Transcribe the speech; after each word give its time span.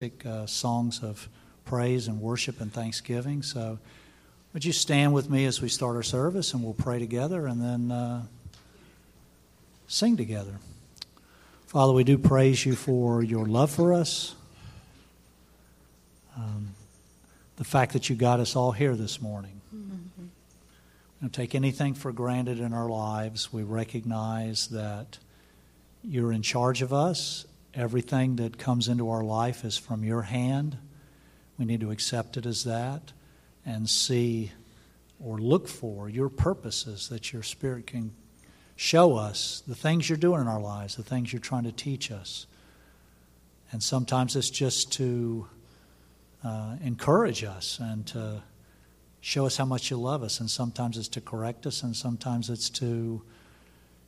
uh, 0.00 0.46
songs 0.46 1.02
of 1.02 1.28
praise 1.64 2.06
and 2.06 2.20
worship 2.20 2.60
and 2.60 2.72
thanksgiving. 2.72 3.42
So, 3.42 3.80
would 4.54 4.64
you 4.64 4.70
stand 4.70 5.12
with 5.12 5.28
me 5.28 5.44
as 5.44 5.60
we 5.60 5.68
start 5.68 5.96
our 5.96 6.04
service 6.04 6.54
and 6.54 6.62
we'll 6.62 6.72
pray 6.72 7.00
together 7.00 7.48
and 7.48 7.60
then 7.60 7.90
uh, 7.90 8.22
sing 9.88 10.16
together? 10.16 10.60
Father, 11.66 11.92
we 11.92 12.04
do 12.04 12.16
praise 12.16 12.64
you 12.64 12.76
for 12.76 13.24
your 13.24 13.44
love 13.44 13.72
for 13.72 13.92
us, 13.92 14.36
um, 16.36 16.76
the 17.56 17.64
fact 17.64 17.92
that 17.94 18.08
you 18.08 18.14
got 18.14 18.38
us 18.38 18.54
all 18.54 18.70
here 18.70 18.94
this 18.94 19.20
morning. 19.20 19.60
Mm-hmm. 19.74 20.22
We 20.22 20.28
don't 21.22 21.32
take 21.32 21.56
anything 21.56 21.94
for 21.94 22.12
granted 22.12 22.60
in 22.60 22.72
our 22.72 22.88
lives. 22.88 23.52
We 23.52 23.64
recognize 23.64 24.68
that 24.68 25.18
you're 26.04 26.32
in 26.32 26.42
charge 26.42 26.82
of 26.82 26.92
us 26.92 27.46
Everything 27.74 28.36
that 28.36 28.58
comes 28.58 28.88
into 28.88 29.10
our 29.10 29.22
life 29.22 29.64
is 29.64 29.76
from 29.76 30.04
your 30.04 30.22
hand. 30.22 30.78
We 31.58 31.64
need 31.64 31.80
to 31.80 31.90
accept 31.90 32.36
it 32.36 32.46
as 32.46 32.64
that 32.64 33.12
and 33.66 33.88
see 33.88 34.52
or 35.22 35.38
look 35.38 35.68
for 35.68 36.08
your 36.08 36.28
purposes 36.28 37.08
that 37.08 37.32
your 37.32 37.42
Spirit 37.42 37.86
can 37.86 38.12
show 38.76 39.16
us 39.16 39.62
the 39.66 39.74
things 39.74 40.08
you're 40.08 40.16
doing 40.16 40.40
in 40.40 40.46
our 40.46 40.60
lives, 40.60 40.96
the 40.96 41.02
things 41.02 41.32
you're 41.32 41.40
trying 41.40 41.64
to 41.64 41.72
teach 41.72 42.10
us. 42.12 42.46
And 43.72 43.82
sometimes 43.82 44.36
it's 44.36 44.50
just 44.50 44.92
to 44.92 45.48
uh, 46.44 46.76
encourage 46.82 47.42
us 47.44 47.78
and 47.80 48.06
to 48.06 48.42
show 49.20 49.46
us 49.46 49.56
how 49.56 49.64
much 49.64 49.90
you 49.90 49.96
love 49.96 50.22
us. 50.22 50.40
And 50.40 50.48
sometimes 50.48 50.96
it's 50.96 51.08
to 51.08 51.20
correct 51.20 51.66
us, 51.66 51.82
and 51.82 51.94
sometimes 51.94 52.48
it's 52.48 52.70
to 52.70 53.22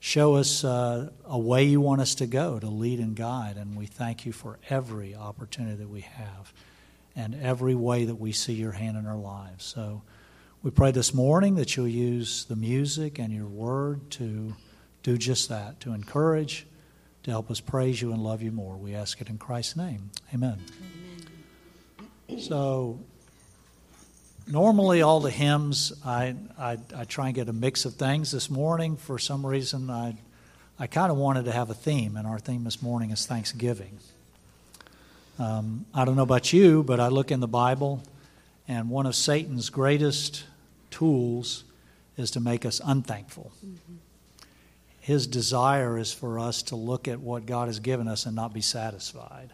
show 0.00 0.34
us 0.34 0.64
uh, 0.64 1.10
a 1.26 1.38
way 1.38 1.64
you 1.64 1.80
want 1.80 2.00
us 2.00 2.14
to 2.16 2.26
go 2.26 2.58
to 2.58 2.66
lead 2.66 2.98
and 2.98 3.14
guide. 3.14 3.56
And 3.56 3.76
we 3.76 3.86
thank 3.86 4.26
you 4.26 4.32
for 4.32 4.58
every 4.68 5.14
opportunity 5.14 5.76
that 5.76 5.88
we 5.88 6.00
have 6.00 6.52
and 7.14 7.34
every 7.40 7.74
way 7.74 8.06
that 8.06 8.14
we 8.16 8.32
see 8.32 8.54
your 8.54 8.72
hand 8.72 8.96
in 8.96 9.06
our 9.06 9.18
lives. 9.18 9.64
So 9.64 10.02
we 10.62 10.70
pray 10.70 10.90
this 10.90 11.12
morning 11.12 11.54
that 11.56 11.76
you'll 11.76 11.88
use 11.88 12.46
the 12.46 12.56
music 12.56 13.18
and 13.18 13.32
your 13.32 13.46
word 13.46 14.10
to 14.12 14.54
do 15.02 15.18
just 15.18 15.48
that, 15.50 15.80
to 15.80 15.92
encourage, 15.92 16.66
to 17.22 17.30
help 17.30 17.50
us 17.50 17.60
praise 17.60 18.00
you 18.00 18.12
and 18.12 18.22
love 18.22 18.42
you 18.42 18.52
more. 18.52 18.76
We 18.76 18.94
ask 18.94 19.20
it 19.20 19.28
in 19.28 19.38
Christ's 19.38 19.76
name. 19.76 20.10
Amen. 20.34 20.58
Amen. 22.28 22.40
So 22.40 23.00
normally 24.50 25.02
all 25.02 25.20
the 25.20 25.30
hymns 25.30 25.92
I, 26.04 26.34
I, 26.58 26.78
I 26.94 27.04
try 27.04 27.26
and 27.26 27.34
get 27.34 27.48
a 27.48 27.52
mix 27.52 27.84
of 27.84 27.94
things. 27.94 28.32
This 28.32 28.50
morning 28.50 28.96
for 28.96 29.18
some 29.18 29.46
reason 29.46 29.90
i 29.90 30.16
i 30.78 30.86
kind 30.86 31.12
of 31.12 31.18
wanted 31.18 31.44
to 31.44 31.52
have 31.52 31.70
a 31.70 31.74
theme 31.74 32.16
and 32.16 32.26
our 32.26 32.38
theme 32.38 32.64
this 32.64 32.82
morning 32.82 33.10
is 33.10 33.26
thanksgiving. 33.26 33.98
Um, 35.38 35.86
i 35.94 36.04
don't 36.04 36.16
know 36.16 36.22
about 36.22 36.52
you 36.52 36.82
but 36.82 37.00
i 37.00 37.08
look 37.08 37.30
in 37.30 37.40
the 37.40 37.48
bible 37.48 38.02
and 38.66 38.90
one 38.90 39.06
of 39.06 39.14
satan's 39.14 39.70
greatest 39.70 40.44
tools 40.90 41.64
is 42.16 42.32
to 42.32 42.40
make 42.40 42.66
us 42.66 42.80
unthankful. 42.84 43.52
Mm-hmm. 43.64 43.94
his 45.00 45.26
desire 45.26 45.96
is 45.96 46.12
for 46.12 46.38
us 46.38 46.62
to 46.64 46.76
look 46.76 47.06
at 47.08 47.20
what 47.20 47.46
god 47.46 47.68
has 47.68 47.78
given 47.78 48.08
us 48.08 48.26
and 48.26 48.34
not 48.34 48.52
be 48.52 48.60
satisfied 48.60 49.50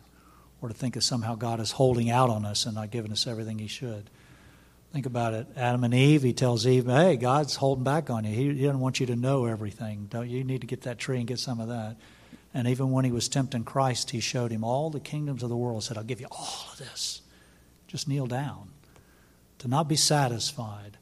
or 0.63 0.69
to 0.69 0.75
think 0.75 0.95
that 0.95 1.03
somehow 1.03 1.35
god 1.35 1.61
is 1.61 1.73
holding 1.73 2.11
out 2.11 2.31
on 2.31 2.45
us 2.45 2.65
and 2.67 2.75
not 2.75 2.91
giving 2.91 3.13
us 3.13 3.27
everything 3.27 3.59
he 3.59 3.69
should 3.69 4.09
Think 4.93 5.07
about 5.07 5.35
it. 5.35 5.47
Adam 5.57 5.85
and 5.85 5.93
Eve, 5.93 6.23
he 6.23 6.33
tells 6.33 6.67
Eve, 6.67 6.87
hey, 6.87 7.17
God's 7.17 7.57
holding 7.57 7.85
back 7.85 8.09
on 8.09 8.25
you. 8.25 8.35
He, 8.35 8.55
he 8.55 8.65
doesn't 8.65 8.81
want 8.81 9.01
you 9.01 9.07
to 9.07 9.17
know 9.17 9.45
everything. 9.45 10.07
Don't 10.11 10.29
you 10.29 10.43
need 10.43 10.63
to 10.63 10.67
get 10.67 10.83
that 10.83 10.99
tree 10.99 11.19
and 11.19 11.27
get 11.27 11.39
some 11.39 11.61
of 11.61 11.69
that. 11.69 11.97
And 12.55 12.67
even 12.69 12.91
when 12.91 13.05
he 13.05 13.13
was 13.13 13.29
tempting 13.29 13.65
Christ, 13.65 14.11
he 14.11 14.21
showed 14.21 14.51
him 14.51 14.65
all 14.65 14.89
the 14.89 15.01
kingdoms 15.01 15.43
of 15.43 15.51
the 15.51 15.57
world. 15.57 15.85
Said, 15.85 15.99
I'll 15.99 16.05
give 16.05 16.21
you 16.21 16.29
all 16.31 16.69
of 16.73 16.79
this. 16.79 17.21
Just 17.87 18.09
kneel 18.09 18.27
down. 18.27 18.71
To 19.59 19.69
not 19.69 19.89
be 19.89 19.97
satisfied. 19.97 20.97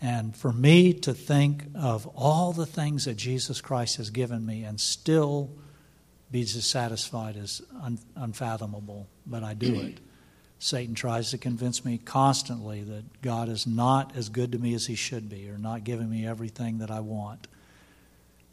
And 0.00 0.36
for 0.36 0.52
me 0.52 0.92
to 0.92 1.12
think 1.12 1.64
of 1.74 2.06
all 2.14 2.52
the 2.52 2.66
things 2.66 3.06
that 3.06 3.16
Jesus 3.16 3.60
Christ 3.60 3.96
has 3.96 4.10
given 4.10 4.46
me 4.46 4.62
and 4.62 4.80
still 4.80 5.50
be 6.30 6.42
dissatisfied 6.42 7.36
is 7.36 7.62
un- 7.82 7.98
unfathomable, 8.14 9.08
but 9.26 9.42
I 9.42 9.54
do 9.54 9.80
it. 9.80 9.98
Satan 10.58 10.94
tries 10.94 11.30
to 11.30 11.38
convince 11.38 11.84
me 11.84 11.98
constantly 11.98 12.82
that 12.82 13.22
God 13.22 13.48
is 13.48 13.66
not 13.66 14.16
as 14.16 14.28
good 14.28 14.52
to 14.52 14.58
me 14.58 14.74
as 14.74 14.86
he 14.86 14.96
should 14.96 15.28
be 15.28 15.48
or 15.48 15.56
not 15.56 15.84
giving 15.84 16.10
me 16.10 16.26
everything 16.26 16.78
that 16.78 16.90
I 16.90 17.00
want. 17.00 17.46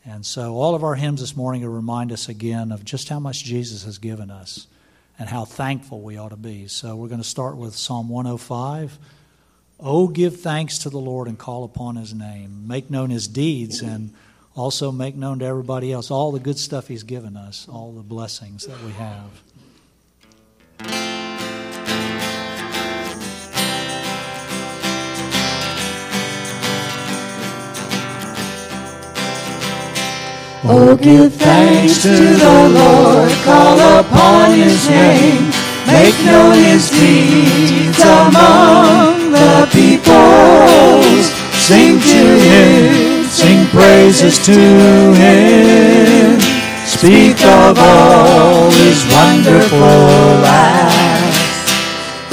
And 0.06 0.24
so, 0.24 0.56
all 0.56 0.76
of 0.76 0.84
our 0.84 0.94
hymns 0.94 1.22
this 1.22 1.36
morning 1.36 1.66
remind 1.66 2.12
us 2.12 2.30
again 2.30 2.72
of 2.72 2.86
just 2.86 3.10
how 3.10 3.20
much 3.20 3.44
Jesus 3.44 3.86
has 3.86 3.98
given 3.98 4.30
us 4.30 4.68
and 5.18 5.28
how 5.28 5.46
thankful 5.46 6.02
we 6.02 6.18
ought 6.18 6.30
to 6.30 6.36
be. 6.36 6.68
So, 6.68 6.96
we're 6.96 7.08
going 7.08 7.22
to 7.22 7.28
start 7.28 7.58
with 7.58 7.76
Psalm 7.76 8.08
105. 8.08 9.00
Oh, 9.80 10.08
give 10.08 10.40
thanks 10.40 10.78
to 10.80 10.92
the 10.92 11.00
Lord 11.00 11.28
and 11.28 11.40
call 11.40 11.64
upon 11.64 11.96
his 11.96 12.14
name. 12.14 12.68
Make 12.68 12.92
known 12.92 13.10
his 13.10 13.28
deeds 13.28 13.82
and 13.82 14.14
also 14.56 14.92
make 14.92 15.16
known 15.16 15.40
to 15.40 15.46
everybody 15.46 15.92
else 15.92 16.12
all 16.12 16.32
the 16.32 16.40
good 16.40 16.58
stuff 16.60 16.88
he's 16.88 17.04
given 17.04 17.36
us, 17.36 17.68
all 17.68 17.92
the 17.92 18.04
blessings 18.04 18.68
that 18.68 18.82
we 18.84 18.92
have. 18.92 19.30
Oh, 30.68 30.98
give 30.98 31.32
thanks 31.36 32.02
to 32.02 32.10
the 32.10 32.70
Lord, 32.74 33.32
call 33.46 33.78
upon 34.00 34.50
his 34.58 34.90
name, 34.90 35.46
make 35.86 36.18
known 36.26 36.58
his 36.58 36.90
deeds 36.90 38.02
among 38.02 39.30
the 39.30 39.70
peoples. 39.70 41.30
Sing 41.62 42.00
to 42.02 42.24
him, 42.50 43.26
sing 43.26 43.68
praises 43.68 44.44
to 44.46 44.58
him, 45.14 46.40
speak 46.84 47.38
of 47.46 47.78
all 47.78 48.72
his 48.72 49.06
wonderful 49.14 50.42
acts. 50.50 51.78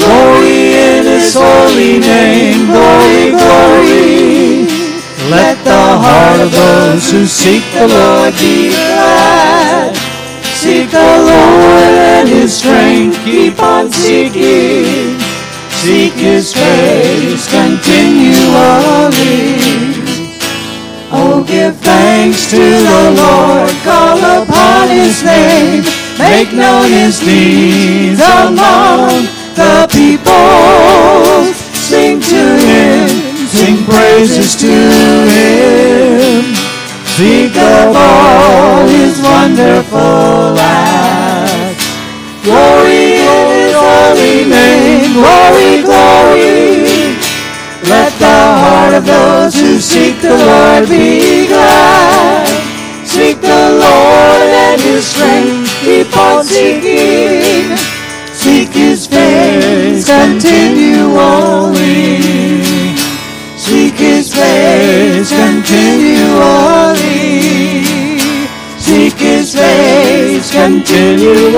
Glory 0.00 0.72
in 0.72 1.04
his 1.04 1.34
holy 1.36 2.00
name, 2.00 2.64
glory, 2.64 3.30
glory. 3.36 4.51
Let 5.30 5.62
the 5.62 5.70
heart 5.70 6.40
of 6.40 6.50
those 6.50 7.10
who 7.12 7.26
seek 7.26 7.62
the 7.72 7.86
Lord 7.86 8.34
be 8.42 8.70
glad. 8.70 9.94
Seek 10.58 10.90
the 10.90 10.98
Lord 10.98 11.94
and 11.94 12.28
His 12.28 12.56
strength, 12.56 13.22
keep 13.24 13.62
on 13.62 13.90
seeking. 13.92 15.20
Seek 15.78 16.14
His 16.14 16.52
face 16.52 17.46
continually. 17.46 18.02
Oh, 21.14 21.44
give 21.46 21.76
thanks 21.76 22.50
to 22.50 22.58
the 22.58 23.14
Lord, 23.14 23.70
call 23.86 24.18
upon 24.42 24.88
His 24.88 25.22
name, 25.22 25.84
make 26.18 26.52
known 26.52 26.90
His 26.90 27.20
deeds 27.20 28.20
among 28.20 29.28
the 29.54 29.86
people. 29.86 31.54
Sing 31.78 32.20
to 32.20 32.58
Him 32.58 33.31
sing 33.52 33.84
praises 33.84 34.56
to 34.56 34.72
him. 34.72 36.54
Think 37.20 37.54
of 37.56 37.94
all 37.94 38.88
his 38.88 39.20
wonderful 39.20 40.56
acts. 40.58 41.84
Glory 42.42 43.20
in 43.20 43.46
his 43.52 43.74
holy 43.76 44.48
name, 44.48 45.12
glory, 45.12 45.82
glory. 45.84 46.72
Let 47.92 48.12
the 48.18 48.40
heart 48.62 48.94
of 48.94 49.04
those 49.04 49.54
who 49.54 49.78
seek 49.78 50.20
the 50.22 50.34
Lord 50.34 50.88
be 50.88 51.46
glad. 51.46 52.48
Seek 53.04 53.40
the 53.40 53.64
Lord 53.84 54.42
and 54.64 54.80
his 54.80 55.04
strength, 55.06 55.68
keep 55.84 56.16
on 56.16 56.44
seeking. 56.44 57.76
Seek 58.32 58.70
his 58.70 59.06
face 59.06 60.06
continually. 60.06 61.52
Seek 62.18 62.41
his 64.02 64.34
face 64.34 65.30
continually. 65.30 66.82
Seek 68.78 69.14
his 69.14 69.54
face 69.54 70.50
continually. 70.50 71.52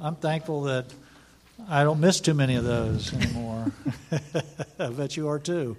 I'm 0.00 0.16
thankful 0.16 0.62
that 0.62 0.86
I 1.68 1.84
don't 1.84 2.00
miss 2.00 2.20
too 2.20 2.34
many 2.34 2.56
of 2.56 2.64
those 2.64 3.14
anymore. 3.14 3.72
I 4.78 4.88
bet 4.90 5.16
you 5.16 5.28
are 5.28 5.38
too. 5.38 5.76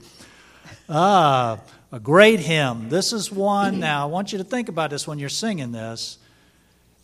Ah, 0.90 1.60
a 1.92 2.00
great 2.00 2.40
hymn. 2.40 2.90
This 2.90 3.14
is 3.14 3.32
one. 3.32 3.80
Now, 3.80 4.04
I 4.04 4.06
want 4.06 4.32
you 4.32 4.38
to 4.40 4.44
think 4.44 4.70
about 4.70 4.90
this 4.90 5.08
when 5.08 5.20
you're 5.20 5.30
singing 5.30 5.72
this. 5.72 6.18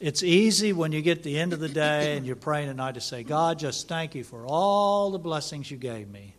It's 0.02 0.24
easy 0.24 0.74
when 0.74 0.92
you 0.92 1.04
get 1.04 1.22
the 1.22 1.38
end 1.38 1.54
of 1.54 1.60
the 1.60 1.70
day 1.70 2.18
and 2.18 2.26
you're 2.26 2.36
praying 2.36 2.70
at 2.70 2.76
night 2.76 2.96
to 2.96 3.02
say, 3.02 3.22
God, 3.22 3.60
just 3.60 3.88
thank 3.88 4.16
you 4.16 4.24
for 4.24 4.48
all 4.48 5.12
the 5.12 5.20
blessings 5.20 5.70
you 5.70 5.78
gave 5.78 6.10
me. 6.10 6.34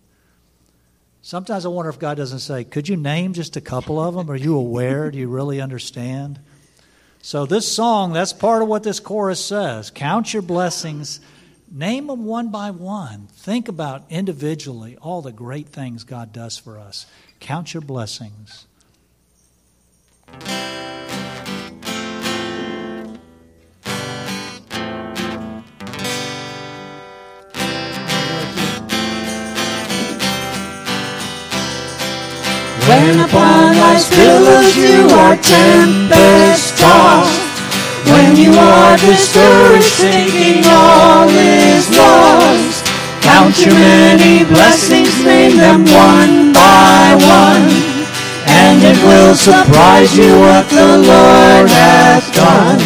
Sometimes 1.21 1.65
I 1.65 1.69
wonder 1.69 1.89
if 1.89 2.01
God 2.01 2.17
doesn't 2.17 2.41
say, 2.41 2.65
Could 2.65 2.89
you 2.89 2.97
name 2.97 3.35
just 3.35 3.57
a 3.57 3.61
couple 3.61 4.01
of 4.01 4.15
them? 4.15 4.29
Are 4.29 4.37
you 4.37 4.57
aware? 4.57 5.13
Do 5.13 5.19
you 5.19 5.29
really 5.29 5.61
understand? 5.61 6.41
So, 7.23 7.47
this 7.47 7.73
song, 7.73 8.13
that's 8.13 8.33
part 8.33 8.63
of 8.63 8.69
what 8.69 8.83
this 8.83 8.99
chorus 8.99 9.43
says. 9.43 9.93
Count 9.93 10.33
your 10.33 10.43
blessings, 10.43 11.21
name 11.71 12.09
them 12.09 12.25
one 12.25 12.51
by 12.51 12.73
one. 12.73 13.29
Think 13.29 13.69
about 13.69 14.03
individually 14.11 14.99
all 15.01 15.23
the 15.23 15.31
great 15.31 15.69
things 15.69 16.03
God 16.03 16.33
does 16.33 16.59
for 16.59 16.81
us. 16.81 17.07
Count 17.39 17.73
your 17.73 17.83
blessings. 17.83 18.67
When 33.13 33.29
upon 33.29 33.77
life's 33.77 34.09
billows 34.09 34.75
you 34.75 35.05
are 35.21 35.37
tempest 35.37 36.79
tossed, 36.79 37.45
when 38.09 38.37
you 38.37 38.51
are 38.57 38.97
discouraged 38.97 40.01
thinking 40.01 40.65
all 40.65 41.29
is 41.29 41.93
lost, 41.93 42.87
count 43.21 43.53
your 43.67 43.75
many 43.75 44.45
blessings, 44.45 45.13
name 45.23 45.59
them 45.59 45.85
one 45.93 46.55
by 46.55 47.13
one, 47.21 47.69
and 48.49 48.81
it 48.81 48.97
will 49.05 49.35
surprise 49.35 50.17
you 50.17 50.33
what 50.41 50.71
the 50.71 50.97
Lord 51.05 51.69
hath 51.69 52.33
done. 52.33 52.81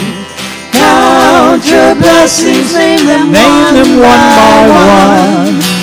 Count 0.75 1.63
your 1.71 1.95
blessings, 1.95 2.75
name 2.75 3.07
them, 3.07 3.31
name 3.31 3.75
them 3.79 4.01
one 4.03 4.35
by 4.35 5.63
one. 5.63 5.76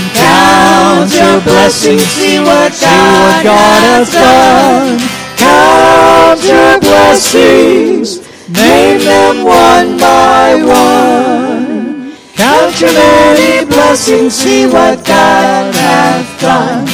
Count 0.44 1.14
your 1.14 1.40
blessings, 1.42 2.04
see 2.16 2.40
what 2.40 2.72
God, 2.82 3.44
God 3.44 3.82
has 3.88 4.12
done. 4.12 5.00
Count 5.40 6.40
your 6.44 6.80
blessings, 6.80 8.20
name 8.50 9.00
them 9.00 9.44
one 9.46 9.98
by 9.98 10.56
one. 10.56 12.14
Count 12.36 12.80
your 12.82 12.94
many 12.94 13.66
blessings, 13.66 14.34
see 14.34 14.66
what 14.66 15.06
God 15.06 15.74
hath 15.76 16.42
done. 16.42 16.88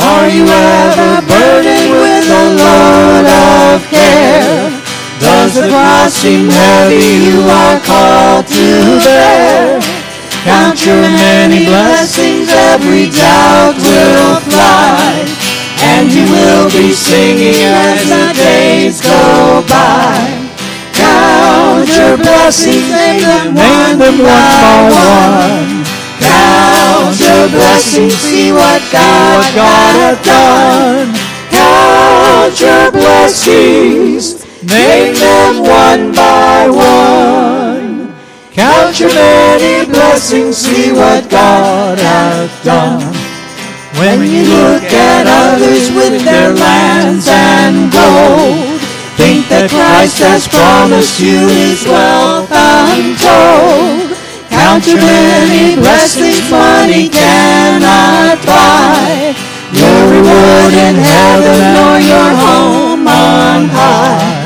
Are 0.00 0.28
you 0.28 0.44
ever 0.48 1.20
burdened 1.28 1.92
with 2.04 2.26
a 2.42 2.44
load 2.60 3.26
of 3.28 3.80
care? 3.90 4.70
Does 5.20 5.54
the 5.54 5.68
cross 5.68 6.12
seem 6.14 6.48
heavy 6.48 7.28
you 7.28 7.40
are 7.42 7.80
called 7.80 8.46
to 8.46 8.98
bear? 9.04 9.91
Count 10.42 10.84
your 10.84 11.00
many 11.00 11.64
blessings, 11.66 12.48
every 12.50 13.06
doubt 13.10 13.78
will 13.78 14.40
fly, 14.50 15.22
and 15.78 16.10
you 16.10 16.26
will 16.26 16.66
be 16.66 16.92
singing 16.92 17.62
as 17.62 18.08
the 18.10 18.34
days 18.34 19.00
go 19.00 19.62
by. 19.70 20.18
Count 20.92 21.86
your 21.94 22.16
blessings, 22.16 22.90
name 22.90 23.22
them 23.22 23.54
one, 23.54 23.98
them 23.98 24.18
one 24.18 24.26
by 24.26 24.90
one. 24.90 25.84
Count 26.18 27.20
your 27.20 27.48
blessings, 27.48 28.14
see 28.14 28.50
what 28.50 28.82
God, 28.90 29.46
God 29.54 29.94
hath 29.94 30.24
done. 30.26 31.14
Count 31.54 32.60
your 32.60 32.90
blessings, 32.90 34.44
name 34.64 35.14
them 35.14 35.62
one 35.62 36.12
by 36.12 36.68
one. 36.68 37.71
Count 38.52 39.00
your 39.00 39.08
many 39.08 39.90
blessings, 39.90 40.58
see 40.58 40.92
what 40.92 41.30
God 41.30 41.98
hath 41.98 42.52
done. 42.62 43.00
When 43.96 44.20
you 44.28 44.44
look 44.44 44.84
at 44.92 45.24
others 45.24 45.88
with 45.90 46.22
their 46.22 46.52
lands 46.52 47.28
and 47.32 47.88
gold, 47.88 48.76
think 49.16 49.48
that 49.48 49.72
Christ 49.72 50.20
has 50.20 50.44
promised 50.52 51.16
you 51.16 51.48
his 51.48 51.80
wealth 51.88 52.52
untold. 52.52 54.20
Count 54.52 54.84
your 54.84 55.00
many 55.00 55.80
blessings, 55.80 56.44
money 56.52 57.08
cannot 57.08 58.36
buy. 58.44 59.32
Your 59.72 60.00
reward 60.12 60.74
in 60.76 61.00
heaven 61.00 61.62
or 61.88 61.96
your 62.04 62.30
home 62.36 63.08
on 63.08 63.72
high. 63.72 64.41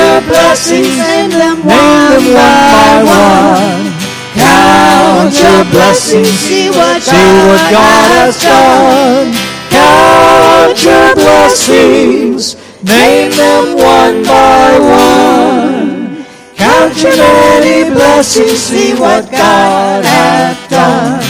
Your 0.00 0.20
blessings, 0.22 0.96
name 0.96 1.30
them 1.30 1.58
one 1.60 2.24
by 2.32 3.04
one. 3.04 3.92
Count 4.32 5.34
your 5.36 5.64
blessings, 5.68 6.28
see 6.40 6.70
what 6.70 7.04
God 7.04 7.60
has 7.68 8.40
done. 8.40 9.28
Count 9.68 10.82
your 10.82 11.14
blessings, 11.14 12.56
name 12.82 13.32
them 13.32 13.76
one 13.76 14.24
by 14.24 14.78
one. 14.80 16.24
Count 16.56 16.96
your 17.02 17.16
many 17.16 17.92
blessings, 17.92 18.58
see 18.58 18.94
what 18.94 19.30
God 19.30 20.04
hath 20.04 20.70
done. 20.70 21.20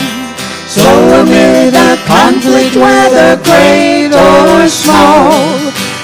So 0.68 0.86
amid 1.20 1.74
a 1.74 1.96
conflict, 2.06 2.76
whether 2.76 3.34
great 3.42 4.14
or 4.14 4.68
small, 4.68 5.58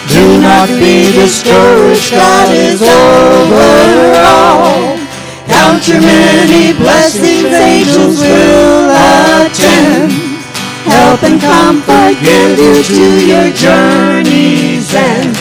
do 0.09 0.41
not 0.41 0.69
be 0.69 1.13
discouraged, 1.13 2.13
God 2.13 2.55
is 2.55 2.83
over 2.83 4.23
all. 4.23 4.97
Count 5.47 5.89
your 5.89 6.01
many 6.01 6.73
blessings, 6.75 7.53
angels 7.53 8.21
will 8.21 8.91
attend. 8.91 10.13
Help 10.87 11.23
and 11.23 11.41
comfort 11.41 12.15
give 12.23 12.59
you 12.59 12.83
to 12.83 13.27
your 13.27 13.51
journey's 13.53 14.95
end. 14.95 15.37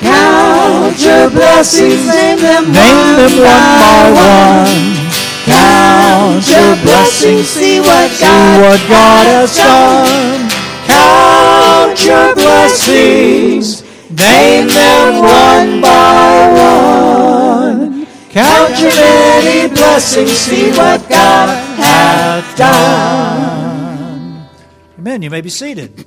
Count 0.00 0.98
your 0.98 1.30
blessings, 1.30 2.06
name 2.08 2.38
them, 2.38 2.72
name 2.72 3.16
them 3.16 3.34
one 3.38 3.76
by 3.78 4.10
one. 4.16 5.02
Count 5.44 6.48
your 6.48 6.76
blessings, 6.82 7.48
see 7.48 7.80
what 7.80 8.10
God, 8.18 8.56
see 8.56 8.62
what 8.62 8.80
God 8.88 9.26
has 9.26 9.56
done. 9.56 10.48
Count 10.86 12.04
your 12.04 12.34
blessings, 12.34 13.81
name 14.16 14.68
them 14.68 15.22
one 15.22 15.80
by 15.80 16.48
one. 16.54 18.06
Count 18.30 18.78
your 18.80 18.90
many 18.90 19.68
blessings, 19.74 20.30
see 20.30 20.70
what 20.70 21.08
God 21.08 21.48
hath 21.76 22.56
done. 22.56 24.48
Amen. 24.98 25.22
You 25.22 25.30
may 25.30 25.40
be 25.40 25.50
seated. 25.50 26.06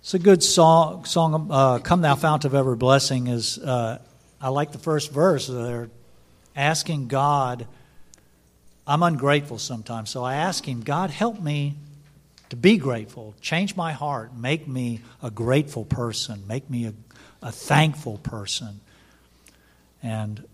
It's 0.00 0.14
a 0.14 0.18
good 0.18 0.42
song. 0.42 1.04
Song, 1.04 1.48
uh, 1.50 1.78
"Come 1.78 2.00
Thou 2.00 2.14
Fount 2.14 2.44
of 2.44 2.54
Every 2.54 2.76
Blessing." 2.76 3.26
Is 3.26 3.58
uh, 3.58 3.98
I 4.40 4.50
like 4.50 4.70
the 4.72 4.78
first 4.78 5.10
verse. 5.10 5.46
They're 5.48 5.90
asking 6.54 7.08
God. 7.08 7.66
I'm 8.86 9.02
ungrateful 9.02 9.58
sometimes, 9.58 10.10
so 10.10 10.22
I 10.22 10.36
ask 10.36 10.66
Him, 10.66 10.82
God, 10.82 11.10
help 11.10 11.40
me 11.40 11.74
to 12.50 12.56
be 12.56 12.76
grateful. 12.76 13.34
Change 13.40 13.74
my 13.74 13.92
heart. 13.92 14.36
Make 14.36 14.68
me 14.68 15.00
a 15.22 15.30
grateful 15.30 15.84
person. 15.84 16.46
Make 16.46 16.70
me 16.70 16.86
a, 16.86 16.94
a 17.42 17.50
thankful 17.50 18.18
person. 18.18 18.80
And 20.02 20.46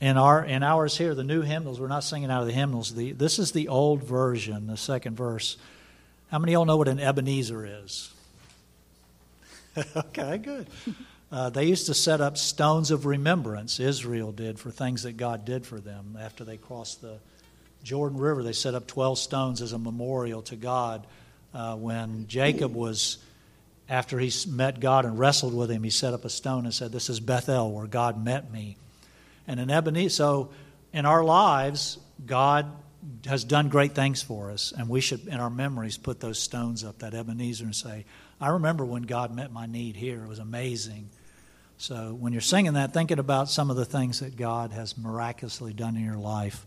in 0.00 0.16
our 0.16 0.44
in 0.44 0.62
ours 0.62 0.96
here, 0.96 1.14
the 1.14 1.24
new 1.24 1.42
hymnals, 1.42 1.80
we're 1.80 1.88
not 1.88 2.04
singing 2.04 2.30
out 2.30 2.42
of 2.42 2.46
the 2.46 2.52
hymnals. 2.52 2.94
The, 2.94 3.12
this 3.12 3.38
is 3.38 3.52
the 3.52 3.68
old 3.68 4.04
version, 4.04 4.66
the 4.68 4.76
second 4.76 5.16
verse. 5.16 5.56
How 6.30 6.38
many 6.38 6.52
of 6.52 6.58
y'all 6.58 6.64
know 6.64 6.76
what 6.76 6.88
an 6.88 7.00
Ebenezer 7.00 7.84
is? 7.84 8.12
okay, 9.96 10.38
good. 10.38 10.66
Uh, 11.30 11.50
they 11.50 11.64
used 11.64 11.86
to 11.86 11.94
set 11.94 12.20
up 12.20 12.36
stones 12.36 12.90
of 12.90 13.06
remembrance, 13.06 13.80
Israel 13.80 14.32
did, 14.32 14.58
for 14.58 14.70
things 14.70 15.02
that 15.02 15.16
God 15.16 15.44
did 15.44 15.66
for 15.66 15.80
them. 15.80 16.16
After 16.20 16.44
they 16.44 16.58
crossed 16.58 17.00
the 17.00 17.18
Jordan 17.82 18.18
River, 18.18 18.42
they 18.42 18.52
set 18.52 18.74
up 18.74 18.86
12 18.86 19.18
stones 19.18 19.62
as 19.62 19.72
a 19.72 19.78
memorial 19.78 20.42
to 20.42 20.56
God. 20.56 21.06
Uh, 21.52 21.76
when 21.76 22.26
Jacob 22.28 22.74
was, 22.74 23.18
after 23.88 24.18
he 24.18 24.32
met 24.48 24.80
God 24.80 25.04
and 25.04 25.18
wrestled 25.18 25.54
with 25.54 25.70
him, 25.70 25.82
he 25.82 25.90
set 25.90 26.14
up 26.14 26.24
a 26.24 26.30
stone 26.30 26.64
and 26.64 26.72
said, 26.72 26.92
This 26.92 27.10
is 27.10 27.20
Bethel, 27.20 27.72
where 27.72 27.86
God 27.86 28.22
met 28.22 28.50
me. 28.50 28.76
And 29.46 29.58
in 29.58 29.70
Ebenezer, 29.70 30.10
so 30.10 30.50
in 30.92 31.04
our 31.04 31.24
lives, 31.24 31.98
God 32.24 32.66
has 33.26 33.42
done 33.42 33.68
great 33.68 33.94
things 33.94 34.22
for 34.22 34.50
us, 34.50 34.72
and 34.76 34.88
we 34.88 35.00
should, 35.00 35.26
in 35.26 35.34
our 35.34 35.50
memories, 35.50 35.96
put 35.96 36.20
those 36.20 36.38
stones 36.38 36.84
up, 36.84 37.00
that 37.00 37.14
Ebenezer, 37.14 37.64
and 37.64 37.74
say, 37.74 38.04
I 38.40 38.50
remember 38.50 38.84
when 38.84 39.02
God 39.02 39.34
met 39.34 39.52
my 39.52 39.66
need 39.66 39.96
here. 39.96 40.22
It 40.22 40.28
was 40.28 40.38
amazing. 40.38 41.08
So 41.78 42.16
when 42.18 42.32
you're 42.32 42.40
singing 42.40 42.74
that, 42.74 42.92
thinking 42.92 43.18
about 43.18 43.50
some 43.50 43.70
of 43.70 43.76
the 43.76 43.84
things 43.84 44.20
that 44.20 44.36
God 44.36 44.70
has 44.70 44.96
miraculously 44.96 45.72
done 45.72 45.96
in 45.96 46.04
your 46.04 46.16
life 46.16 46.64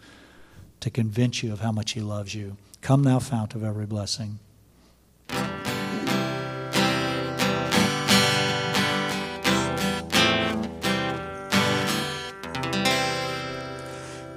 to 0.85 0.91
convince 0.91 1.41
you 1.41 1.51
of 1.51 1.61
how 1.61 1.71
much 1.71 1.93
He 1.93 1.99
loves 1.99 2.35
you. 2.35 2.57
Come, 2.81 3.01
thou 3.01 3.17
fount 3.17 3.55
of 3.55 3.63
every 3.63 3.87
blessing. 3.87 4.37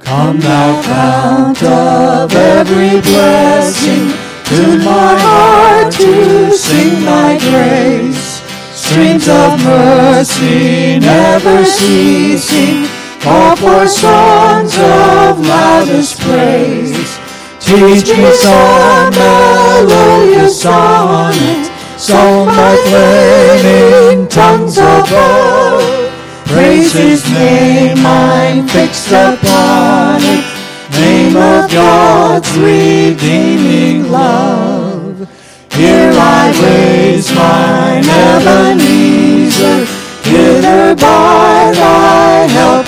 Come 0.00 0.40
thou 0.40 0.81
fount 0.81 1.62
of 1.62 2.35
every 2.35 2.99
blessing, 3.02 4.09
tune 4.47 4.83
my 4.83 5.19
heart 5.21 5.93
to 5.93 6.50
sing 6.57 7.05
thy 7.05 7.38
grace. 7.50 8.40
Streams 8.73 9.28
of 9.28 9.62
mercy 9.62 10.99
never 10.99 11.62
ceasing, 11.67 12.88
for 13.21 13.87
songs 13.89 14.75
of 14.79 15.41
loudest 15.47 16.21
praise. 16.21 17.19
Teach 17.61 18.09
me 18.17 18.33
some 18.35 19.13
melodious 19.13 20.63
sonnet, 20.63 21.71
sung 21.99 22.47
by 22.47 22.77
flaming 22.87 24.29
tongues 24.29 24.79
above. 24.79 25.83
Praise 26.47 26.93
his 26.93 27.25
name, 27.33 27.99
I'm 28.07 28.67
fixed 28.69 29.09
upon 29.09 30.21
it. 30.23 30.45
Name 30.93 31.37
of 31.37 31.71
God's 31.71 32.51
redeeming 32.57 34.11
love. 34.11 35.29
Here 35.73 36.13
I 36.15 36.53
raise 36.63 37.31
mine 37.35 38.05
Ebenezer, 38.09 39.85
hither 40.25 40.95
by 40.95 41.73
thy 41.75 42.47
help. 42.47 42.88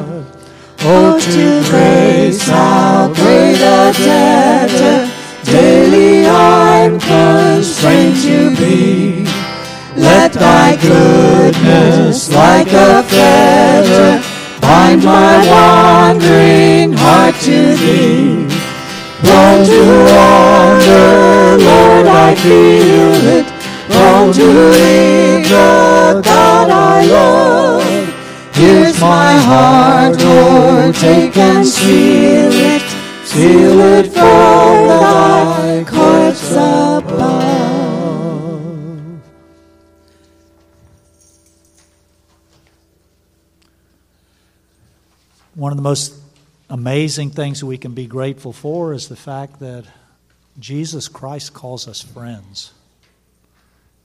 Oh, 0.83 1.19
to 1.19 1.69
grace 1.69 2.41
how 2.47 3.13
great 3.13 3.61
a 3.61 3.93
debtor 3.93 5.11
daily 5.43 6.25
I'm 6.25 6.99
constrained 6.99 8.17
to 8.23 8.55
be. 8.57 9.25
Let 9.95 10.33
thy 10.33 10.77
goodness 10.81 12.33
like 12.33 12.69
a 12.69 13.03
fetter 13.03 14.27
bind 14.59 15.03
my 15.03 15.45
wandering 15.53 16.93
heart 16.93 17.35
to 17.41 17.75
thee. 17.75 18.47
Prone 19.21 19.65
to 19.67 19.81
wander, 20.09 21.63
Lord, 21.63 22.07
I 22.07 22.33
feel 22.41 23.13
it. 23.37 23.45
Prone 23.87 24.33
to 24.33 24.47
the 24.51 26.21
God 26.23 26.69
I 26.71 27.05
love. 27.05 27.70
Here's 28.61 29.01
my 29.01 29.33
heart, 29.39 30.21
Lord, 30.21 30.93
take 30.93 31.35
and 31.35 31.65
seal 31.65 32.51
it. 32.51 32.83
Seal 33.25 33.79
it 33.79 34.05
from 34.13 34.87
thy 34.87 35.83
courts 35.83 36.51
above. 36.51 37.01
One 45.55 45.71
of 45.71 45.77
the 45.77 45.81
most 45.81 46.13
amazing 46.69 47.31
things 47.31 47.63
we 47.63 47.79
can 47.79 47.95
be 47.95 48.05
grateful 48.05 48.53
for 48.53 48.93
is 48.93 49.09
the 49.09 49.15
fact 49.15 49.59
that 49.61 49.85
Jesus 50.59 51.07
Christ 51.07 51.55
calls 51.55 51.87
us 51.87 51.99
friends. 51.99 52.73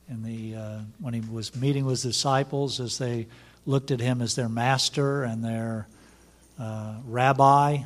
And 0.09 0.25
the, 0.25 0.55
uh, 0.57 0.79
when 1.01 1.13
he 1.13 1.21
was 1.21 1.55
meeting 1.55 1.85
with 1.85 2.03
his 2.03 2.15
disciples, 2.15 2.81
as 2.81 2.97
they 2.97 3.27
looked 3.67 3.91
at 3.91 4.01
him 4.01 4.23
as 4.23 4.35
their 4.37 4.49
master 4.49 5.25
and 5.25 5.45
their 5.45 5.89
uh, 6.59 6.95
rabbi, 7.05 7.79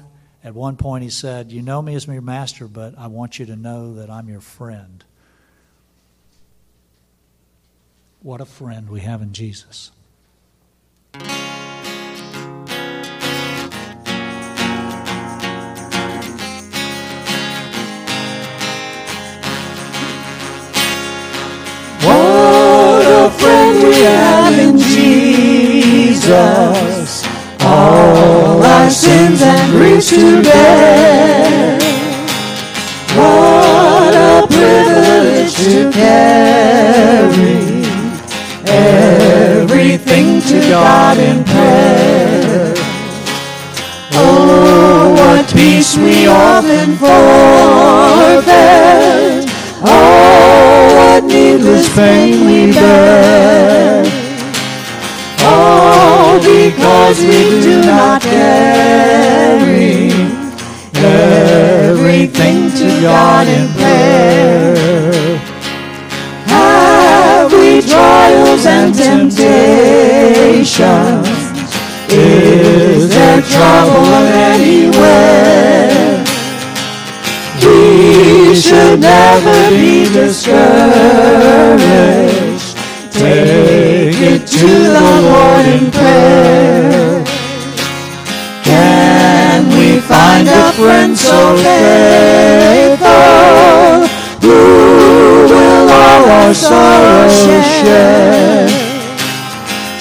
at 0.45 0.55
one 0.55 0.77
point 0.77 1.03
he 1.03 1.11
said, 1.11 1.51
You 1.51 1.63
know 1.63 1.83
me 1.83 1.95
as 1.95 2.07
your 2.07 2.23
master, 2.23 2.69
but 2.69 2.97
I 2.97 3.09
want 3.09 3.39
you 3.39 3.47
to 3.47 3.57
know 3.57 3.95
that 3.95 4.11
I'm 4.11 4.29
your 4.29 4.41
friend. 4.41 5.05
What 8.23 8.41
a 8.41 8.47
friend 8.47 8.89
we 8.89 9.01
have 9.01 9.23
in 9.23 9.33
Jesus. 9.33 9.93
What 22.03 23.07
a 23.07 23.31
friend 23.39 23.83
we 23.83 23.95
have 23.97 24.59
in 24.59 24.79
Jesus. 26.21 27.25
All 27.62 28.62
our 28.62 28.91
sins 28.91 29.41
and 29.41 29.73
griefs 29.73 30.11
to 30.11 30.43
bear. 30.43 31.79
What 33.17 34.15
a 34.15 34.47
privilege 34.47 35.55
to 35.65 35.91
carry 35.91 37.85
everything 38.67 40.43
to 40.43 40.61
God 40.69 41.17
in 41.19 41.43
prayer. 41.45 42.75
Oh, 44.12 45.15
what 45.17 45.50
peace 45.55 45.97
we 45.97 46.27
often 46.27 46.97
forfeit. 46.97 48.50
Oh, 49.83 50.95
what 50.97 51.25
needless 51.25 51.89
pain 51.95 52.45
we 52.47 52.73
bear. 52.73 53.40
Because 56.71 57.19
we 57.21 57.61
do 57.61 57.83
not 57.83 58.23
carry 58.23 60.11
everything 60.95 62.71
to 62.71 62.87
God 63.00 63.49
in 63.49 63.69
prayer. 63.75 65.39
Have 66.47 67.53
we 67.53 67.83
trials 67.83 68.67
and 68.67 68.95
temptations? 68.95 69.41
Is 72.09 73.09
there 73.11 73.43
trouble 73.43 74.15
anywhere? 74.55 76.25
We 77.62 78.55
should 78.55 79.00
never 79.00 79.71
be 79.71 80.05
discouraged. 80.12 81.31
Take 84.21 84.43
it 84.43 84.47
to 84.49 84.67
the 84.69 85.00
Lord 85.00 85.65
in 85.65 85.91
prayer. 85.91 87.25
Can 88.62 89.69
we 89.79 89.99
find 90.00 90.47
a 90.47 90.73
friend 90.73 91.17
so 91.17 91.57
faithful 91.57 93.09
who 94.43 94.59
will 95.49 95.89
all 95.89 96.25
our 96.29 96.53
sorrows 96.53 97.33
share? 97.81 98.69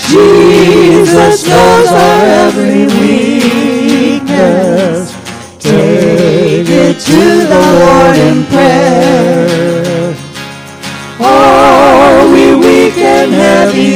Jesus 0.09 1.47
knows 1.47 1.88
our 1.88 2.25
every 2.43 2.88
weakness. 2.99 4.35
Take 5.59 6.67
it 6.67 6.99
to 6.99 7.47
the 7.47 7.61
Lord 7.79 8.17
in 8.17 8.43
prayer. 8.47 9.08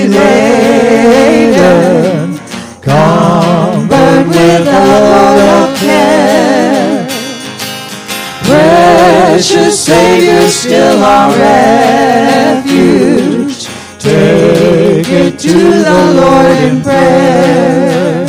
Laden? 0.08 1.84
Cumbered 2.82 4.28
with 4.28 4.68
a 4.68 4.86
load 5.10 5.40
of 5.56 5.70
care. 5.80 7.08
Precious 8.44 9.76
Savior, 9.80 10.48
still 10.50 11.04
our 11.04 11.30
refuge. 11.38 13.04
Take 14.00 15.10
it 15.10 15.40
to 15.40 15.54
the 15.88 16.00
Lord 16.20 16.58
in 16.68 16.82
prayer. 16.82 18.28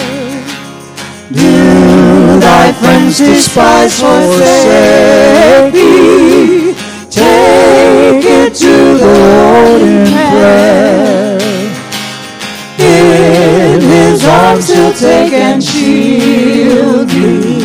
Do 1.33 2.39
thy 2.39 2.73
friends 2.73 3.19
despise 3.19 3.99
forsake 4.01 5.73
thee? 5.73 6.75
Take 7.11 8.25
it 8.25 8.55
to 8.55 8.99
the 8.99 9.07
Lord 9.07 9.83
in 9.83 10.07
prayer. 10.07 11.24
In 14.25 14.31
arms 14.31 14.69
he'll 14.69 14.93
take 14.95 15.35
and 15.35 15.63
shield 15.63 17.11
thee. 17.11 17.61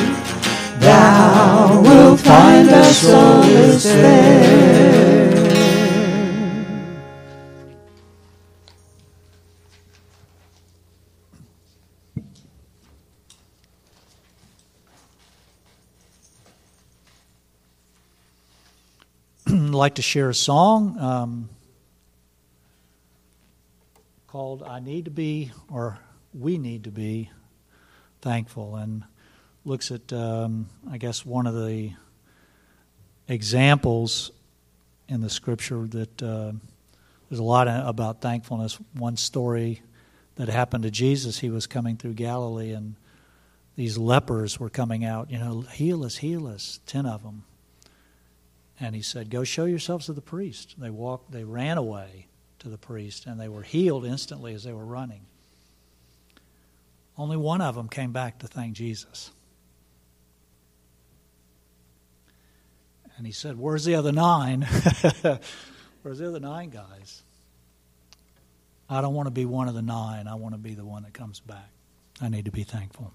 Thou 0.80 1.82
wilt 1.82 2.20
find 2.20 2.70
a 2.70 2.84
solace 2.84 3.84
there. 3.86 5.40
like 19.48 19.96
to 19.96 20.02
share 20.02 20.30
a 20.30 20.36
song 20.36 21.00
um, 21.00 21.50
called 24.28 24.62
I 24.62 24.82
Need 24.82 25.06
to 25.06 25.12
Be, 25.12 25.54
or 25.72 25.98
We 26.40 26.58
Need 26.58 26.86
to 26.86 26.92
Be 26.92 27.30
Thankful, 28.22 28.76
and 28.76 29.04
looks 29.66 29.92
at, 29.92 30.12
um, 30.12 30.70
I 30.90 30.98
guess, 30.98 31.26
one 31.26 31.48
of 31.48 31.54
the 31.54 31.92
examples 33.28 34.32
in 35.08 35.22
the 35.22 35.30
scripture 35.30 35.86
that 35.88 36.24
uh, 36.24 36.52
there's 37.30 37.40
a 37.40 37.44
lot 37.44 37.68
about 37.68 38.22
thankfulness. 38.22 38.78
One 38.94 39.18
story 39.18 39.82
that 40.36 40.50
happened 40.50 40.84
to 40.84 40.92
Jesus, 40.92 41.40
he 41.40 41.50
was 41.50 41.68
coming 41.68 41.98
through 41.98 42.14
Galilee, 42.14 42.72
and 42.72 42.96
these 43.76 43.98
lepers 43.98 44.60
were 44.60 44.70
coming 44.70 45.06
out, 45.06 45.32
you 45.32 45.38
know, 45.38 45.62
heal 45.62 46.04
us, 46.04 46.18
heal 46.18 46.48
us, 46.48 46.80
ten 46.86 47.06
of 47.06 47.24
them 47.24 47.44
and 48.80 48.96
he 48.96 49.02
said, 49.02 49.30
Go 49.30 49.44
show 49.44 49.66
yourselves 49.66 50.06
to 50.06 50.14
the 50.14 50.22
priest. 50.22 50.76
They 50.78 50.90
walked, 50.90 51.32
they 51.32 51.44
ran 51.44 51.78
away 51.78 52.28
to 52.60 52.70
the 52.70 52.78
priest, 52.78 53.26
and 53.26 53.40
they 53.40 53.50
were 53.50 53.64
healed 53.64 54.06
instantly 54.06 54.54
as 54.54 54.64
they 54.64 54.74
were 54.74 54.86
running. 54.86 55.22
Only 57.20 57.36
one 57.36 57.60
of 57.60 57.76
them 57.76 57.90
came 57.90 58.14
back 58.14 58.40
to 58.40 58.48
thank 58.48 58.74
Jesus. 58.74 59.32
And 63.18 63.26
he 63.26 63.34
said, 63.34 63.60
Where's 63.60 63.84
the 63.84 63.96
other 63.96 64.14
nine? 64.14 64.62
Where's 66.02 66.20
the 66.20 66.30
other 66.30 66.40
nine 66.40 66.70
guys? 66.70 67.24
I 68.90 69.02
don't 69.02 69.14
want 69.14 69.28
to 69.28 69.32
be 69.32 69.44
one 69.44 69.68
of 69.68 69.76
the 69.76 69.82
nine. 69.82 70.30
I 70.30 70.36
want 70.36 70.56
to 70.56 70.60
be 70.60 70.76
the 70.76 70.86
one 70.86 71.04
that 71.04 71.14
comes 71.14 71.42
back. 71.42 71.70
I 72.22 72.30
need 72.30 72.46
to 72.46 72.52
be 72.52 72.64
thankful. 72.64 73.14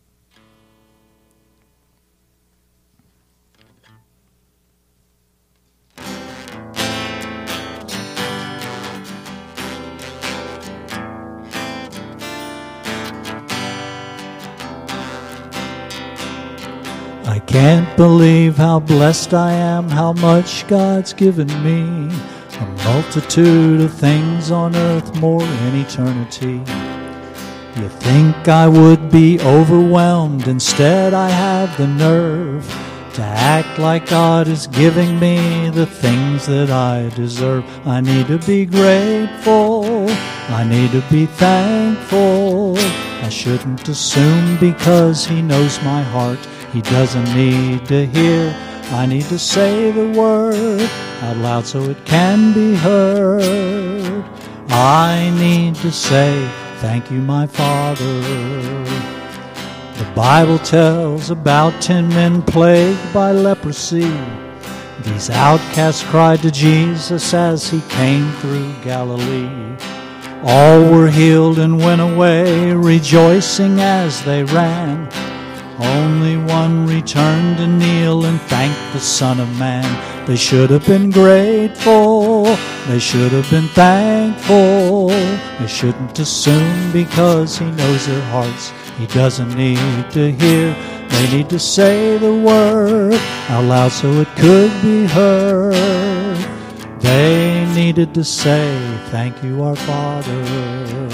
Can't 17.46 17.96
believe 17.96 18.56
how 18.56 18.80
blessed 18.80 19.34
I 19.34 19.52
am, 19.52 19.88
how 19.88 20.12
much 20.12 20.66
God's 20.68 21.12
given 21.12 21.48
me. 21.62 22.14
A 22.60 22.66
multitude 22.84 23.80
of 23.80 23.92
things 23.92 24.50
on 24.50 24.76
earth, 24.76 25.14
more 25.20 25.42
in 25.42 25.74
eternity. 25.76 26.62
You 27.76 27.88
think 27.88 28.48
I 28.48 28.68
would 28.68 29.10
be 29.10 29.40
overwhelmed, 29.40 30.46
instead, 30.46 31.12
I 31.12 31.28
have 31.28 31.76
the 31.76 31.88
nerve 31.88 32.64
to 33.14 33.22
act 33.22 33.78
like 33.78 34.08
God 34.08 34.48
is 34.48 34.66
giving 34.66 35.18
me 35.20 35.70
the 35.70 35.86
things 35.86 36.46
that 36.46 36.70
I 36.70 37.10
deserve. 37.16 37.64
I 37.86 38.00
need 38.00 38.26
to 38.26 38.38
be 38.38 38.66
grateful, 38.66 40.06
I 40.48 40.64
need 40.68 40.90
to 40.92 41.02
be 41.10 41.26
thankful. 41.26 42.76
I 42.78 43.28
shouldn't 43.28 43.88
assume 43.88 44.58
because 44.58 45.24
He 45.24 45.42
knows 45.42 45.82
my 45.82 46.02
heart 46.02 46.40
he 46.74 46.82
doesn't 46.82 47.32
need 47.36 47.86
to 47.86 48.04
hear. 48.04 48.52
I 48.90 49.06
need 49.06 49.26
to 49.26 49.38
say 49.38 49.92
the 49.92 50.10
word 50.10 50.80
out 51.22 51.36
loud 51.36 51.66
so 51.66 51.84
it 51.84 52.04
can 52.04 52.52
be 52.52 52.74
heard. 52.74 54.24
I 54.68 55.30
need 55.38 55.76
to 55.76 55.92
say, 55.92 56.50
Thank 56.78 57.12
you, 57.12 57.20
my 57.20 57.46
Father. 57.46 58.20
The 59.94 60.12
Bible 60.16 60.58
tells 60.58 61.30
about 61.30 61.80
ten 61.80 62.08
men 62.08 62.42
plagued 62.42 63.14
by 63.14 63.30
leprosy. 63.30 64.12
These 65.04 65.30
outcasts 65.30 66.02
cried 66.02 66.42
to 66.42 66.50
Jesus 66.50 67.32
as 67.32 67.70
he 67.70 67.82
came 67.82 68.32
through 68.32 68.74
Galilee. 68.82 69.76
All 70.42 70.90
were 70.90 71.08
healed 71.08 71.60
and 71.60 71.78
went 71.78 72.00
away, 72.00 72.72
rejoicing 72.72 73.78
as 73.78 74.24
they 74.24 74.42
ran. 74.42 75.08
Only 75.78 76.36
one 76.36 76.86
returned 76.86 77.56
to 77.58 77.66
kneel 77.66 78.24
and 78.26 78.40
thank 78.42 78.74
the 78.92 79.00
Son 79.00 79.40
of 79.40 79.58
Man. 79.58 79.84
They 80.26 80.36
should 80.36 80.70
have 80.70 80.86
been 80.86 81.10
grateful. 81.10 82.44
They 82.86 82.98
should 82.98 83.32
have 83.32 83.50
been 83.50 83.68
thankful. 83.68 85.08
They 85.08 85.66
shouldn't 85.66 86.18
assume 86.18 86.92
because 86.92 87.58
He 87.58 87.70
knows 87.72 88.06
their 88.06 88.22
hearts. 88.30 88.72
He 88.98 89.06
doesn't 89.08 89.54
need 89.54 90.10
to 90.12 90.30
hear. 90.32 90.74
They 91.08 91.36
need 91.36 91.48
to 91.50 91.58
say 91.58 92.18
the 92.18 92.34
word 92.34 93.14
out 93.48 93.64
loud 93.64 93.92
so 93.92 94.10
it 94.20 94.28
could 94.36 94.70
be 94.82 95.06
heard. 95.06 95.74
They 97.00 97.66
needed 97.74 98.14
to 98.14 98.24
say, 98.24 98.78
Thank 99.10 99.42
you, 99.42 99.62
our 99.62 99.76
Father. 99.76 101.13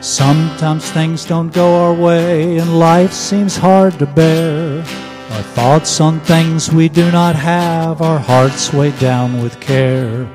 Sometimes 0.00 0.88
things 0.92 1.24
don't 1.24 1.52
go 1.52 1.74
our 1.84 1.92
way 1.92 2.58
and 2.58 2.78
life 2.78 3.12
seems 3.12 3.56
hard 3.56 3.98
to 3.98 4.06
bear. 4.06 4.78
Our 4.78 5.42
thoughts 5.42 6.00
on 6.00 6.20
things 6.20 6.72
we 6.72 6.88
do 6.88 7.10
not 7.10 7.34
have, 7.34 8.00
our 8.00 8.18
hearts 8.18 8.72
weighed 8.72 8.98
down 9.00 9.42
with 9.42 9.58
care. 9.60 10.28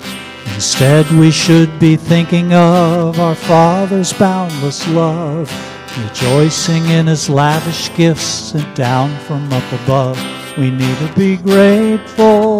Instead, 0.53 1.09
we 1.11 1.31
should 1.31 1.79
be 1.79 1.95
thinking 1.95 2.53
of 2.53 3.19
our 3.19 3.35
Father's 3.35 4.13
boundless 4.13 4.87
love, 4.89 5.49
rejoicing 5.97 6.85
in 6.89 7.07
His 7.07 7.29
lavish 7.29 7.93
gifts 7.95 8.51
sent 8.51 8.75
down 8.75 9.17
from 9.19 9.51
up 9.51 9.71
above. 9.83 10.19
We 10.57 10.69
need 10.71 10.97
to 10.99 11.13
be 11.15 11.37
grateful. 11.37 12.52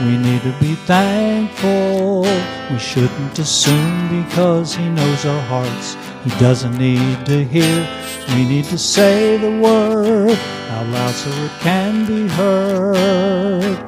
We 0.00 0.16
need 0.16 0.42
to 0.42 0.54
be 0.60 0.74
thankful. 0.86 2.22
We 2.70 2.78
shouldn't 2.78 3.38
assume 3.38 4.24
because 4.24 4.74
He 4.74 4.88
knows 4.88 5.24
our 5.24 5.42
hearts 5.42 5.96
he 6.26 6.40
doesn't 6.40 6.76
need 6.76 7.24
to 7.26 7.44
hear. 7.44 7.88
We 8.34 8.44
need 8.44 8.64
to 8.64 8.76
say 8.76 9.36
the 9.36 9.60
word 9.60 10.36
out 10.70 10.86
loud 10.88 11.14
so 11.14 11.30
it 11.30 11.52
can 11.60 12.04
be 12.04 12.26
heard. 12.26 13.78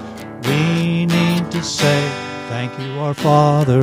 We 0.44 1.06
need 1.06 1.50
to 1.50 1.64
say, 1.64 2.00
Thank 2.48 2.78
you, 2.78 3.00
our 3.00 3.12
Father. 3.12 3.80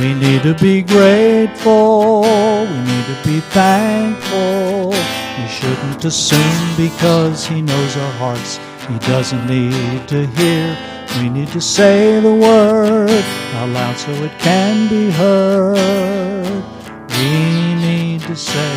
We 0.00 0.14
need 0.14 0.42
to 0.42 0.54
be 0.60 0.82
grateful. 0.82 2.22
We 2.22 2.78
need 2.90 3.06
to 3.12 3.18
be 3.24 3.38
thankful. 3.54 4.90
We 4.90 5.46
shouldn't 5.46 6.04
assume 6.04 6.76
because 6.76 7.46
He 7.46 7.62
knows 7.62 7.96
our 7.96 8.12
hearts. 8.14 8.58
He 8.88 8.98
doesn't 9.00 9.46
need 9.48 10.06
to 10.08 10.26
hear. 10.26 10.78
We 11.18 11.28
need 11.28 11.48
to 11.48 11.60
say 11.60 12.20
the 12.20 12.32
word 12.32 13.10
out 13.54 13.68
loud 13.70 13.96
so 13.96 14.12
it 14.12 14.38
can 14.38 14.88
be 14.88 15.10
heard. 15.10 16.62
We 17.10 17.74
need 17.74 18.20
to 18.22 18.36
say, 18.36 18.72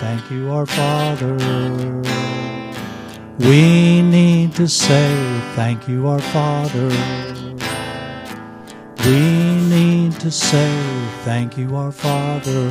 Thank 0.00 0.30
you, 0.30 0.52
our 0.52 0.66
Father. 0.66 1.36
We 3.38 4.02
need 4.02 4.54
to 4.56 4.68
say, 4.68 5.08
Thank 5.54 5.88
you, 5.88 6.08
our 6.08 6.20
Father. 6.20 6.88
We 9.06 9.56
need 9.74 10.12
to 10.20 10.30
say, 10.30 10.70
Thank 11.24 11.56
you, 11.56 11.74
our 11.76 11.92
Father. 11.92 12.70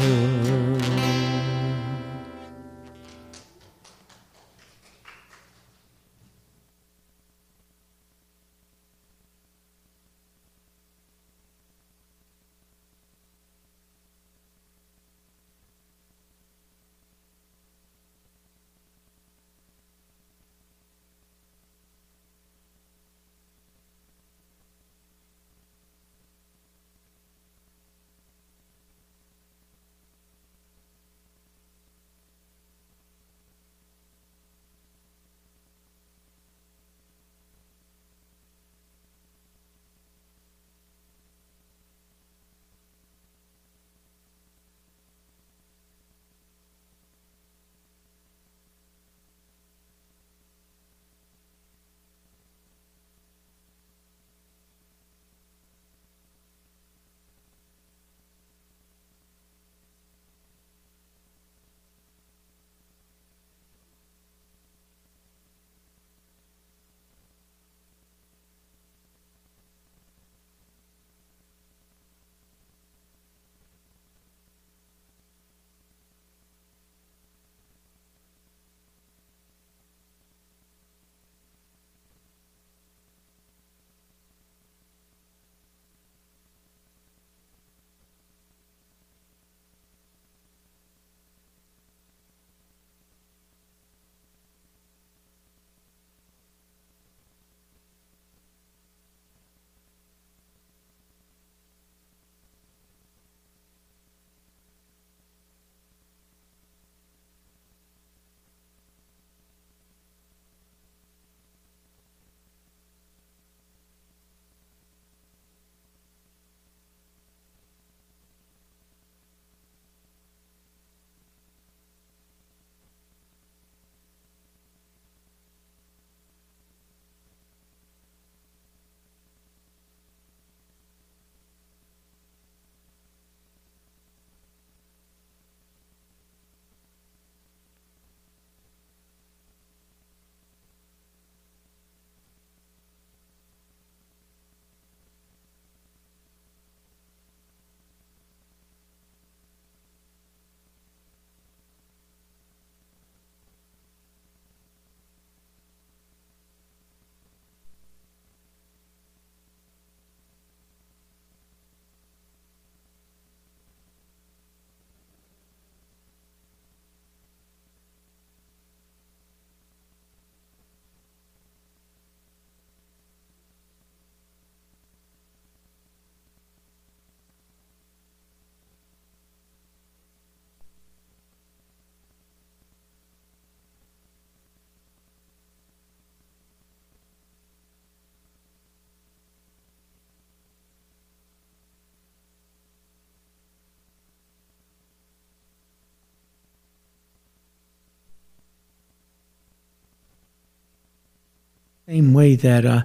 Same 201.94 202.12
way 202.12 202.34
that, 202.34 202.66
uh, 202.66 202.82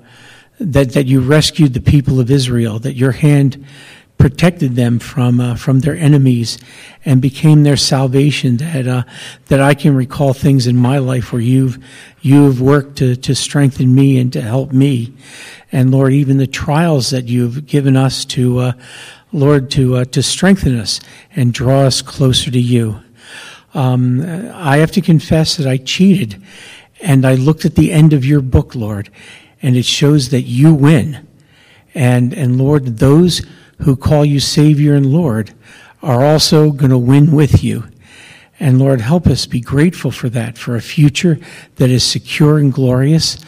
that, 0.60 0.92
that 0.92 1.06
you 1.06 1.20
rescued 1.20 1.72
the 1.72 1.80
people 1.80 2.20
of 2.20 2.30
Israel, 2.30 2.78
that 2.80 2.92
your 2.92 3.12
hand 3.12 3.64
protected 4.18 4.76
them 4.76 4.98
from, 4.98 5.40
uh, 5.40 5.54
from 5.54 5.80
their 5.80 5.96
enemies 5.96 6.58
and 7.06 7.22
became 7.22 7.62
their 7.62 7.78
salvation, 7.78 8.58
that, 8.58 8.86
uh, 8.86 9.04
that 9.46 9.62
I 9.62 9.72
can 9.72 9.94
recall 9.94 10.34
things 10.34 10.66
in 10.66 10.76
my 10.76 10.98
life 10.98 11.32
where 11.32 11.40
you've, 11.40 11.82
you've 12.20 12.60
worked 12.60 12.98
to, 12.98 13.16
to 13.16 13.34
strengthen 13.34 13.94
me 13.94 14.18
and 14.18 14.30
to 14.34 14.42
help 14.42 14.72
me. 14.72 15.14
And 15.72 15.90
Lord, 15.90 16.12
even 16.12 16.36
the 16.36 16.46
trials 16.46 17.08
that 17.08 17.28
you've 17.28 17.64
given 17.64 17.96
us 17.96 18.26
to, 18.26 18.58
uh, 18.58 18.72
Lord, 19.32 19.70
to, 19.70 19.96
uh, 19.96 20.04
to 20.04 20.22
strengthen 20.22 20.78
us 20.78 21.00
and 21.34 21.54
draw 21.54 21.84
us 21.84 22.02
closer 22.02 22.50
to 22.50 22.60
you. 22.60 23.00
Um, 23.72 24.20
I 24.52 24.76
have 24.78 24.92
to 24.92 25.00
confess 25.00 25.56
that 25.56 25.66
I 25.66 25.78
cheated 25.78 26.42
and 27.00 27.26
I 27.26 27.34
looked 27.34 27.64
at 27.64 27.74
the 27.74 27.92
end 27.92 28.12
of 28.12 28.24
your 28.24 28.40
book, 28.40 28.74
Lord, 28.74 29.10
and 29.62 29.76
it 29.76 29.84
shows 29.84 30.30
that 30.30 30.42
you 30.42 30.74
win. 30.74 31.26
And, 31.94 32.32
and 32.32 32.58
Lord, 32.58 32.98
those 32.98 33.42
who 33.80 33.96
call 33.96 34.24
you 34.24 34.40
Savior 34.40 34.94
and 34.94 35.06
Lord 35.06 35.52
are 36.02 36.24
also 36.24 36.70
going 36.70 36.90
to 36.90 36.98
win 36.98 37.32
with 37.32 37.62
you. 37.62 37.84
And 38.60 38.78
Lord, 38.78 39.00
help 39.00 39.26
us 39.26 39.46
be 39.46 39.60
grateful 39.60 40.10
for 40.10 40.28
that, 40.30 40.58
for 40.58 40.74
a 40.74 40.80
future 40.80 41.38
that 41.76 41.90
is 41.90 42.02
secure 42.02 42.58
and 42.58 42.72
glorious. 42.72 43.38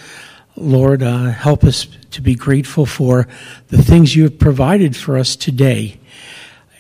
Lord, 0.56 1.02
uh, 1.02 1.30
help 1.30 1.64
us 1.64 1.88
to 2.12 2.22
be 2.22 2.34
grateful 2.34 2.86
for 2.86 3.26
the 3.68 3.82
things 3.82 4.14
you 4.14 4.24
have 4.24 4.38
provided 4.38 4.96
for 4.96 5.16
us 5.16 5.34
today. 5.34 5.98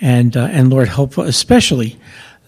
And, 0.00 0.36
uh, 0.36 0.48
and 0.50 0.70
Lord, 0.70 0.88
help 0.88 1.18
especially 1.18 1.98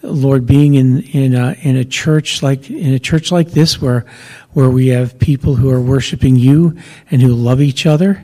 Lord, 0.03 0.45
being 0.45 0.75
in 0.75 1.01
in 1.01 1.33
a, 1.33 1.55
in 1.61 1.77
a 1.77 1.85
church 1.85 2.43
like 2.43 2.69
in 2.69 2.93
a 2.93 2.99
church 2.99 3.31
like 3.31 3.51
this, 3.51 3.81
where 3.81 4.05
where 4.51 4.69
we 4.69 4.87
have 4.89 5.17
people 5.17 5.55
who 5.55 5.69
are 5.69 5.79
worshiping 5.79 6.35
you 6.35 6.77
and 7.09 7.21
who 7.21 7.33
love 7.33 7.61
each 7.61 7.85
other, 7.85 8.21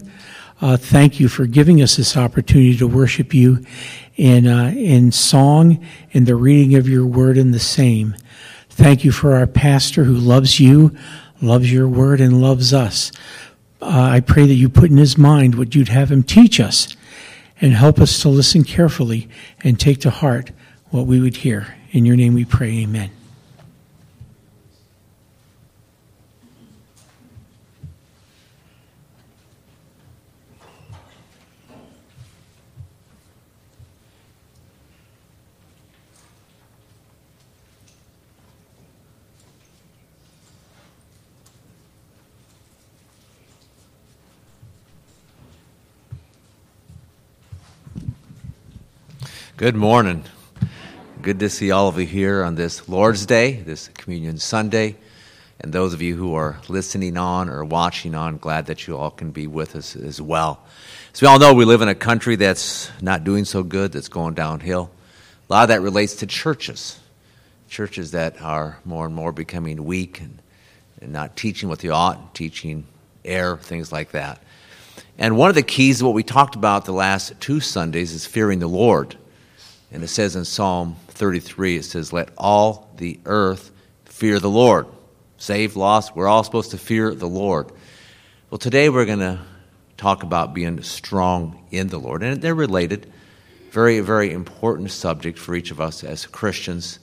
uh, 0.62 0.76
thank 0.76 1.22
you 1.22 1.30
for 1.30 1.46
giving 1.46 1.82
us 1.82 1.96
this 1.96 2.18
opportunity 2.18 2.76
to 2.76 2.86
worship 2.86 3.34
you 3.34 3.66
in 4.18 4.46
uh, 4.46 4.74
in 4.76 5.14
song, 5.14 5.84
in 6.12 6.26
the 6.26 6.36
reading 6.36 6.76
of 6.76 6.90
your 6.90 7.06
word, 7.06 7.38
and 7.38 7.54
the 7.54 7.60
same. 7.60 8.14
Thank 8.70 9.06
you 9.06 9.12
for 9.14 9.36
our 9.36 9.48
pastor 9.48 10.04
who 10.04 10.16
loves 10.16 10.60
you, 10.60 10.94
loves 11.42 11.72
your 11.72 11.88
word, 11.88 12.20
and 12.20 12.42
loves 12.42 12.74
us. 12.74 13.14
Uh, 13.82 14.10
I 14.12 14.20
pray 14.20 14.46
that 14.46 14.54
you 14.54 14.68
put 14.68 14.92
in 14.92 14.98
his 14.98 15.18
mind 15.18 15.56
what 15.56 15.76
you'd 15.76 15.88
have 15.88 16.12
him 16.12 16.24
teach 16.24 16.60
us, 16.60 16.94
and 17.62 17.72
help 17.72 18.00
us 18.00 18.22
to 18.22 18.28
listen 18.28 18.66
carefully 18.66 19.30
and 19.64 19.80
take 19.80 20.02
to 20.02 20.10
heart 20.10 20.52
what 20.92 21.06
we 21.06 21.20
would 21.20 21.38
hear. 21.38 21.76
In 21.92 22.06
your 22.06 22.16
name 22.16 22.34
we 22.34 22.46
pray, 22.46 22.80
amen. 22.80 23.12
Good 49.58 49.76
morning. 49.76 50.24
Good 51.22 51.40
to 51.42 51.50
see 51.50 51.72
all 51.72 51.90
of 51.90 52.00
you 52.00 52.06
here 52.06 52.46
on 52.46 52.56
this 52.56 52.88
Lord's 52.88 53.26
Day, 53.26 53.52
this 53.52 53.90
Communion 53.90 54.38
Sunday. 54.38 54.96
And 55.60 55.74
those 55.74 55.94
of 55.94 56.02
you 56.02 56.16
who 56.16 56.36
are 56.36 56.58
listening 56.70 57.18
on 57.18 57.50
or 57.50 57.66
watching 57.66 58.16
on, 58.16 58.38
glad 58.38 58.68
that 58.68 58.88
you 58.88 58.96
all 58.96 59.12
can 59.12 59.32
be 59.32 59.46
with 59.46 59.76
us 59.76 59.98
as 59.98 60.22
well. 60.22 60.66
As 61.14 61.22
we 61.22 61.28
all 61.28 61.38
know, 61.38 61.54
we 61.54 61.66
live 61.66 61.82
in 61.82 61.90
a 61.90 61.94
country 61.94 62.38
that's 62.38 62.90
not 63.02 63.26
doing 63.26 63.44
so 63.44 63.64
good, 63.64 63.92
that's 63.92 64.08
going 64.08 64.34
downhill. 64.34 64.92
A 65.50 65.54
lot 65.54 65.64
of 65.64 65.68
that 65.68 65.82
relates 65.82 66.16
to 66.16 66.26
churches, 66.26 66.98
churches 67.68 68.12
that 68.12 68.42
are 68.42 68.80
more 68.86 69.06
and 69.06 69.14
more 69.14 69.34
becoming 69.34 69.84
weak 69.84 70.22
and, 70.22 70.42
and 71.02 71.12
not 71.12 71.36
teaching 71.36 71.68
what 71.68 71.80
they 71.80 71.90
ought, 71.90 72.34
teaching 72.34 72.86
error, 73.26 73.58
things 73.58 73.92
like 73.92 74.12
that. 74.12 74.42
And 75.18 75.36
one 75.36 75.50
of 75.50 75.56
the 75.56 75.64
keys 75.64 76.02
what 76.02 76.14
we 76.14 76.24
talked 76.24 76.56
about 76.56 76.86
the 76.86 76.94
last 76.94 77.42
two 77.42 77.60
Sundays 77.60 78.14
is 78.14 78.26
fearing 78.26 78.60
the 78.60 78.68
Lord. 78.68 79.18
And 79.92 80.02
it 80.02 80.08
says 80.08 80.38
in 80.38 80.46
Psalm 80.46 80.96
33, 81.20 81.76
it 81.76 81.84
says, 81.84 82.14
Let 82.14 82.30
all 82.38 82.90
the 82.96 83.20
earth 83.26 83.72
fear 84.06 84.40
the 84.40 84.50
Lord. 84.50 84.88
Saved, 85.38 85.76
lost, 85.76 86.16
we're 86.16 86.30
all 86.30 86.46
supposed 86.46 86.72
to 86.72 86.78
fear 86.78 87.14
the 87.14 87.28
Lord. 87.28 87.72
Well, 88.50 88.58
today 88.58 88.88
we're 88.88 89.06
going 89.06 89.20
to 89.20 89.40
talk 89.98 90.24
about 90.24 90.54
being 90.54 90.82
strong 90.82 91.68
in 91.72 91.88
the 91.88 92.00
Lord. 92.00 92.24
And 92.24 92.42
they're 92.42 92.56
related. 92.56 93.12
Very, 93.70 94.00
very 94.00 94.32
important 94.32 94.92
subject 94.92 95.38
for 95.38 95.56
each 95.56 95.72
of 95.72 95.82
us 95.82 96.06
as 96.06 96.26
Christians. 96.26 97.00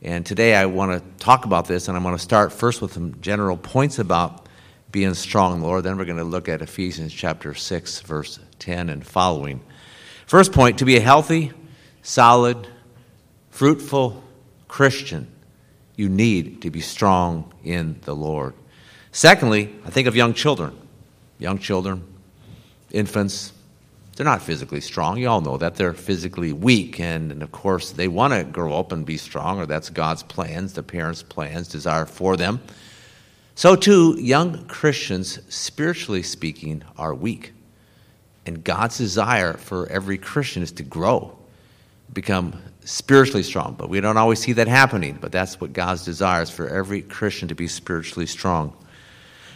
And 0.00 0.24
today 0.24 0.54
I 0.54 0.64
want 0.64 0.92
to 0.92 1.22
talk 1.22 1.44
about 1.44 1.68
this, 1.68 1.88
and 1.88 1.96
I'm 1.96 2.02
going 2.02 2.16
to 2.16 2.22
start 2.22 2.54
first 2.54 2.80
with 2.80 2.94
some 2.94 3.20
general 3.20 3.58
points 3.58 3.98
about 3.98 4.46
being 4.90 5.12
strong 5.12 5.52
in 5.52 5.60
the 5.60 5.66
Lord. 5.66 5.84
Then 5.84 5.98
we're 5.98 6.06
going 6.06 6.16
to 6.16 6.24
look 6.24 6.48
at 6.48 6.62
Ephesians 6.62 7.12
chapter 7.12 7.52
6, 7.52 8.00
verse 8.00 8.40
10 8.60 8.88
and 8.88 9.06
following. 9.06 9.60
First 10.26 10.52
point 10.52 10.78
to 10.78 10.86
be 10.86 10.96
a 10.96 11.00
healthy, 11.00 11.52
solid, 12.00 12.66
fruitful 13.58 14.22
Christian, 14.68 15.26
you 15.96 16.08
need 16.08 16.62
to 16.62 16.70
be 16.70 16.80
strong 16.80 17.52
in 17.64 17.98
the 18.02 18.14
Lord. 18.14 18.54
Secondly, 19.10 19.74
I 19.84 19.90
think 19.90 20.06
of 20.06 20.14
young 20.14 20.32
children. 20.32 20.78
Young 21.40 21.58
children, 21.58 22.04
infants, 22.92 23.52
they're 24.14 24.24
not 24.24 24.42
physically 24.42 24.80
strong. 24.80 25.18
You 25.18 25.28
all 25.28 25.40
know 25.40 25.56
that. 25.56 25.74
They're 25.74 25.92
physically 25.92 26.52
weak. 26.52 27.00
And, 27.00 27.32
and 27.32 27.42
of 27.42 27.50
course, 27.50 27.90
they 27.90 28.06
want 28.06 28.32
to 28.32 28.44
grow 28.44 28.78
up 28.78 28.92
and 28.92 29.04
be 29.04 29.16
strong, 29.16 29.58
or 29.58 29.66
that's 29.66 29.90
God's 29.90 30.22
plans, 30.22 30.74
the 30.74 30.84
parents' 30.84 31.24
plans, 31.24 31.66
desire 31.66 32.06
for 32.06 32.36
them. 32.36 32.60
So, 33.56 33.74
too, 33.74 34.16
young 34.20 34.66
Christians, 34.66 35.40
spiritually 35.52 36.22
speaking, 36.22 36.84
are 36.96 37.12
weak. 37.12 37.54
And 38.46 38.62
God's 38.62 38.98
desire 38.98 39.54
for 39.54 39.88
every 39.88 40.16
Christian 40.16 40.62
is 40.62 40.70
to 40.72 40.84
grow 40.84 41.36
become 42.12 42.62
spiritually 42.88 43.42
strong. 43.42 43.74
But 43.76 43.90
we 43.90 44.00
don't 44.00 44.16
always 44.16 44.40
see 44.40 44.54
that 44.54 44.66
happening. 44.66 45.18
But 45.20 45.30
that's 45.30 45.60
what 45.60 45.74
God's 45.74 46.04
desire 46.04 46.42
is 46.42 46.50
for 46.50 46.66
every 46.66 47.02
Christian 47.02 47.48
to 47.48 47.54
be 47.54 47.68
spiritually 47.68 48.26
strong. 48.26 48.74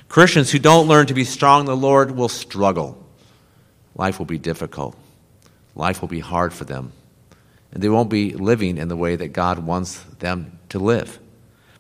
Christians 0.09 0.51
who 0.51 0.59
don't 0.59 0.87
learn 0.87 1.07
to 1.07 1.15
be 1.15 1.25
strong 1.25 1.65
the 1.65 1.75
Lord 1.75 2.11
will 2.11 2.29
struggle. 2.29 3.03
Life 3.95 4.19
will 4.19 4.27
be 4.27 4.39
difficult. 4.39 4.97
Life 5.75 6.03
will 6.03 6.09
be 6.09 6.21
hard 6.21 6.53
for 6.53 6.65
them. 6.65 6.93
And 7.73 7.83
they 7.83 7.89
won't 7.89 8.11
be 8.11 8.35
living 8.35 8.77
in 8.77 8.89
the 8.89 8.97
way 8.97 9.17
that 9.17 9.29
God 9.29 9.61
wants 9.61 9.99
them 10.19 10.59
to 10.69 10.79
live. 10.79 11.19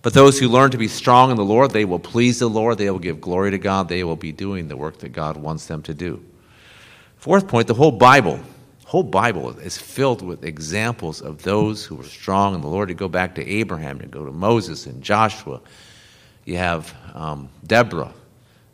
But 0.01 0.15
those 0.15 0.39
who 0.39 0.49
learn 0.49 0.71
to 0.71 0.79
be 0.79 0.89
strong 0.89 1.31
in 1.31 1.37
the 1.37 1.45
Lord, 1.45 1.73
they 1.73 1.85
will 1.85 1.99
please 1.99 2.39
the 2.39 2.49
Lord. 2.49 2.79
They 2.79 2.91
will 2.91 2.99
give 2.99 3.21
glory 3.21 3.51
to 3.51 3.59
God. 3.59 3.89
They 3.89 4.05
will 4.05 4.17
be 4.17 4.33
doing 4.33 4.69
the 4.69 4.77
work 4.77 4.99
that 5.01 5.11
God 5.11 5.37
wants 5.37 5.67
them 5.67 5.83
to 5.83 5.93
do. 5.93 6.25
Fourth 7.19 7.47
point 7.47 7.69
the 7.69 7.75
whole 7.75 7.93
Bible 7.93 8.41
whole 8.93 9.03
Bible 9.03 9.59
is 9.59 9.79
filled 9.79 10.21
with 10.21 10.45
examples 10.45 11.23
of 11.23 11.43
those 11.45 11.83
who 11.83 11.95
were 11.95 12.05
strong 12.05 12.55
in 12.55 12.61
the 12.61 12.69
Lord. 12.69 12.91
You 12.91 12.95
go 12.95 13.09
back 13.09 13.37
to 13.37 13.49
Abraham, 13.49 13.99
you 14.03 14.07
go 14.07 14.27
to 14.27 14.31
Moses 14.31 14.85
and 14.85 15.03
Joshua. 15.03 15.63
You 16.45 16.59
have 16.59 16.95
um, 17.15 17.49
Deborah, 17.67 18.13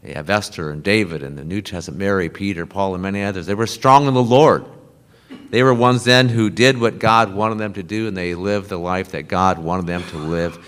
you 0.03 0.15
have 0.15 0.29
Esther 0.29 0.73
and 0.73 0.83
David 0.83 1.23
and 1.23 1.39
the 1.39 1.45
New 1.45 1.63
Testament, 1.63 2.01
Mary, 2.01 2.29
Peter, 2.31 2.67
Paul, 2.67 2.95
and 2.95 3.03
many 3.05 3.23
others. 3.23 3.47
They 3.47 3.55
were 3.55 3.69
strong 3.69 4.09
in 4.09 4.15
the 4.15 4.21
Lord. 4.21 4.65
They 5.51 5.63
were 5.63 5.73
ones 5.73 6.03
then 6.03 6.29
who 6.29 6.51
did 6.51 6.81
what 6.81 6.99
God 6.99 7.33
wanted 7.33 7.59
them 7.59 7.75
to 7.75 7.85
do 7.85 8.09
and 8.09 8.17
they 8.17 8.35
lived 8.35 8.71
the 8.71 8.77
life 8.77 9.13
that 9.13 9.29
God 9.29 9.61
wanted 9.61 9.87
them 9.87 10.03
to 10.09 10.17
live. 10.17 10.59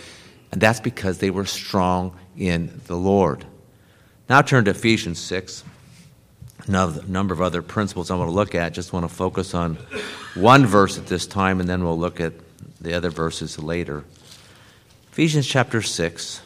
And 0.52 0.60
that's 0.60 0.78
because 0.78 1.18
they 1.18 1.30
were 1.30 1.44
strong 1.44 2.16
in 2.36 2.80
the 2.86 2.96
Lord. 2.96 3.44
Now 4.28 4.42
turn 4.42 4.66
to 4.66 4.70
Ephesians 4.70 5.18
6 5.18 5.64
number 6.70 7.34
of 7.34 7.42
other 7.42 7.62
principles 7.62 8.10
I 8.10 8.16
want 8.16 8.28
to 8.28 8.34
look 8.34 8.54
at. 8.54 8.72
Just 8.72 8.92
want 8.92 9.08
to 9.08 9.14
focus 9.14 9.54
on 9.54 9.74
one 10.34 10.66
verse 10.66 10.98
at 10.98 11.06
this 11.06 11.26
time, 11.26 11.60
and 11.60 11.68
then 11.68 11.84
we'll 11.84 11.98
look 11.98 12.20
at 12.20 12.32
the 12.80 12.94
other 12.94 13.10
verses 13.10 13.58
later. 13.58 14.04
Ephesians 15.12 15.46
chapter 15.46 15.82
6, 15.82 16.40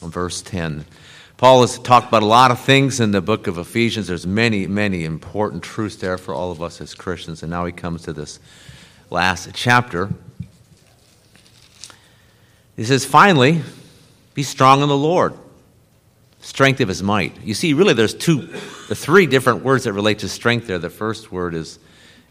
verse 0.00 0.42
10. 0.42 0.84
Paul 1.36 1.62
has 1.62 1.78
talked 1.78 2.08
about 2.08 2.22
a 2.22 2.26
lot 2.26 2.50
of 2.50 2.60
things 2.60 3.00
in 3.00 3.12
the 3.12 3.20
book 3.20 3.46
of 3.46 3.56
Ephesians. 3.56 4.08
There's 4.08 4.26
many, 4.26 4.66
many 4.66 5.04
important 5.04 5.62
truths 5.62 5.96
there 5.96 6.18
for 6.18 6.34
all 6.34 6.50
of 6.50 6.62
us 6.62 6.80
as 6.80 6.94
Christians. 6.94 7.42
And 7.42 7.50
now 7.50 7.64
he 7.64 7.72
comes 7.72 8.02
to 8.02 8.12
this 8.12 8.40
last 9.08 9.48
chapter. 9.54 10.10
He 12.76 12.84
says, 12.84 13.04
Finally, 13.04 13.62
be 14.34 14.42
strong 14.42 14.82
in 14.82 14.88
the 14.88 14.96
Lord 14.96 15.34
strength 16.40 16.80
of 16.80 16.88
his 16.88 17.02
might. 17.02 17.40
You 17.42 17.54
see, 17.54 17.72
really, 17.74 17.94
there's 17.94 18.14
two, 18.14 18.46
the 18.88 18.94
three 18.94 19.26
different 19.26 19.62
words 19.62 19.84
that 19.84 19.92
relate 19.92 20.20
to 20.20 20.28
strength 20.28 20.66
there. 20.66 20.78
The 20.78 20.90
first 20.90 21.30
word 21.30 21.54
is, 21.54 21.78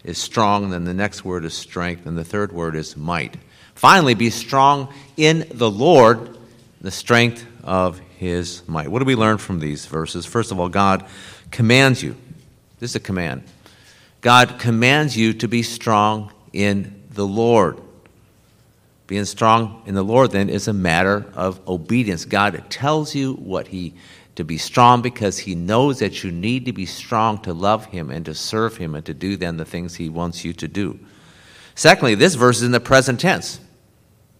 is 0.03 0.17
strong, 0.17 0.69
then 0.71 0.83
the 0.83 0.93
next 0.93 1.23
word 1.23 1.45
is 1.45 1.53
strength, 1.53 2.05
and 2.05 2.17
the 2.17 2.23
third 2.23 2.51
word 2.51 2.75
is 2.75 2.97
might. 2.97 3.37
Finally, 3.75 4.13
be 4.13 4.29
strong 4.29 4.93
in 5.15 5.47
the 5.51 5.69
Lord, 5.69 6.37
the 6.81 6.91
strength 6.91 7.45
of 7.63 7.99
his 8.17 8.67
might. 8.67 8.89
What 8.89 8.99
do 8.99 9.05
we 9.05 9.15
learn 9.15 9.37
from 9.37 9.59
these 9.59 9.85
verses? 9.85 10.25
First 10.25 10.51
of 10.51 10.59
all, 10.59 10.69
God 10.69 11.05
commands 11.51 12.03
you. 12.03 12.15
This 12.79 12.91
is 12.91 12.95
a 12.95 12.99
command. 12.99 13.43
God 14.21 14.59
commands 14.59 15.15
you 15.15 15.33
to 15.35 15.47
be 15.47 15.63
strong 15.63 16.31
in 16.51 17.03
the 17.11 17.25
Lord. 17.25 17.79
Being 19.09 19.25
strong 19.25 19.81
in 19.87 19.95
the 19.95 20.03
Lord 20.03 20.29
then 20.29 20.49
is 20.49 20.67
a 20.67 20.73
matter 20.73 21.25
of 21.33 21.67
obedience. 21.67 22.25
God 22.25 22.63
tells 22.69 23.15
you 23.15 23.33
what 23.33 23.69
he 23.69 23.95
to 24.35 24.43
be 24.43 24.59
strong 24.59 25.01
because 25.01 25.39
he 25.39 25.55
knows 25.55 25.97
that 25.97 26.23
you 26.23 26.31
need 26.31 26.65
to 26.65 26.73
be 26.73 26.85
strong 26.85 27.39
to 27.39 27.51
love 27.51 27.85
him 27.85 28.11
and 28.11 28.23
to 28.25 28.35
serve 28.35 28.77
him 28.77 28.93
and 28.93 29.03
to 29.07 29.15
do 29.15 29.35
then 29.35 29.57
the 29.57 29.65
things 29.65 29.95
he 29.95 30.09
wants 30.09 30.45
you 30.45 30.53
to 30.53 30.67
do. 30.67 30.99
Secondly, 31.73 32.13
this 32.13 32.35
verse 32.35 32.57
is 32.57 32.63
in 32.63 32.71
the 32.71 32.79
present 32.79 33.19
tense. 33.19 33.59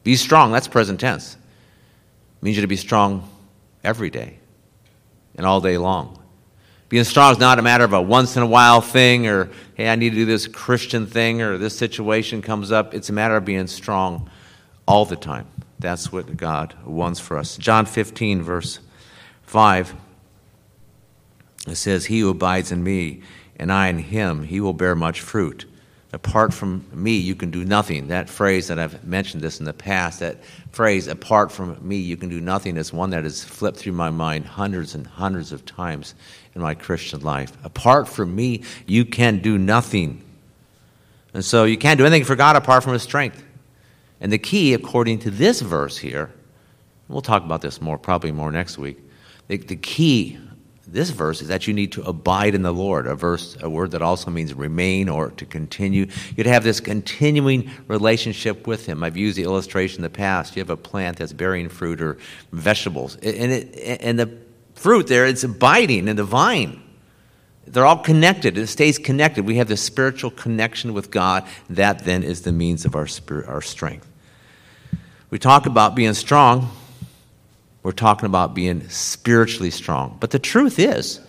Be 0.03 0.15
strong, 0.15 0.51
that's 0.51 0.67
present 0.67 0.99
tense. 0.99 1.33
It 1.33 2.43
means 2.43 2.55
you 2.55 2.61
to 2.61 2.67
be 2.67 2.75
strong 2.75 3.27
every 3.83 4.11
day 4.11 4.37
and 5.35 5.47
all 5.47 5.61
day 5.61 5.79
long. 5.79 6.23
Being 6.89 7.05
strong 7.05 7.31
is 7.31 7.39
not 7.39 7.57
a 7.57 7.63
matter 7.63 7.85
of 7.85 7.93
a 7.93 8.01
once 8.03 8.37
in 8.37 8.43
a 8.43 8.47
while 8.47 8.81
thing 8.81 9.25
or, 9.25 9.49
hey, 9.73 9.89
I 9.89 9.95
need 9.95 10.11
to 10.11 10.15
do 10.15 10.25
this 10.25 10.45
Christian 10.47 11.07
thing 11.07 11.41
or 11.41 11.57
this 11.57 11.75
situation 11.75 12.43
comes 12.43 12.71
up. 12.71 12.93
It's 12.93 13.09
a 13.09 13.13
matter 13.13 13.35
of 13.35 13.45
being 13.45 13.65
strong 13.65 14.29
all 14.89 15.05
the 15.05 15.15
time. 15.15 15.45
That's 15.77 16.11
what 16.11 16.35
God 16.35 16.73
wants 16.83 17.19
for 17.19 17.37
us. 17.37 17.57
John 17.57 17.85
15, 17.85 18.41
verse 18.41 18.79
5, 19.43 19.93
it 21.67 21.75
says, 21.75 22.07
He 22.07 22.21
who 22.21 22.29
abides 22.29 22.71
in 22.71 22.83
me 22.83 23.21
and 23.55 23.71
I 23.71 23.89
in 23.89 23.99
him, 23.99 24.43
he 24.43 24.59
will 24.59 24.73
bear 24.73 24.95
much 24.95 25.21
fruit. 25.21 25.65
Apart 26.11 26.55
from 26.55 26.87
me, 26.91 27.17
you 27.17 27.35
can 27.35 27.51
do 27.51 27.63
nothing. 27.63 28.07
That 28.07 28.29
phrase 28.29 28.69
that 28.69 28.79
I've 28.79 29.05
mentioned 29.05 29.43
this 29.43 29.59
in 29.59 29.65
the 29.65 29.73
past, 29.73 30.21
that 30.21 30.37
phrase, 30.71 31.07
apart 31.07 31.51
from 31.51 31.77
me, 31.87 31.97
you 31.97 32.17
can 32.17 32.29
do 32.29 32.41
nothing, 32.41 32.77
is 32.77 32.91
one 32.91 33.11
that 33.11 33.25
has 33.25 33.43
flipped 33.43 33.77
through 33.77 33.93
my 33.93 34.09
mind 34.09 34.45
hundreds 34.45 34.95
and 34.95 35.05
hundreds 35.05 35.51
of 35.51 35.67
times 35.67 36.15
in 36.55 36.63
my 36.63 36.73
Christian 36.73 37.19
life. 37.21 37.55
Apart 37.63 38.07
from 38.07 38.35
me, 38.35 38.63
you 38.87 39.05
can 39.05 39.37
do 39.37 39.59
nothing. 39.59 40.23
And 41.35 41.45
so 41.45 41.65
you 41.65 41.77
can't 41.77 41.99
do 41.99 42.07
anything 42.07 42.25
for 42.25 42.35
God 42.35 42.55
apart 42.55 42.83
from 42.83 42.93
His 42.93 43.03
strength. 43.03 43.45
And 44.21 44.31
the 44.31 44.37
key, 44.37 44.73
according 44.73 45.19
to 45.19 45.31
this 45.31 45.61
verse 45.61 45.97
here, 45.97 46.31
we'll 47.07 47.21
talk 47.21 47.43
about 47.43 47.61
this 47.61 47.81
more, 47.81 47.97
probably 47.97 48.31
more 48.31 48.51
next 48.51 48.77
week. 48.77 48.99
The, 49.47 49.57
the 49.57 49.75
key, 49.75 50.37
this 50.85 51.09
verse, 51.09 51.41
is 51.41 51.47
that 51.47 51.67
you 51.67 51.73
need 51.73 51.91
to 51.93 52.03
abide 52.03 52.53
in 52.53 52.61
the 52.61 52.73
Lord, 52.73 53.07
a 53.07 53.15
verse, 53.15 53.57
a 53.61 53.69
word 53.69 53.91
that 53.91 54.01
also 54.01 54.29
means 54.29 54.53
remain 54.53 55.07
or 55.07 55.31
to 55.31 55.45
continue. 55.45 56.07
You'd 56.35 56.47
have 56.47 56.63
this 56.63 56.79
continuing 56.79 57.69
relationship 57.87 58.67
with 58.67 58.85
Him. 58.85 59.03
I've 59.03 59.17
used 59.17 59.37
the 59.37 59.43
illustration 59.43 59.99
in 59.99 60.03
the 60.03 60.09
past. 60.09 60.55
You 60.55 60.61
have 60.61 60.69
a 60.69 60.77
plant 60.77 61.17
that's 61.17 61.33
bearing 61.33 61.69
fruit 61.69 62.01
or 62.01 62.17
vegetables, 62.51 63.15
and, 63.15 63.51
it, 63.51 64.01
and 64.01 64.19
the 64.19 64.37
fruit 64.75 65.07
there, 65.07 65.25
it's 65.25 65.43
abiding 65.43 66.07
in 66.07 66.15
the 66.15 66.23
vine. 66.23 66.81
They're 67.67 67.85
all 67.85 67.99
connected. 67.99 68.57
It 68.57 68.67
stays 68.67 68.97
connected. 68.97 69.45
We 69.45 69.57
have 69.57 69.67
this 69.67 69.81
spiritual 69.81 70.31
connection 70.31 70.93
with 70.93 71.11
God. 71.11 71.47
That 71.69 72.03
then 72.03 72.23
is 72.23 72.41
the 72.41 72.51
means 72.51 72.83
of 72.83 72.95
our, 72.95 73.05
spirit, 73.05 73.47
our 73.47 73.61
strength. 73.61 74.08
We 75.29 75.39
talk 75.39 75.65
about 75.65 75.95
being 75.95 76.13
strong. 76.13 76.69
We're 77.83 77.91
talking 77.91 78.25
about 78.25 78.53
being 78.53 78.89
spiritually 78.89 79.71
strong. 79.71 80.17
But 80.19 80.31
the 80.31 80.39
truth 80.39 80.79
is, 80.79 81.19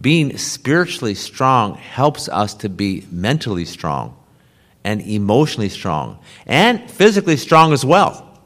being 0.00 0.36
spiritually 0.36 1.14
strong 1.14 1.74
helps 1.74 2.28
us 2.28 2.54
to 2.54 2.68
be 2.68 3.06
mentally 3.10 3.64
strong 3.64 4.16
and 4.84 5.00
emotionally 5.00 5.68
strong 5.68 6.18
and 6.46 6.90
physically 6.90 7.36
strong 7.36 7.72
as 7.72 7.84
well. 7.84 8.40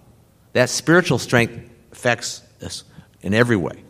That 0.53 0.71
spiritual 0.71 1.19
strength 1.19 1.71
affects 1.93 2.43
us 2.63 2.85
in 3.23 3.35
every 3.35 3.57
way. 3.57 3.83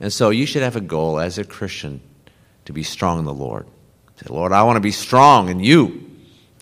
And 0.00 0.12
so 0.12 0.30
you 0.30 0.46
should 0.46 0.62
have 0.62 0.76
a 0.76 0.80
goal 0.80 1.18
as 1.18 1.38
a 1.38 1.44
Christian 1.44 2.00
to 2.66 2.72
be 2.72 2.82
strong 2.82 3.18
in 3.18 3.24
the 3.24 3.32
Lord. 3.32 3.66
Say, 4.16 4.26
Lord, 4.28 4.52
I 4.52 4.62
want 4.62 4.76
to 4.76 4.80
be 4.80 4.90
strong 4.90 5.48
in 5.48 5.60
you. 5.60 6.10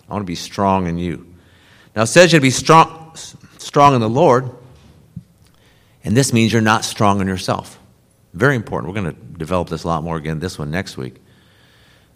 I 0.09 0.13
want 0.13 0.23
to 0.23 0.27
be 0.27 0.35
strong 0.35 0.87
in 0.87 0.99
you. 0.99 1.27
Now 1.97 2.03
it 2.03 2.09
says 2.09 2.33
you 2.33 2.39
to 2.39 2.43
be 2.43 2.51
strong, 2.51 3.17
strong 3.65 3.95
in 3.95 4.01
the 4.01 4.09
Lord, 4.09 4.51
and 6.05 6.15
this 6.15 6.33
means 6.33 6.53
you're 6.53 6.63
not 6.63 6.85
strong 6.85 7.21
in 7.21 7.27
yourself. 7.27 7.79
Very 8.35 8.57
important. 8.57 8.93
We're 8.93 9.01
going 9.01 9.15
to 9.15 9.39
develop 9.39 9.69
this 9.69 9.85
a 9.85 9.89
lot 9.89 10.05
more 10.05 10.17
again, 10.17 10.39
this 10.39 10.59
one 10.59 10.71
next 10.71 10.97
week. 10.97 11.17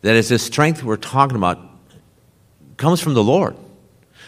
That 0.02 0.14
is, 0.14 0.28
this 0.28 0.42
strength 0.42 0.82
we're 0.82 0.96
talking 0.96 1.36
about 1.36 1.58
comes 2.76 3.00
from 3.00 3.14
the 3.14 3.24
Lord. 3.24 3.56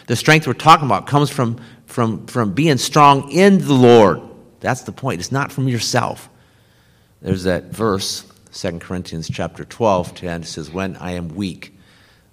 The 0.07 0.15
strength 0.15 0.47
we're 0.47 0.53
talking 0.53 0.87
about 0.87 1.05
comes 1.05 1.29
from, 1.29 1.59
from, 1.85 2.25
from 2.25 2.53
being 2.53 2.77
strong 2.77 3.31
in 3.31 3.59
the 3.59 3.73
Lord. 3.73 4.21
That's 4.59 4.81
the 4.81 4.91
point. 4.91 5.21
It's 5.21 5.31
not 5.31 5.51
from 5.51 5.67
yourself. 5.67 6.27
There's 7.21 7.43
that 7.43 7.65
verse, 7.65 8.25
2 8.53 8.79
Corinthians 8.79 9.29
chapter 9.29 9.63
12, 9.63 10.15
10, 10.15 10.43
says, 10.43 10.71
When 10.71 10.97
I 10.97 11.11
am 11.11 11.29
weak, 11.29 11.77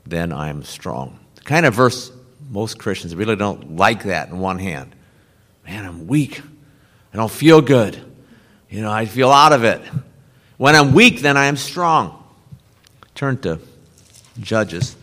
then 0.06 0.32
I 0.32 0.48
am 0.48 0.62
strong. 0.62 1.18
The 1.34 1.42
kind 1.42 1.66
of 1.66 1.74
verse 1.74 2.10
most 2.48 2.78
Christians 2.78 3.14
really 3.14 3.36
don't 3.36 3.76
like 3.76 4.04
that 4.04 4.28
in 4.28 4.38
one 4.38 4.58
hand. 4.58 4.94
Man, 5.66 5.84
I'm 5.84 6.06
weak. 6.06 6.40
I 7.12 7.16
don't 7.16 7.30
feel 7.30 7.60
good. 7.60 8.00
You 8.70 8.82
know, 8.82 8.90
I 8.90 9.06
feel 9.06 9.30
out 9.30 9.52
of 9.52 9.64
it. 9.64 9.80
When 10.56 10.74
I'm 10.74 10.92
weak, 10.92 11.20
then 11.20 11.36
I 11.36 11.46
am 11.46 11.56
strong. 11.56 12.22
Turn 13.14 13.38
to 13.38 13.60
Judges 14.40 14.96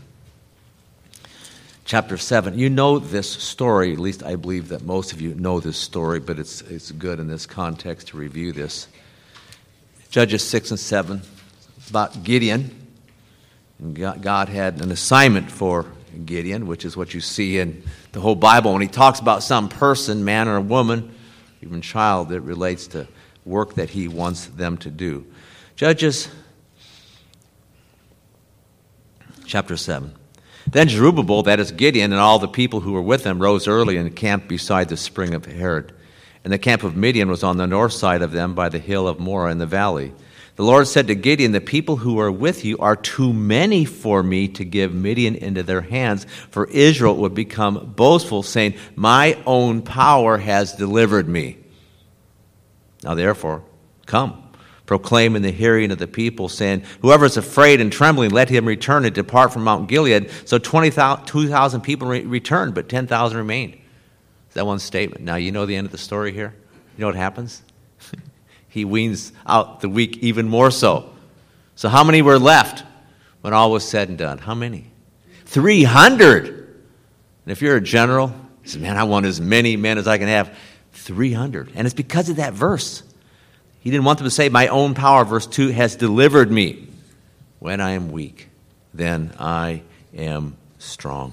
chapter 1.86 2.18
7. 2.18 2.58
You 2.58 2.70
know 2.70 3.00
this 3.00 3.30
story, 3.30 3.94
at 3.94 4.00
least 4.00 4.24
I 4.24 4.36
believe 4.36 4.70
that 4.70 4.84
most 4.84 5.14
of 5.14 5.22
you 5.22 5.36
know 5.36 5.60
this 5.60 5.78
story, 5.78 6.20
but 6.20 6.40
it's, 6.40 6.62
it's 6.62 6.92
good 6.92 7.20
in 7.20 7.28
this 7.28 7.46
context 7.46 8.10
to 8.10 8.18
review 8.18 8.52
this. 8.52 8.88
Judges 10.10 10.44
6 10.44 10.72
and 10.72 10.80
7, 10.80 11.22
about 11.90 12.24
Gideon. 12.24 12.72
And 13.80 13.96
God 13.96 14.50
had 14.50 14.82
an 14.82 14.92
assignment 14.92 15.52
for 15.52 15.86
Gideon, 16.16 16.68
which 16.68 16.86
is 16.86 16.96
what 16.96 17.14
you 17.14 17.22
see 17.22 17.60
in 17.60 17.84
the 18.12 18.22
whole 18.22 18.36
Bible. 18.36 18.74
When 18.74 18.82
he 18.82 18.88
talks 18.88 19.20
about 19.20 19.44
some 19.44 19.70
person, 19.70 20.24
man 20.24 20.48
or 20.48 20.60
woman, 20.62 21.14
even 21.62 21.82
child, 21.82 22.30
that 22.30 22.42
relates 22.42 22.88
to 22.88 23.08
work 23.46 23.76
that 23.76 23.90
he 23.92 24.08
wants 24.08 24.46
them 24.48 24.78
to 24.78 24.90
do. 24.90 25.26
Judges 25.76 26.30
chapter 29.46 29.78
7. 29.78 30.14
Then 30.68 30.88
Jerubbaal, 30.88 31.46
that 31.46 31.60
is 31.60 31.72
Gideon, 31.72 32.12
and 32.12 32.20
all 32.20 32.40
the 32.40 32.48
people 32.48 32.82
who 32.82 32.94
were 32.94 33.02
with 33.02 33.24
him 33.24 33.40
rose 33.40 33.68
early 33.68 33.98
and 33.98 34.16
camped 34.16 34.48
beside 34.48 34.90
the 34.90 34.98
spring 34.98 35.34
of 35.34 35.46
Harod. 35.46 35.94
And 36.44 36.52
the 36.52 36.58
camp 36.58 36.84
of 36.84 36.96
Midian 36.96 37.30
was 37.30 37.44
on 37.44 37.58
the 37.58 37.68
north 37.68 37.94
side 37.94 38.22
of 38.22 38.32
them 38.32 38.56
by 38.56 38.70
the 38.70 38.80
hill 38.80 39.08
of 39.08 39.20
Moreh 39.20 39.52
in 39.52 39.58
the 39.58 39.66
valley. 39.66 40.14
The 40.56 40.64
Lord 40.64 40.88
said 40.88 41.08
to 41.08 41.16
Gideon, 41.16 41.52
The 41.52 41.60
people 41.60 41.98
who 41.98 42.20
are 42.20 42.32
with 42.32 42.64
you 42.64 42.78
are 42.78 42.96
too 42.96 43.34
many 43.34 43.84
for 43.84 44.24
me 44.24 44.48
to 44.50 44.64
give 44.64 44.94
Midian 44.94 45.36
into 45.36 45.64
their 45.64 45.82
hands, 45.82 46.26
for 46.50 46.68
Israel 46.68 47.18
would 47.18 47.34
become 47.34 47.94
boastful, 47.96 48.42
saying, 48.42 48.76
My 48.96 49.38
own 49.46 49.82
power 49.82 50.38
has 50.38 50.74
delivered 50.74 51.28
me. 51.28 51.58
Now 53.04 53.16
therefore, 53.16 53.64
come, 54.06 54.50
proclaim 54.86 55.36
in 55.36 55.42
the 55.42 55.52
hearing 55.52 55.92
of 55.92 55.98
the 55.98 56.08
people, 56.08 56.48
saying, 56.48 56.84
Whoever 57.02 57.26
is 57.26 57.36
afraid 57.36 57.82
and 57.82 57.92
trembling, 57.92 58.32
let 58.32 58.50
him 58.50 58.66
return 58.66 59.04
and 59.04 59.14
depart 59.14 59.52
from 59.52 59.66
Mount 59.66 59.90
Gilead. 59.90 60.32
So 60.46 60.58
2,000 60.58 61.82
people 61.82 62.08
returned, 62.08 62.74
but 62.74 62.88
10,000 62.88 63.38
remained 63.38 63.78
that 64.54 64.66
one 64.66 64.80
statement. 64.80 65.22
Now, 65.26 65.36
you 65.36 65.52
know 65.52 65.66
the 65.66 65.76
end 65.76 65.86
of 65.86 65.92
the 65.92 65.98
story 65.98 66.32
here? 66.32 66.56
You 66.96 67.02
know 67.02 67.08
what 67.08 67.18
happens? 67.18 67.62
He 68.76 68.84
weans 68.84 69.32
out 69.48 69.80
the 69.80 69.88
weak 69.88 70.18
even 70.18 70.50
more 70.50 70.70
so. 70.70 71.10
So, 71.76 71.88
how 71.88 72.04
many 72.04 72.22
were 72.22 72.38
left 72.38 72.84
when 73.40 73.54
all 73.54 73.72
was 73.72 73.88
said 73.88 74.10
and 74.10 74.18
done? 74.18 74.38
How 74.38 74.54
many? 74.54 74.92
300. 75.46 76.48
And 76.48 76.58
if 77.46 77.62
you're 77.62 77.78
a 77.78 77.82
general, 77.82 78.36
you 78.66 78.70
say, 78.70 78.80
man, 78.80 78.98
I 78.98 79.06
want 79.06 79.26
as 79.28 79.40
many 79.40 79.78
men 79.78 79.98
as 79.98 80.10
I 80.10 80.18
can 80.18 80.28
have. 80.28 80.58
300. 80.92 81.72
And 81.74 81.88
it's 81.88 81.94
because 81.94 82.28
of 82.28 82.36
that 82.36 82.52
verse. 82.52 83.02
He 83.80 83.92
didn't 83.92 84.04
want 84.04 84.20
them 84.20 84.26
to 84.26 84.32
say, 84.32 84.50
My 84.50 84.68
own 84.68 84.94
power, 84.94 85.24
verse 85.24 85.48
2, 85.48 85.70
has 85.70 85.96
delivered 85.96 86.52
me. 86.52 86.90
When 87.60 87.80
I 87.80 87.92
am 87.92 88.12
weak, 88.12 88.50
then 88.94 89.32
I 89.40 89.84
am 90.14 90.58
strong. 90.80 91.32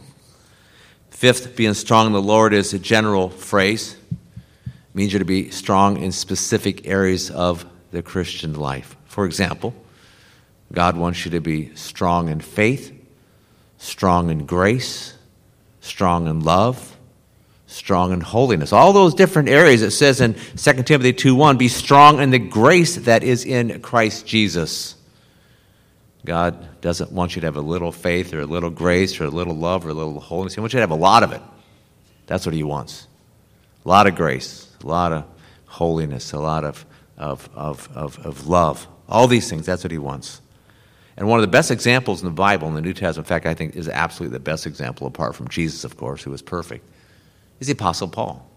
Fifth, 1.10 1.56
being 1.56 1.74
strong 1.74 2.06
in 2.06 2.12
the 2.12 2.22
Lord 2.22 2.52
is 2.52 2.72
a 2.72 2.78
general 2.78 3.30
phrase. 3.30 3.96
Means 4.94 5.12
you 5.12 5.18
to 5.18 5.24
be 5.24 5.50
strong 5.50 5.96
in 5.96 6.12
specific 6.12 6.86
areas 6.86 7.30
of 7.30 7.64
the 7.92 8.02
Christian 8.02 8.54
life. 8.54 8.96
For 9.06 9.24
example, 9.24 9.74
God 10.72 10.96
wants 10.96 11.24
you 11.24 11.30
to 11.32 11.40
be 11.40 11.74
strong 11.74 12.28
in 12.28 12.40
faith, 12.40 12.92
strong 13.78 14.30
in 14.30 14.46
grace, 14.46 15.14
strong 15.80 16.26
in 16.26 16.40
love, 16.40 16.96
strong 17.66 18.12
in 18.12 18.20
holiness. 18.20 18.72
All 18.72 18.92
those 18.92 19.14
different 19.14 19.48
areas 19.48 19.82
it 19.82 19.92
says 19.92 20.20
in 20.20 20.34
2 20.56 20.86
Timothy 20.86 21.12
2:1, 21.12 21.56
be 21.56 21.68
strong 21.68 22.20
in 22.20 22.30
the 22.30 22.38
grace 22.38 22.96
that 22.96 23.22
is 23.22 23.44
in 23.44 23.80
Christ 23.80 24.26
Jesus. 24.26 24.94
God 26.24 26.80
doesn't 26.80 27.12
want 27.12 27.34
you 27.34 27.40
to 27.40 27.46
have 27.46 27.56
a 27.56 27.62
little 27.62 27.92
faith 27.92 28.32
or 28.32 28.40
a 28.40 28.46
little 28.46 28.70
grace 28.70 29.20
or 29.20 29.24
a 29.24 29.30
little 29.30 29.56
love 29.56 29.84
or 29.84 29.90
a 29.90 29.94
little 29.94 30.20
holiness. 30.20 30.54
He 30.54 30.60
wants 30.60 30.72
you 30.74 30.78
to 30.78 30.82
have 30.82 30.90
a 30.90 30.94
lot 30.94 31.22
of 31.22 31.32
it. 31.32 31.42
That's 32.26 32.46
what 32.46 32.54
He 32.54 32.62
wants. 32.62 33.08
A 33.84 33.88
lot 33.88 34.06
of 34.06 34.14
grace, 34.14 34.68
a 34.82 34.86
lot 34.86 35.12
of 35.12 35.24
holiness, 35.66 36.32
a 36.32 36.38
lot 36.38 36.64
of 36.64 36.84
of, 37.16 37.48
of, 37.54 37.88
of, 37.94 38.18
of 38.24 38.48
love. 38.48 38.86
All 39.08 39.26
these 39.26 39.48
things, 39.48 39.66
that's 39.66 39.84
what 39.84 39.90
he 39.90 39.98
wants. 39.98 40.40
And 41.16 41.28
one 41.28 41.38
of 41.38 41.42
the 41.42 41.48
best 41.48 41.70
examples 41.70 42.22
in 42.22 42.26
the 42.26 42.34
Bible, 42.34 42.68
in 42.68 42.74
the 42.74 42.80
New 42.80 42.94
Testament, 42.94 43.26
in 43.26 43.28
fact, 43.28 43.46
I 43.46 43.54
think 43.54 43.76
is 43.76 43.88
absolutely 43.88 44.36
the 44.36 44.42
best 44.42 44.66
example, 44.66 45.06
apart 45.06 45.34
from 45.34 45.48
Jesus, 45.48 45.84
of 45.84 45.96
course, 45.96 46.22
who 46.22 46.30
was 46.30 46.42
perfect, 46.42 46.88
is 47.60 47.66
the 47.66 47.74
Apostle 47.74 48.08
Paul. 48.08 48.48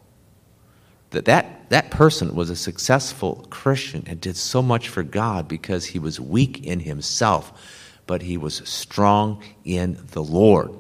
That, 1.12 1.26
that 1.26 1.70
that 1.70 1.92
person 1.92 2.34
was 2.34 2.50
a 2.50 2.56
successful 2.56 3.46
Christian 3.50 4.04
and 4.08 4.20
did 4.20 4.38
so 4.38 4.62
much 4.62 4.90
for 4.90 5.04
God 5.04 5.48
because 5.48 5.86
he 5.86 6.00
was 6.00 6.20
weak 6.20 6.66
in 6.66 6.80
himself, 6.80 8.02
but 8.08 8.22
he 8.22 8.38
was 8.38 8.68
strong 8.68 9.44
in 9.64 10.00
the 10.12 10.24
Lord. 10.24 10.72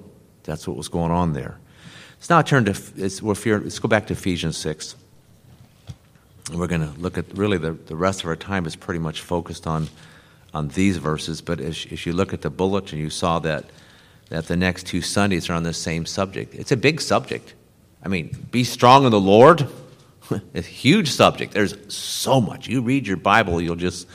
That's 0.43 0.67
what 0.67 0.77
was 0.77 0.87
going 0.87 1.11
on 1.11 1.33
there. 1.33 1.59
Let's 2.15 2.29
now 2.29 2.41
turn 2.41 2.65
to, 2.65 2.71
let's, 2.97 3.21
let's 3.21 3.79
go 3.79 3.87
back 3.87 4.07
to 4.07 4.13
Ephesians 4.13 4.57
6. 4.57 4.95
And 6.49 6.59
we're 6.59 6.67
going 6.67 6.81
to 6.81 6.99
look 6.99 7.17
at 7.17 7.25
really 7.37 7.57
the, 7.57 7.71
the 7.71 7.95
rest 7.95 8.21
of 8.21 8.27
our 8.27 8.35
time 8.35 8.65
is 8.65 8.75
pretty 8.75 8.99
much 8.99 9.21
focused 9.21 9.65
on, 9.65 9.89
on 10.53 10.67
these 10.69 10.97
verses. 10.97 11.41
But 11.41 11.59
as, 11.59 11.87
as 11.91 12.05
you 12.05 12.13
look 12.13 12.33
at 12.33 12.41
the 12.41 12.49
bulletin, 12.49 12.99
you 12.99 13.09
saw 13.09 13.39
that, 13.39 13.65
that 14.29 14.47
the 14.47 14.55
next 14.55 14.85
two 14.85 15.01
Sundays 15.01 15.49
are 15.49 15.53
on 15.53 15.63
the 15.63 15.73
same 15.73 16.05
subject. 16.05 16.53
It's 16.53 16.71
a 16.71 16.77
big 16.77 17.01
subject. 17.01 17.55
I 18.03 18.07
mean, 18.07 18.47
be 18.51 18.63
strong 18.63 19.05
in 19.05 19.11
the 19.11 19.19
Lord. 19.19 19.67
it's 20.53 20.67
a 20.67 20.71
huge 20.71 21.11
subject. 21.11 21.53
There's 21.53 21.75
so 21.93 22.39
much. 22.39 22.67
You 22.67 22.81
read 22.81 23.07
your 23.07 23.17
Bible, 23.17 23.59
you'll 23.59 23.75
just 23.75 24.07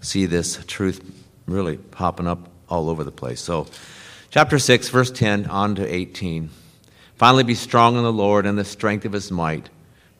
see 0.00 0.26
this 0.26 0.62
truth 0.66 1.00
really 1.46 1.76
popping 1.76 2.26
up 2.26 2.48
all 2.68 2.90
over 2.90 3.04
the 3.04 3.12
place. 3.12 3.40
So, 3.40 3.66
chapter 4.30 4.58
6, 4.58 4.88
verse 4.88 5.10
10 5.10 5.46
on 5.46 5.74
to 5.76 5.86
18. 5.86 6.50
Finally, 7.16 7.44
be 7.44 7.54
strong 7.54 7.96
in 7.96 8.02
the 8.02 8.12
Lord 8.12 8.46
and 8.46 8.58
the 8.58 8.64
strength 8.64 9.04
of 9.04 9.12
his 9.12 9.30
might. 9.30 9.68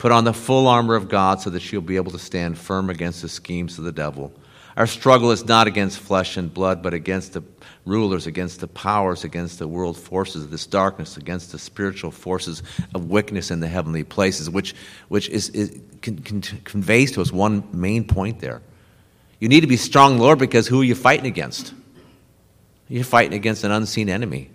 Put 0.00 0.12
on 0.12 0.24
the 0.24 0.32
full 0.32 0.66
armor 0.66 0.94
of 0.94 1.10
God 1.10 1.42
so 1.42 1.50
that 1.50 1.70
you'll 1.70 1.82
be 1.82 1.96
able 1.96 2.12
to 2.12 2.18
stand 2.18 2.56
firm 2.56 2.88
against 2.88 3.20
the 3.20 3.28
schemes 3.28 3.76
of 3.76 3.84
the 3.84 3.92
devil. 3.92 4.32
Our 4.74 4.86
struggle 4.86 5.30
is 5.30 5.44
not 5.44 5.66
against 5.66 5.98
flesh 5.98 6.38
and 6.38 6.52
blood, 6.52 6.82
but 6.82 6.94
against 6.94 7.34
the 7.34 7.42
rulers, 7.84 8.26
against 8.26 8.60
the 8.60 8.66
powers, 8.66 9.24
against 9.24 9.58
the 9.58 9.68
world 9.68 9.98
forces 9.98 10.42
of 10.42 10.50
this 10.50 10.64
darkness, 10.64 11.18
against 11.18 11.52
the 11.52 11.58
spiritual 11.58 12.10
forces 12.10 12.62
of 12.94 13.10
wickedness 13.10 13.50
in 13.50 13.60
the 13.60 13.68
heavenly 13.68 14.02
places, 14.02 14.48
which, 14.48 14.74
which 15.08 15.28
is, 15.28 15.50
is 15.50 15.78
con, 16.00 16.16
con, 16.20 16.40
conveys 16.64 17.12
to 17.12 17.20
us 17.20 17.30
one 17.30 17.68
main 17.70 18.02
point 18.04 18.40
there. 18.40 18.62
You 19.38 19.50
need 19.50 19.60
to 19.60 19.66
be 19.66 19.76
strong, 19.76 20.16
Lord, 20.16 20.38
because 20.38 20.66
who 20.66 20.80
are 20.80 20.84
you 20.84 20.94
fighting 20.94 21.26
against? 21.26 21.74
You're 22.88 23.04
fighting 23.04 23.34
against 23.34 23.64
an 23.64 23.70
unseen 23.70 24.08
enemy, 24.08 24.48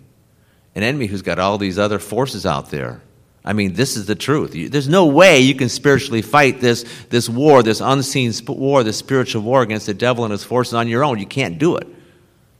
an 0.74 0.82
enemy 0.82 1.06
who's 1.06 1.22
got 1.22 1.38
all 1.38 1.56
these 1.56 1.78
other 1.78 2.00
forces 2.00 2.44
out 2.44 2.70
there 2.70 3.00
I 3.46 3.52
mean, 3.52 3.74
this 3.74 3.96
is 3.96 4.06
the 4.06 4.16
truth. 4.16 4.52
There's 4.72 4.88
no 4.88 5.06
way 5.06 5.38
you 5.38 5.54
can 5.54 5.68
spiritually 5.68 6.20
fight 6.20 6.60
this, 6.60 6.84
this 7.10 7.28
war, 7.28 7.62
this 7.62 7.80
unseen 7.80 8.32
war, 8.48 8.82
this 8.82 8.96
spiritual 8.96 9.42
war 9.42 9.62
against 9.62 9.86
the 9.86 9.94
devil 9.94 10.24
and 10.24 10.32
his 10.32 10.42
forces 10.42 10.74
on 10.74 10.88
your 10.88 11.04
own. 11.04 11.20
You 11.20 11.26
can't 11.26 11.56
do 11.56 11.76
it. 11.76 11.86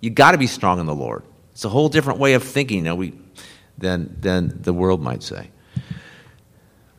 you 0.01 0.11
got 0.11 0.33
to 0.33 0.38
be 0.38 0.46
strong 0.46 0.79
in 0.79 0.87
the 0.87 0.94
Lord. 0.94 1.25
It's 1.51 1.64
a 1.64 1.68
whole 1.68 1.88
different 1.88 2.20
way 2.20 2.35
of 2.35 2.44
thinking 2.44 2.79
you 2.79 2.85
know, 2.85 2.94
we, 2.94 3.14
than, 3.77 4.16
than 4.20 4.62
the 4.62 4.72
world 4.72 5.03
might 5.03 5.25
say. 5.25 5.51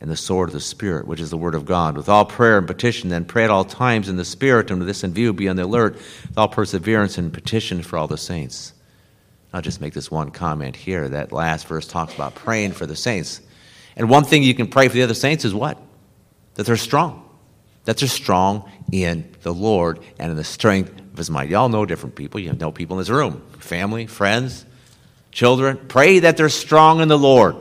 and 0.00 0.10
the 0.10 0.16
sword 0.16 0.48
of 0.48 0.54
the 0.54 0.60
Spirit, 0.60 1.06
which 1.06 1.20
is 1.20 1.30
the 1.30 1.36
Word 1.36 1.54
of 1.54 1.66
God. 1.66 1.96
With 1.96 2.08
all 2.08 2.24
prayer 2.24 2.56
and 2.56 2.66
petition, 2.66 3.10
then 3.10 3.24
pray 3.26 3.44
at 3.44 3.50
all 3.50 3.64
times 3.64 4.08
in 4.08 4.16
the 4.16 4.24
Spirit, 4.24 4.70
and 4.70 4.78
with 4.78 4.88
this 4.88 5.04
in 5.04 5.12
view, 5.12 5.32
be 5.32 5.48
on 5.48 5.56
the 5.56 5.64
alert 5.64 5.94
with 5.94 6.38
all 6.38 6.48
perseverance 6.48 7.18
and 7.18 7.32
petition 7.32 7.82
for 7.82 7.98
all 7.98 8.06
the 8.06 8.16
saints. 8.16 8.72
I'll 9.52 9.60
just 9.60 9.80
make 9.80 9.92
this 9.92 10.10
one 10.10 10.30
comment 10.30 10.76
here. 10.76 11.08
That 11.08 11.32
last 11.32 11.66
verse 11.66 11.86
talks 11.86 12.14
about 12.14 12.34
praying 12.34 12.72
for 12.72 12.86
the 12.86 12.96
saints. 12.96 13.40
And 13.96 14.08
one 14.08 14.24
thing 14.24 14.42
you 14.42 14.54
can 14.54 14.68
pray 14.68 14.88
for 14.88 14.94
the 14.94 15.02
other 15.02 15.14
saints 15.14 15.44
is 15.44 15.52
what? 15.52 15.76
That 16.54 16.64
they're 16.64 16.76
strong. 16.76 17.28
That 17.84 17.98
they're 17.98 18.08
strong 18.08 18.70
in 18.92 19.28
the 19.42 19.52
Lord 19.52 20.00
and 20.18 20.30
in 20.30 20.36
the 20.36 20.44
strength 20.44 20.98
of 20.98 21.18
His 21.18 21.30
might. 21.30 21.48
Y'all 21.50 21.68
know 21.68 21.84
different 21.84 22.14
people. 22.14 22.40
You 22.40 22.48
have 22.48 22.60
know 22.60 22.70
people 22.72 22.96
in 22.96 23.00
this 23.00 23.10
room 23.10 23.42
family, 23.58 24.06
friends, 24.06 24.64
children. 25.32 25.78
Pray 25.88 26.20
that 26.20 26.36
they're 26.36 26.48
strong 26.48 27.00
in 27.00 27.08
the 27.08 27.18
Lord. 27.18 27.56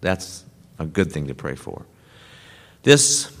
That's 0.00 0.44
a 0.78 0.86
good 0.86 1.12
thing 1.12 1.28
to 1.28 1.34
pray 1.34 1.54
for. 1.54 1.86
This 2.82 3.36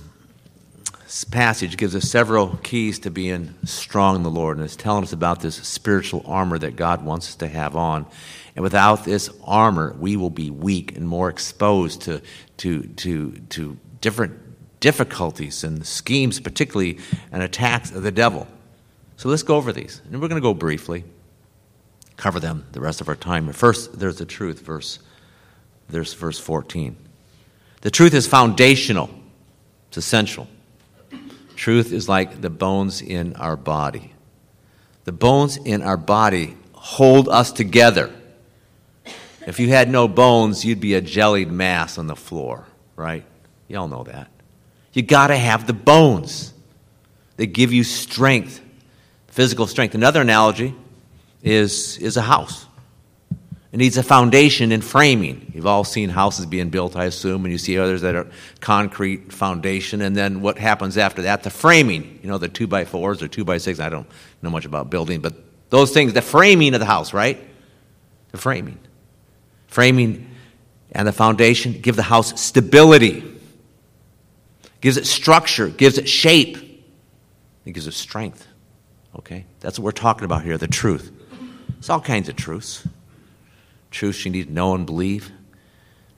passage 1.30 1.76
gives 1.76 1.94
us 1.94 2.10
several 2.10 2.56
keys 2.62 2.98
to 3.00 3.10
being 3.10 3.54
strong 3.64 4.16
in 4.16 4.22
the 4.22 4.30
Lord, 4.30 4.56
and 4.56 4.64
it's 4.64 4.76
telling 4.76 5.04
us 5.04 5.12
about 5.12 5.40
this 5.40 5.56
spiritual 5.56 6.22
armor 6.26 6.58
that 6.58 6.76
God 6.76 7.04
wants 7.04 7.28
us 7.28 7.34
to 7.36 7.48
have 7.48 7.76
on. 7.76 8.06
And 8.54 8.62
without 8.62 9.04
this 9.04 9.30
armor, 9.44 9.94
we 9.98 10.16
will 10.16 10.30
be 10.30 10.50
weak 10.50 10.96
and 10.96 11.06
more 11.06 11.28
exposed 11.28 12.02
to, 12.02 12.22
to, 12.58 12.82
to, 12.82 13.32
to 13.50 13.78
different 14.00 14.80
difficulties 14.80 15.62
and 15.62 15.86
schemes, 15.86 16.40
particularly 16.40 16.98
and 17.30 17.42
attacks 17.42 17.90
of 17.92 18.02
the 18.02 18.10
devil. 18.10 18.46
So 19.16 19.28
let's 19.28 19.42
go 19.42 19.56
over 19.56 19.72
these. 19.72 20.02
And 20.04 20.20
we're 20.20 20.28
going 20.28 20.40
to 20.40 20.46
go 20.46 20.54
briefly, 20.54 21.04
cover 22.16 22.40
them 22.40 22.66
the 22.72 22.80
rest 22.80 23.00
of 23.00 23.08
our 23.08 23.16
time. 23.16 23.50
First, 23.52 23.98
there's 23.98 24.18
the 24.18 24.26
truth, 24.26 24.60
verse, 24.60 24.98
there's 25.88 26.14
verse 26.14 26.38
14. 26.38 26.96
The 27.82 27.90
truth 27.90 28.14
is 28.14 28.26
foundational, 28.26 29.10
it's 29.88 29.96
essential. 29.96 30.48
Truth 31.56 31.92
is 31.92 32.08
like 32.08 32.42
the 32.42 32.50
bones 32.50 33.00
in 33.00 33.34
our 33.36 33.56
body. 33.56 34.12
The 35.04 35.12
bones 35.12 35.56
in 35.56 35.82
our 35.82 35.96
body 35.96 36.56
hold 36.72 37.28
us 37.28 37.50
together. 37.50 38.12
If 39.46 39.60
you 39.60 39.68
had 39.68 39.88
no 39.88 40.08
bones, 40.08 40.64
you'd 40.64 40.80
be 40.80 40.94
a 40.94 41.00
jellied 41.00 41.50
mass 41.50 41.98
on 41.98 42.08
the 42.08 42.16
floor, 42.16 42.66
right? 42.96 43.24
Y'all 43.68 43.88
know 43.88 44.02
that. 44.04 44.28
You 44.92 45.02
got 45.02 45.28
to 45.28 45.36
have 45.36 45.66
the 45.66 45.72
bones. 45.72 46.52
They 47.36 47.46
give 47.46 47.72
you 47.72 47.84
strength, 47.84 48.60
physical 49.28 49.66
strength. 49.66 49.94
Another 49.94 50.20
analogy 50.20 50.74
is, 51.42 51.96
is 51.98 52.16
a 52.16 52.22
house. 52.22 52.65
It 53.76 53.80
needs 53.80 53.98
a 53.98 54.02
foundation 54.02 54.72
and 54.72 54.82
framing. 54.82 55.52
You've 55.54 55.66
all 55.66 55.84
seen 55.84 56.08
houses 56.08 56.46
being 56.46 56.70
built, 56.70 56.96
I 56.96 57.04
assume, 57.04 57.44
and 57.44 57.52
you 57.52 57.58
see 57.58 57.78
others 57.78 58.00
that 58.00 58.14
are 58.14 58.26
concrete 58.60 59.34
foundation, 59.34 60.00
and 60.00 60.16
then 60.16 60.40
what 60.40 60.56
happens 60.56 60.96
after 60.96 61.20
that? 61.20 61.42
The 61.42 61.50
framing. 61.50 62.18
You 62.22 62.30
know, 62.30 62.38
the 62.38 62.48
two 62.48 62.66
by 62.66 62.86
fours 62.86 63.22
or 63.22 63.28
two 63.28 63.44
by 63.44 63.58
six. 63.58 63.78
I 63.78 63.90
don't 63.90 64.06
know 64.40 64.48
much 64.48 64.64
about 64.64 64.88
building, 64.88 65.20
but 65.20 65.34
those 65.68 65.92
things, 65.92 66.14
the 66.14 66.22
framing 66.22 66.72
of 66.72 66.80
the 66.80 66.86
house, 66.86 67.12
right? 67.12 67.38
The 68.30 68.38
framing. 68.38 68.78
Framing 69.66 70.26
and 70.92 71.06
the 71.06 71.12
foundation 71.12 71.78
give 71.78 71.96
the 71.96 72.02
house 72.02 72.40
stability, 72.40 73.30
gives 74.80 74.96
it 74.96 75.04
structure, 75.04 75.68
gives 75.68 75.98
it 75.98 76.08
shape, 76.08 76.56
it 77.66 77.72
gives 77.72 77.86
it 77.86 77.92
strength. 77.92 78.48
Okay? 79.18 79.44
That's 79.60 79.78
what 79.78 79.84
we're 79.84 79.92
talking 79.92 80.24
about 80.24 80.44
here 80.44 80.56
the 80.56 80.66
truth. 80.66 81.12
It's 81.76 81.90
all 81.90 82.00
kinds 82.00 82.30
of 82.30 82.36
truths 82.36 82.88
truths 83.96 84.26
you 84.26 84.30
need 84.30 84.48
to 84.48 84.52
know 84.52 84.74
and 84.74 84.84
believe, 84.84 85.32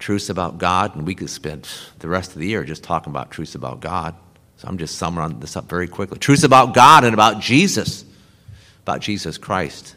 truths 0.00 0.28
about 0.28 0.58
God, 0.58 0.96
and 0.96 1.06
we 1.06 1.14
could 1.14 1.30
spend 1.30 1.68
the 2.00 2.08
rest 2.08 2.32
of 2.32 2.40
the 2.40 2.48
year 2.48 2.64
just 2.64 2.82
talking 2.82 3.12
about 3.12 3.30
truths 3.30 3.54
about 3.54 3.80
God. 3.80 4.16
So 4.56 4.66
I'm 4.66 4.78
just 4.78 4.96
summing 4.96 5.38
this 5.38 5.56
up 5.56 5.68
very 5.68 5.86
quickly. 5.86 6.18
Truths 6.18 6.42
about 6.42 6.74
God 6.74 7.04
and 7.04 7.14
about 7.14 7.40
Jesus, 7.40 8.04
about 8.82 9.00
Jesus 9.00 9.38
Christ. 9.38 9.94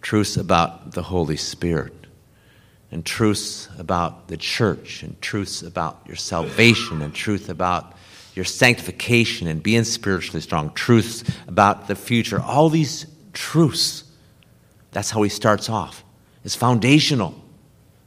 Truths 0.00 0.36
about 0.36 0.92
the 0.92 1.02
Holy 1.02 1.36
Spirit. 1.36 1.92
And 2.92 3.04
truths 3.04 3.68
about 3.78 4.28
the 4.28 4.36
church, 4.36 5.02
and 5.02 5.20
truths 5.20 5.62
about 5.62 6.02
your 6.06 6.16
salvation, 6.16 7.02
and 7.02 7.12
truth 7.12 7.48
about 7.48 7.96
your 8.34 8.44
sanctification 8.44 9.48
and 9.48 9.62
being 9.62 9.84
spiritually 9.84 10.40
strong, 10.40 10.72
truths 10.74 11.24
about 11.48 11.88
the 11.88 11.96
future. 11.96 12.40
All 12.40 12.68
these 12.68 13.06
truths. 13.32 14.04
That's 14.92 15.10
how 15.10 15.22
he 15.22 15.30
starts 15.30 15.68
off 15.68 16.04
is 16.44 16.54
foundational. 16.54 17.34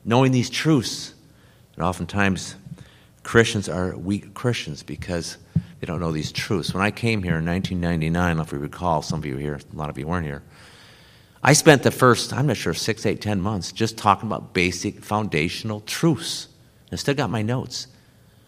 Knowing 0.04 0.32
these 0.32 0.50
truths. 0.50 1.14
And 1.76 1.84
oftentimes, 1.84 2.56
Christians 3.24 3.68
are 3.68 3.98
weak 3.98 4.34
Christians 4.34 4.84
because 4.84 5.38
they 5.80 5.88
don't 5.88 6.00
know 6.00 6.12
these 6.12 6.32
truths. 6.32 6.74
When 6.74 6.84
I 6.84 6.92
came 6.92 7.24
here 7.24 7.38
in 7.38 7.46
1999, 7.46 8.40
if 8.40 8.52
you 8.52 8.60
recall, 8.60 9.02
some 9.02 9.20
of 9.20 9.26
you 9.26 9.38
here, 9.38 9.56
a 9.56 9.76
lot 9.76 9.90
of 9.90 9.98
you 9.98 10.08
weren't 10.08 10.26
here, 10.26 10.44
I 11.44 11.54
spent 11.54 11.84
the 11.84 11.92
first, 11.92 12.34
I'm 12.34 12.48
not 12.48 12.58
sure, 12.58 12.74
six, 12.74 13.06
eight, 13.06 13.22
ten 13.22 13.40
months 13.40 13.72
just 13.72 13.98
talking 13.98 14.28
about 14.28 14.54
basic 14.54 15.04
foundational 15.04 15.82
truths. 15.82 16.48
I 16.92 16.96
still 16.96 17.14
got 17.14 17.30
my 17.30 17.42
notes. 17.42 17.88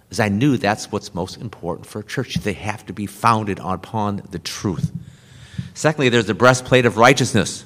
As 0.10 0.20
I 0.20 0.30
knew 0.30 0.58
that's 0.58 0.92
what's 0.92 1.14
most 1.14 1.38
important 1.38 1.86
for 1.86 2.00
a 2.00 2.04
church. 2.04 2.36
They 2.36 2.54
have 2.54 2.86
to 2.86 2.94
be 2.94 3.06
founded 3.06 3.60
upon 3.60 4.24
the 4.32 4.40
truth. 4.40 4.92
Secondly, 5.74 6.10
there's 6.10 6.26
the 6.26 6.34
breastplate 6.34 6.86
of 6.86 6.98
righteousness. 6.98 7.66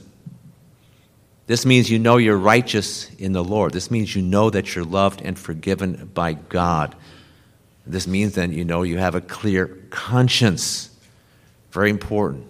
This 1.51 1.65
means 1.65 1.89
you 1.89 1.99
know 1.99 2.15
you're 2.15 2.37
righteous 2.37 3.13
in 3.15 3.33
the 3.33 3.43
Lord. 3.43 3.73
This 3.73 3.91
means 3.91 4.15
you 4.15 4.21
know 4.21 4.49
that 4.49 4.73
you're 4.73 4.85
loved 4.85 5.21
and 5.21 5.37
forgiven 5.37 6.09
by 6.13 6.31
God. 6.31 6.95
This 7.85 8.07
means 8.07 8.35
then 8.35 8.53
you 8.53 8.63
know 8.63 8.83
you 8.83 8.99
have 8.99 9.15
a 9.15 9.19
clear 9.19 9.67
conscience. 9.89 10.89
Very 11.71 11.89
important. 11.89 12.47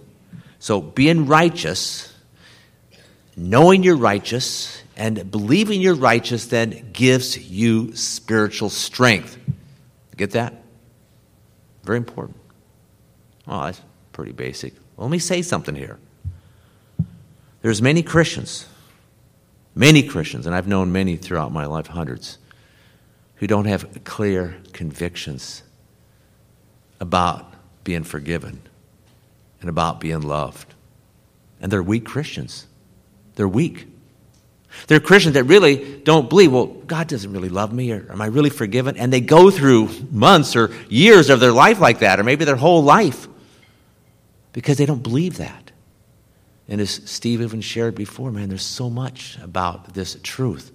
So 0.60 0.82
being 0.82 1.26
righteous, 1.26 2.14
knowing 3.36 3.82
you're 3.82 3.98
righteous, 3.98 4.84
and 4.96 5.32
believing 5.32 5.82
you're 5.82 5.96
righteous 5.96 6.46
then 6.46 6.92
gives 6.94 7.40
you 7.50 7.96
spiritual 7.96 8.70
strength. 8.70 9.36
Get 10.16 10.30
that? 10.34 10.62
Very 11.84 11.98
important. 11.98 12.38
Oh, 13.48 13.64
that's 13.64 13.82
pretty 14.14 14.34
basic. 14.34 14.76
Let 14.96 15.10
me 15.10 15.18
say 15.18 15.42
something 15.42 15.74
here. 15.74 15.98
There's 17.64 17.82
many 17.82 18.04
Christians, 18.04 18.68
many 19.76 20.04
Christians, 20.04 20.46
and 20.46 20.56
I've 20.56 20.68
known 20.68 20.92
many 20.92 21.18
throughout 21.18 21.52
my 21.52 21.66
life, 21.66 21.88
hundreds, 21.88 22.38
who 23.36 23.48
don't 23.48 23.66
have 23.66 24.04
clear 24.04 24.58
convictions 24.74 25.64
about 27.00 27.54
being 27.84 28.04
forgiven 28.04 28.62
and 29.60 29.70
about 29.70 30.00
being 30.00 30.22
loved. 30.22 30.74
And 31.60 31.72
they're 31.72 31.84
weak 31.84 32.06
Christians. 32.06 32.68
They're 33.36 33.48
weak. 33.48 33.88
They're 34.88 35.00
Christians 35.00 35.34
that 35.34 35.44
really 35.44 36.00
don't 36.04 36.30
believe, 36.30 36.52
well, 36.52 36.68
God 36.68 37.08
doesn't 37.08 37.32
really 37.32 37.50
love 37.50 37.74
me, 37.74 37.92
or 37.92 38.08
am 38.12 38.22
I 38.22 38.28
really 38.28 38.50
forgiven? 38.50 38.98
And 38.98 39.12
they 39.12 39.22
go 39.22 39.52
through 39.52 39.90
months 40.12 40.56
or 40.56 40.72
years 40.88 41.30
of 41.30 41.40
their 41.40 41.52
life 41.52 41.80
like 41.80 42.00
that, 42.00 42.20
or 42.20 42.24
maybe 42.24 42.46
their 42.46 42.56
whole 42.56 42.84
life, 42.84 43.28
because 44.54 44.78
they 44.78 44.86
don't 44.86 45.04
believe 45.04 45.38
that. 45.38 45.71
And 46.72 46.80
as 46.80 47.02
Steve 47.04 47.42
even 47.42 47.60
shared 47.60 47.96
before, 47.96 48.32
man, 48.32 48.48
there's 48.48 48.62
so 48.62 48.90
much 48.90 49.38
about 49.44 49.94
this 49.94 50.18
truth. 50.24 50.72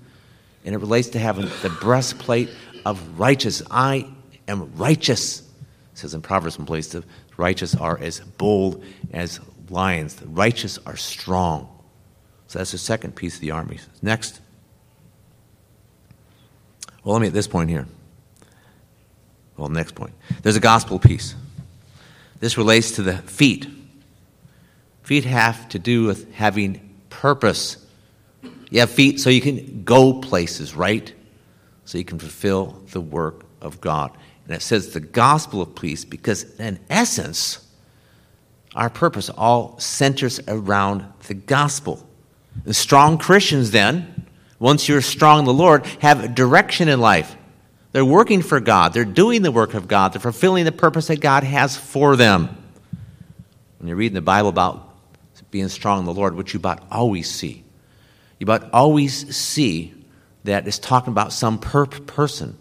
And 0.67 0.75
it 0.75 0.79
relates 0.79 1.09
to 1.09 1.19
having 1.19 1.47
the 1.63 1.75
breastplate 1.81 2.51
of 2.85 3.19
righteousness. 3.19 3.67
I 3.71 4.07
am 4.47 4.77
righteous. 4.77 5.41
It 5.41 5.47
says 5.95 6.13
in 6.13 6.21
Proverbs 6.21 6.59
one 6.59 6.67
place, 6.67 6.89
the 6.89 7.03
righteous 7.39 7.75
are 7.75 7.99
as 7.99 8.21
bold 8.21 8.85
as 9.15 9.41
lions. 9.71 10.17
The 10.17 10.27
righteous 10.27 10.79
are 10.85 10.97
strong. 10.97 11.67
So 12.49 12.59
that's 12.59 12.73
the 12.73 12.79
second 12.79 13.17
piece 13.17 13.37
of 13.37 13.41
the 13.41 13.53
army. 13.53 13.79
Next. 14.03 14.43
Well, 17.05 17.15
let 17.15 17.23
me 17.23 17.29
at 17.29 17.33
this 17.33 17.49
point 17.49 17.71
here. 17.71 17.87
Well, 19.57 19.71
next 19.71 19.95
point. 19.95 20.13
There's 20.43 20.57
a 20.57 20.61
gospel 20.61 20.99
piece. 20.99 21.35
This 22.41 22.59
relates 22.59 22.91
to 22.93 23.03
the 23.03 23.17
feet. 23.17 23.67
Feet 25.07 25.25
have 25.25 25.69
to 25.69 25.79
do 25.79 26.03
with 26.03 26.35
having 26.35 26.81
purpose. 27.11 27.77
You 28.71 28.81
have 28.81 28.91
feet 28.91 29.21
so 29.21 29.31
you 29.31 29.41
can 29.41 29.85
go 29.85 30.15
places, 30.15 30.75
right? 30.75 31.15
So 31.85 31.97
you 31.97 32.05
can 32.05 32.19
fulfill 32.19 32.83
the 32.91 33.01
work 33.01 33.45
of 33.61 33.81
God. 33.81 34.11
And 34.45 34.57
it 34.57 34.63
says 34.63 34.93
the 34.93 34.99
gospel 34.99 35.63
of 35.63 35.77
peace 35.77 36.05
because, 36.05 36.59
in 36.59 36.81
essence, 36.91 37.65
our 38.75 38.91
purpose 38.91 39.31
all 39.31 39.79
centers 39.79 40.41
around 40.49 41.05
the 41.29 41.35
gospel. 41.35 42.05
The 42.65 42.75
strong 42.75 43.17
Christians, 43.17 43.71
then, 43.71 44.27
once 44.59 44.89
you're 44.89 45.03
strong 45.03 45.39
in 45.39 45.45
the 45.45 45.53
Lord, 45.53 45.87
have 46.01 46.35
direction 46.35 46.89
in 46.89 46.99
life. 46.99 47.37
They're 47.93 48.05
working 48.05 48.43
for 48.43 48.59
God, 48.59 48.93
they're 48.93 49.05
doing 49.05 49.43
the 49.43 49.53
work 49.53 49.75
of 49.75 49.87
God, 49.87 50.15
they're 50.15 50.21
fulfilling 50.21 50.65
the 50.65 50.73
purpose 50.73 51.07
that 51.07 51.21
God 51.21 51.45
has 51.45 51.77
for 51.77 52.17
them. 52.17 52.49
When 53.79 53.87
you're 53.87 53.97
reading 53.97 54.17
the 54.17 54.21
Bible 54.21 54.49
about 54.49 54.86
being 55.51 55.69
strong 55.69 56.01
in 56.01 56.05
the 56.05 56.15
Lord, 56.15 56.35
which 56.35 56.55
you 56.55 56.59
about 56.59 56.83
always 56.91 57.31
see, 57.31 57.65
you 58.39 58.45
about 58.45 58.71
always 58.73 59.35
see 59.35 59.95
that 60.45 60.67
it's 60.67 60.79
talking 60.79 61.13
about 61.13 61.33
some 61.33 61.59
per- 61.59 61.87
person 61.87 62.57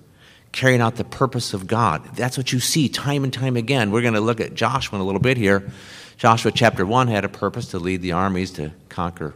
carrying 0.52 0.82
out 0.82 0.96
the 0.96 1.04
purpose 1.04 1.54
of 1.54 1.68
God. 1.68 2.16
That's 2.16 2.38
what 2.38 2.54
you 2.54 2.60
see 2.60 2.88
time 2.88 3.24
and 3.24 3.34
time 3.34 3.58
again. 3.58 3.92
We're 3.92 4.02
going 4.02 4.14
to 4.14 4.22
look 4.22 4.40
at 4.40 4.54
Joshua 4.54 4.98
in 4.98 5.02
a 5.02 5.06
little 5.06 5.22
bit 5.22 5.38
here. 5.38 5.70
Joshua 6.18 6.52
chapter 6.52 6.86
1 6.86 7.08
had 7.10 7.26
a 7.26 7.30
purpose 7.30 7.68
to 7.72 7.80
lead 7.80 8.02
the 8.02 8.14
armies 8.14 8.52
to 8.52 8.72
conquer 8.88 9.36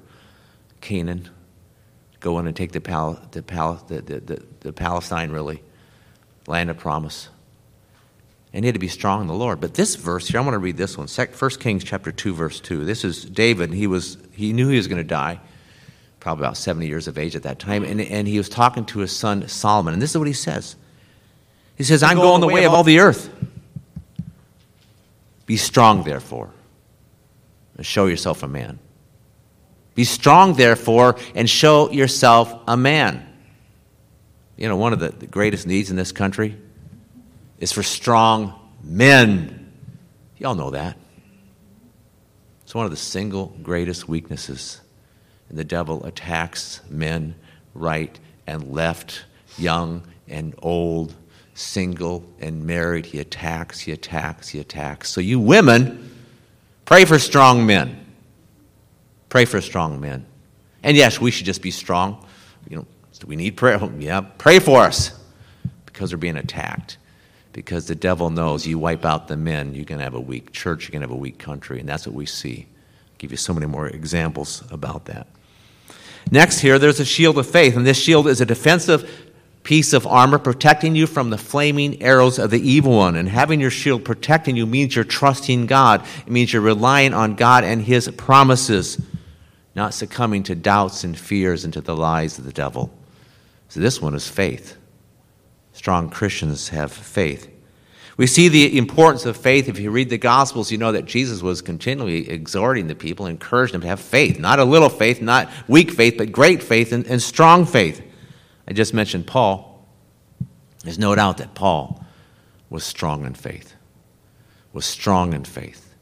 Canaan, 0.79 1.29
go 2.21 2.39
in 2.39 2.47
and 2.47 2.55
take 2.55 2.71
the, 2.71 2.79
Pal- 2.79 3.21
the, 3.31 3.43
Pal- 3.43 3.83
the, 3.87 4.01
the, 4.01 4.43
the 4.61 4.71
Palestine, 4.71 5.31
really, 5.31 5.61
land 6.47 6.69
of 6.69 6.77
promise. 6.77 7.27
And 8.51 8.65
he 8.65 8.67
had 8.67 8.75
to 8.75 8.79
be 8.79 8.87
strong 8.87 9.21
in 9.21 9.27
the 9.27 9.33
Lord. 9.33 9.61
But 9.61 9.75
this 9.75 9.95
verse 9.95 10.27
here, 10.27 10.39
I 10.39 10.43
want 10.43 10.55
to 10.55 10.59
read 10.59 10.77
this 10.77 10.97
one. 10.97 11.07
1 11.07 11.49
Kings 11.59 11.83
chapter 11.83 12.11
2, 12.11 12.33
verse 12.33 12.59
2. 12.59 12.83
This 12.83 13.03
is 13.03 13.23
David. 13.25 13.71
He, 13.73 13.85
was, 13.85 14.17
he 14.31 14.53
knew 14.53 14.69
he 14.69 14.77
was 14.77 14.87
going 14.87 14.97
to 14.97 15.03
die, 15.03 15.39
probably 16.19 16.45
about 16.45 16.57
70 16.57 16.87
years 16.87 17.07
of 17.07 17.17
age 17.17 17.35
at 17.35 17.43
that 17.43 17.59
time. 17.59 17.83
And, 17.83 18.01
and 18.01 18.27
he 18.27 18.37
was 18.37 18.49
talking 18.49 18.85
to 18.85 18.99
his 18.99 19.15
son 19.15 19.47
Solomon. 19.47 19.93
And 19.93 20.01
this 20.01 20.11
is 20.11 20.17
what 20.17 20.27
he 20.27 20.33
says 20.33 20.75
He 21.75 21.83
says, 21.83 22.01
I'm 22.01 22.17
going 22.17 22.41
the 22.41 22.47
way 22.47 22.65
of 22.65 22.73
all 22.73 22.83
the 22.83 22.99
earth. 22.99 23.29
Be 25.45 25.57
strong, 25.57 26.03
therefore, 26.03 26.51
and 27.77 27.85
show 27.85 28.07
yourself 28.07 28.43
a 28.43 28.47
man. 28.47 28.79
Be 29.93 30.03
strong, 30.03 30.53
therefore, 30.53 31.17
and 31.35 31.47
show 31.47 31.91
yourself 31.91 32.53
a 32.67 32.77
man. 32.77 33.27
You 34.57 34.67
know, 34.67 34.77
one 34.77 34.93
of 34.93 34.99
the, 34.99 35.09
the 35.09 35.27
greatest 35.27 35.67
needs 35.67 35.89
in 35.89 35.95
this 35.95 36.11
country 36.11 36.57
is 37.59 37.71
for 37.71 37.83
strong 37.83 38.53
men. 38.83 39.71
Y'all 40.37 40.55
know 40.55 40.71
that. 40.71 40.97
It's 42.63 42.73
one 42.73 42.85
of 42.85 42.91
the 42.91 42.97
single 42.97 43.47
greatest 43.61 44.07
weaknesses. 44.07 44.79
And 45.49 45.57
the 45.57 45.63
devil 45.63 46.05
attacks 46.05 46.81
men 46.89 47.35
right 47.73 48.17
and 48.47 48.71
left, 48.71 49.25
young 49.57 50.03
and 50.27 50.53
old, 50.59 51.15
single 51.55 52.23
and 52.39 52.65
married. 52.65 53.07
He 53.07 53.19
attacks, 53.19 53.79
he 53.79 53.91
attacks, 53.91 54.49
he 54.49 54.59
attacks. 54.59 55.09
So, 55.09 55.19
you 55.19 55.39
women, 55.39 56.11
pray 56.85 57.05
for 57.05 57.19
strong 57.19 57.65
men. 57.65 58.05
Pray 59.27 59.45
for 59.45 59.59
strong 59.59 59.99
men. 59.99 60.25
And 60.83 60.95
yes, 60.95 61.19
we 61.19 61.31
should 61.31 61.45
just 61.45 61.61
be 61.61 61.71
strong. 61.71 62.25
You 62.69 62.77
know, 62.77 62.87
do 63.19 63.27
we 63.27 63.35
need 63.35 63.57
prayer? 63.57 63.79
Yeah, 63.97 64.21
pray 64.21 64.59
for 64.59 64.81
us 64.81 65.11
because 65.85 66.13
we're 66.13 66.19
being 66.19 66.37
attacked 66.37 66.97
because 67.53 67.87
the 67.87 67.95
devil 67.95 68.29
knows 68.29 68.67
you 68.67 68.77
wipe 68.77 69.05
out 69.05 69.27
the 69.27 69.37
men, 69.37 69.73
you're 69.73 69.85
going 69.85 69.99
to 69.99 70.03
have 70.03 70.13
a 70.13 70.19
weak 70.19 70.51
church, 70.51 70.83
you're 70.83 70.91
going 70.91 71.01
to 71.01 71.07
have 71.07 71.15
a 71.15 71.19
weak 71.19 71.39
country, 71.39 71.79
and 71.79 71.89
that's 71.89 72.05
what 72.05 72.15
we 72.15 72.25
see. 72.25 72.67
I'll 72.69 73.17
give 73.17 73.31
you 73.31 73.37
so 73.37 73.53
many 73.53 73.65
more 73.65 73.87
examples 73.87 74.63
about 74.71 75.05
that. 75.05 75.27
Next, 76.31 76.59
here, 76.59 76.77
there's 76.77 76.99
a 76.99 77.05
shield 77.05 77.37
of 77.37 77.47
faith, 77.47 77.75
and 77.75 77.85
this 77.85 77.97
shield 77.97 78.27
is 78.27 78.39
a 78.39 78.45
defensive 78.45 79.09
piece 79.63 79.93
of 79.93 80.05
armor 80.07 80.37
protecting 80.39 80.95
you 80.95 81.07
from 81.07 81.31
the 81.31 81.37
flaming 81.37 82.01
arrows 82.01 82.39
of 82.39 82.51
the 82.51 82.59
evil 82.59 82.97
one. 82.97 83.15
And 83.15 83.27
having 83.27 83.59
your 83.59 83.71
shield 83.71 84.05
protecting 84.05 84.55
you 84.55 84.65
means 84.65 84.95
you're 84.95 85.03
trusting 85.03 85.65
God, 85.65 86.05
it 86.25 86.31
means 86.31 86.53
you're 86.53 86.61
relying 86.61 87.13
on 87.13 87.35
God 87.35 87.63
and 87.63 87.81
His 87.81 88.07
promises, 88.09 89.01
not 89.75 89.93
succumbing 89.93 90.43
to 90.43 90.55
doubts 90.55 91.03
and 91.03 91.17
fears 91.17 91.65
and 91.65 91.73
to 91.73 91.81
the 91.81 91.95
lies 91.95 92.37
of 92.37 92.45
the 92.45 92.53
devil. 92.53 92.91
So, 93.69 93.79
this 93.79 94.01
one 94.01 94.15
is 94.15 94.27
faith 94.27 94.78
strong 95.89 96.11
Christians 96.11 96.69
have 96.69 96.91
faith. 96.91 97.49
We 98.15 98.27
see 98.27 98.47
the 98.47 98.77
importance 98.77 99.25
of 99.25 99.35
faith. 99.35 99.67
If 99.67 99.79
you 99.79 99.89
read 99.89 100.11
the 100.11 100.19
Gospels, 100.19 100.71
you 100.71 100.77
know 100.77 100.91
that 100.91 101.05
Jesus 101.05 101.41
was 101.41 101.63
continually 101.63 102.29
exhorting 102.29 102.85
the 102.85 102.93
people, 102.93 103.25
encouraging 103.25 103.71
them 103.71 103.81
to 103.81 103.87
have 103.87 103.99
faith. 103.99 104.37
Not 104.37 104.59
a 104.59 104.65
little 104.65 104.89
faith, 104.89 105.19
not 105.19 105.49
weak 105.67 105.89
faith, 105.89 106.13
but 106.15 106.31
great 106.31 106.61
faith 106.61 106.91
and, 106.91 107.07
and 107.07 107.19
strong 107.19 107.65
faith. 107.65 108.03
I 108.67 108.73
just 108.73 108.93
mentioned 108.93 109.25
Paul. 109.25 109.83
There's 110.83 110.99
no 110.99 111.15
doubt 111.15 111.37
that 111.37 111.55
Paul 111.55 112.05
was 112.69 112.83
strong 112.83 113.25
in 113.25 113.33
faith. 113.33 113.73
Was 114.73 114.85
strong 114.85 115.33
in 115.33 115.43
faith. 115.43 115.95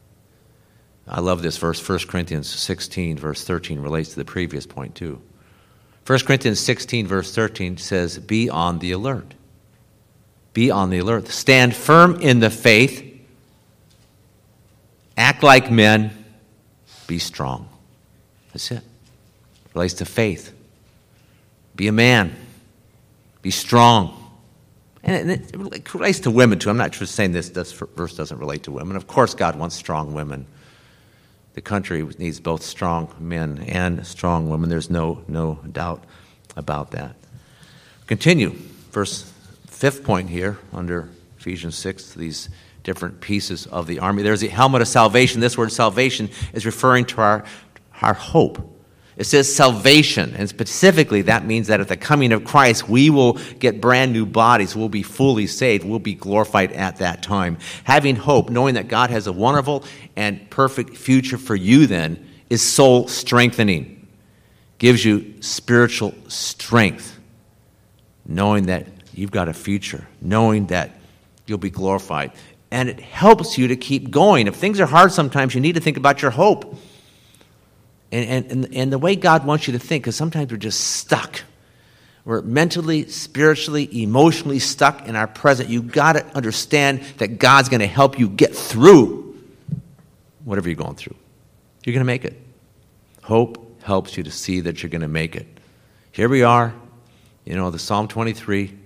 I 1.07 1.21
love 1.21 1.41
this 1.41 1.57
verse, 1.57 1.87
1 1.87 1.99
Corinthians 2.09 2.49
16, 2.49 3.17
verse 3.17 3.45
13, 3.45 3.79
relates 3.79 4.09
to 4.09 4.15
the 4.17 4.25
previous 4.25 4.65
point 4.65 4.95
too. 4.95 5.21
1 6.05 6.19
Corinthians 6.19 6.59
16, 6.59 7.07
verse 7.07 7.33
13 7.33 7.77
says, 7.77 8.19
Be 8.19 8.49
on 8.49 8.79
the 8.79 8.91
alert. 8.91 9.33
Be 10.57 10.71
on 10.71 10.89
the 10.89 10.97
alert. 10.97 11.27
Stand 11.27 11.75
firm 11.75 12.19
in 12.19 12.39
the 12.39 12.49
faith. 12.49 13.05
Act 15.15 15.43
like 15.43 15.69
men. 15.69 16.25
Be 17.05 17.19
strong. 17.19 17.69
That's 18.53 18.71
it. 18.71 18.81
Relates 19.75 19.93
to 19.93 20.05
faith. 20.05 20.51
Be 21.75 21.87
a 21.87 21.91
man. 21.91 22.35
Be 23.43 23.51
strong. 23.51 24.31
And 25.03 25.29
it 25.29 25.55
relates 25.93 26.21
to 26.21 26.31
women 26.31 26.57
too. 26.57 26.71
I'm 26.71 26.77
not 26.77 26.91
just 26.91 27.13
saying 27.13 27.33
this, 27.33 27.49
this 27.49 27.71
verse 27.71 28.15
doesn't 28.15 28.39
relate 28.39 28.63
to 28.63 28.71
women. 28.71 28.97
Of 28.97 29.05
course, 29.05 29.35
God 29.35 29.59
wants 29.59 29.75
strong 29.75 30.15
women. 30.15 30.47
The 31.53 31.61
country 31.61 32.03
needs 32.17 32.39
both 32.39 32.63
strong 32.63 33.13
men 33.19 33.59
and 33.67 34.07
strong 34.07 34.49
women. 34.49 34.69
There's 34.69 34.89
no, 34.89 35.21
no 35.27 35.59
doubt 35.71 36.03
about 36.55 36.89
that. 36.91 37.15
Continue. 38.07 38.55
Verse 38.89 39.31
fifth 39.77 40.03
point 40.03 40.27
here 40.27 40.57
under 40.73 41.07
Ephesians 41.37 41.75
6, 41.75 42.15
these 42.15 42.49
different 42.81 43.21
pieces 43.21 43.67
of 43.67 43.85
the 43.85 43.99
army. 43.99 44.23
There's 44.23 44.41
the 44.41 44.47
helmet 44.47 44.81
of 44.81 44.87
salvation. 44.87 45.39
This 45.39 45.55
word 45.55 45.71
salvation 45.71 46.31
is 46.53 46.65
referring 46.65 47.05
to 47.05 47.21
our, 47.21 47.45
our 48.01 48.15
hope. 48.15 48.57
It 49.17 49.25
says 49.25 49.53
salvation, 49.53 50.33
and 50.35 50.49
specifically 50.49 51.21
that 51.23 51.45
means 51.45 51.67
that 51.67 51.79
at 51.79 51.89
the 51.89 51.97
coming 51.97 52.31
of 52.33 52.43
Christ, 52.43 52.89
we 52.89 53.11
will 53.11 53.33
get 53.59 53.79
brand 53.79 54.13
new 54.13 54.25
bodies. 54.25 54.75
We'll 54.75 54.89
be 54.89 55.03
fully 55.03 55.45
saved. 55.45 55.83
We'll 55.83 55.99
be 55.99 56.15
glorified 56.15 56.71
at 56.71 56.97
that 56.97 57.21
time. 57.21 57.59
Having 57.83 58.15
hope, 58.15 58.49
knowing 58.49 58.75
that 58.75 58.87
God 58.87 59.11
has 59.11 59.27
a 59.27 59.33
wonderful 59.33 59.83
and 60.15 60.49
perfect 60.49 60.97
future 60.97 61.37
for 61.37 61.55
you, 61.55 61.85
then, 61.85 62.27
is 62.49 62.63
soul 62.63 63.07
strengthening. 63.07 64.07
Gives 64.79 65.05
you 65.05 65.35
spiritual 65.39 66.15
strength, 66.29 67.19
knowing 68.25 68.67
that 68.67 68.87
you've 69.17 69.31
got 69.31 69.47
a 69.47 69.53
future, 69.53 70.07
knowing 70.21 70.67
that 70.67 70.91
you'll 71.45 71.57
be 71.57 71.69
glorified. 71.69 72.31
And 72.69 72.89
it 72.89 72.99
helps 72.99 73.57
you 73.57 73.69
to 73.69 73.75
keep 73.75 74.11
going. 74.11 74.47
If 74.47 74.55
things 74.55 74.79
are 74.79 74.85
hard 74.85 75.11
sometimes, 75.11 75.55
you 75.55 75.61
need 75.61 75.75
to 75.75 75.81
think 75.81 75.97
about 75.97 76.21
your 76.21 76.31
hope 76.31 76.77
and, 78.11 78.51
and, 78.51 78.75
and 78.75 78.91
the 78.91 78.97
way 78.97 79.15
God 79.15 79.45
wants 79.45 79.67
you 79.67 79.73
to 79.73 79.79
think, 79.79 80.03
because 80.03 80.15
sometimes 80.15 80.51
we're 80.51 80.57
just 80.57 80.79
stuck. 80.79 81.41
We're 82.23 82.41
mentally, 82.41 83.07
spiritually, 83.09 84.01
emotionally 84.01 84.59
stuck 84.59 85.07
in 85.07 85.15
our 85.15 85.27
present. 85.27 85.69
You've 85.69 85.91
got 85.91 86.13
to 86.13 86.25
understand 86.35 87.01
that 87.17 87.39
God's 87.39 87.69
going 87.69 87.79
to 87.81 87.87
help 87.87 88.19
you 88.19 88.29
get 88.29 88.55
through 88.55 89.37
whatever 90.43 90.69
you're 90.69 90.75
going 90.75 90.95
through. 90.95 91.15
You're 91.85 91.93
going 91.93 92.01
to 92.01 92.05
make 92.05 92.25
it. 92.25 92.41
Hope 93.23 93.81
helps 93.81 94.17
you 94.17 94.23
to 94.23 94.31
see 94.31 94.61
that 94.61 94.83
you're 94.83 94.89
going 94.89 95.01
to 95.01 95.07
make 95.07 95.35
it. 95.35 95.47
Here 96.11 96.29
we 96.29 96.43
are, 96.43 96.73
you 97.45 97.55
know, 97.55 97.71
the 97.71 97.79
Psalm 97.79 98.07
23. 98.07 98.77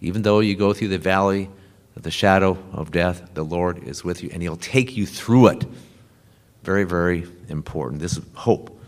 Even 0.00 0.22
though 0.22 0.40
you 0.40 0.54
go 0.54 0.72
through 0.72 0.88
the 0.88 0.98
valley 0.98 1.48
of 1.96 2.02
the 2.02 2.10
shadow 2.10 2.58
of 2.72 2.90
death, 2.90 3.30
the 3.34 3.42
Lord 3.42 3.82
is 3.84 4.04
with 4.04 4.22
you, 4.22 4.30
and 4.32 4.42
He'll 4.42 4.56
take 4.56 4.96
you 4.96 5.06
through 5.06 5.48
it. 5.48 5.64
Very, 6.62 6.84
very 6.84 7.26
important. 7.48 8.00
This 8.00 8.16
is 8.16 8.24
hope. 8.34 8.78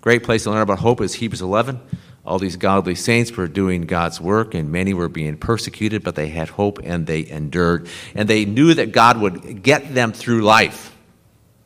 Great 0.00 0.22
place 0.22 0.44
to 0.44 0.50
learn 0.50 0.62
about 0.62 0.78
hope 0.78 1.00
is 1.00 1.14
Hebrews 1.14 1.42
11. 1.42 1.80
All 2.24 2.38
these 2.38 2.56
godly 2.56 2.94
saints 2.94 3.32
were 3.36 3.48
doing 3.48 3.82
God's 3.82 4.20
work, 4.20 4.54
and 4.54 4.70
many 4.70 4.94
were 4.94 5.08
being 5.08 5.36
persecuted, 5.36 6.02
but 6.02 6.14
they 6.14 6.28
had 6.28 6.48
hope 6.48 6.78
and 6.82 7.06
they 7.06 7.26
endured. 7.26 7.88
And 8.14 8.28
they 8.28 8.44
knew 8.44 8.74
that 8.74 8.92
God 8.92 9.18
would 9.20 9.62
get 9.62 9.94
them 9.94 10.12
through 10.12 10.42
life. 10.42 10.96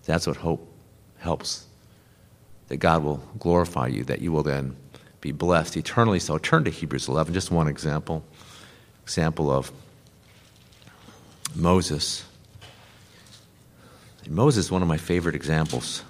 That's 0.04 0.26
what 0.26 0.36
hope 0.36 0.68
helps. 1.18 1.66
That 2.68 2.76
God 2.78 3.02
will 3.02 3.22
glorify 3.38 3.88
you, 3.88 4.04
that 4.04 4.20
you 4.20 4.32
will 4.32 4.42
then 4.42 4.76
be 5.20 5.32
blessed 5.32 5.76
eternally. 5.76 6.18
So 6.18 6.38
turn 6.38 6.64
to 6.64 6.70
Hebrews 6.70 7.08
11, 7.08 7.34
just 7.34 7.50
one 7.50 7.68
example. 7.68 8.24
Example 9.04 9.50
of 9.50 9.70
Moses. 11.54 12.24
Moses 14.26 14.66
is 14.66 14.70
one 14.70 14.80
of 14.80 14.88
my 14.88 14.96
favorite 14.96 15.34
examples. 15.34 16.02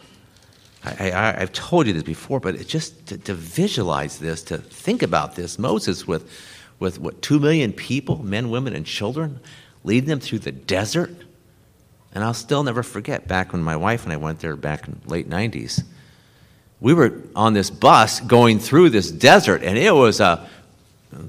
I, 0.85 1.35
have 1.39 1.53
told 1.53 1.87
you 1.87 1.93
this 1.93 2.03
before, 2.03 2.41
but 2.41 2.55
it 2.55 2.69
just 2.69 3.07
to, 3.07 3.19
to, 3.19 3.35
visualize 3.35 4.19
this, 4.19 4.43
to 4.45 4.59
think 4.59 5.03
about 5.03 5.35
this, 5.35 5.59
Moses 5.59 6.07
with, 6.07 6.31
with 6.79 7.01
what, 7.01 7.23
two 7.23 7.41
million 7.41 7.73
people, 7.73 8.23
men, 8.23 8.51
women, 8.51 8.75
and 8.75 8.85
children, 8.85 9.41
leading 9.83 10.09
them 10.09 10.21
through 10.21 10.41
the 10.41 10.53
desert. 10.53 11.11
And 12.15 12.23
I'll 12.23 12.35
still 12.35 12.63
never 12.63 12.83
forget 12.83 13.27
back 13.27 13.53
when 13.53 13.63
my 13.63 13.77
wife 13.77 14.05
and 14.05 14.13
I 14.13 14.19
went 14.19 14.41
there 14.41 14.57
back 14.57 14.87
in 14.87 15.01
late 15.07 15.29
90s. 15.29 15.83
We 16.81 16.93
were 16.93 17.23
on 17.35 17.55
this 17.55 17.71
bus 17.71 18.21
going 18.21 18.59
through 18.59 18.91
this 18.91 19.11
desert, 19.11 19.63
and 19.63 19.79
it 19.79 19.95
was 19.95 20.21
a, 20.21 20.49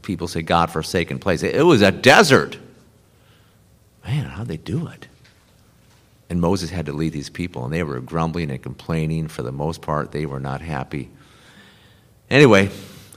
people 0.02 0.28
say 0.28 0.42
God 0.42 0.72
forsaken 0.72 1.20
place. 1.20 1.44
It 1.44 1.66
was 1.66 1.82
a 1.82 1.92
desert. 1.92 2.58
Man, 4.06 4.26
how'd 4.26 4.48
they 4.48 4.58
do 4.58 4.88
it? 4.88 5.08
And 6.30 6.42
Moses 6.42 6.70
had 6.70 6.88
to 6.88 6.94
lead 6.94 7.14
these 7.14 7.30
people, 7.30 7.66
and 7.66 7.74
they 7.74 7.84
were 7.84 8.00
grumbling 8.00 8.50
and 8.50 8.62
complaining. 8.62 9.28
For 9.28 9.44
the 9.44 9.52
most 9.52 9.82
part, 9.82 10.12
they 10.12 10.26
were 10.26 10.40
not 10.40 10.62
happy. 10.62 11.10
Anyway, 12.30 12.70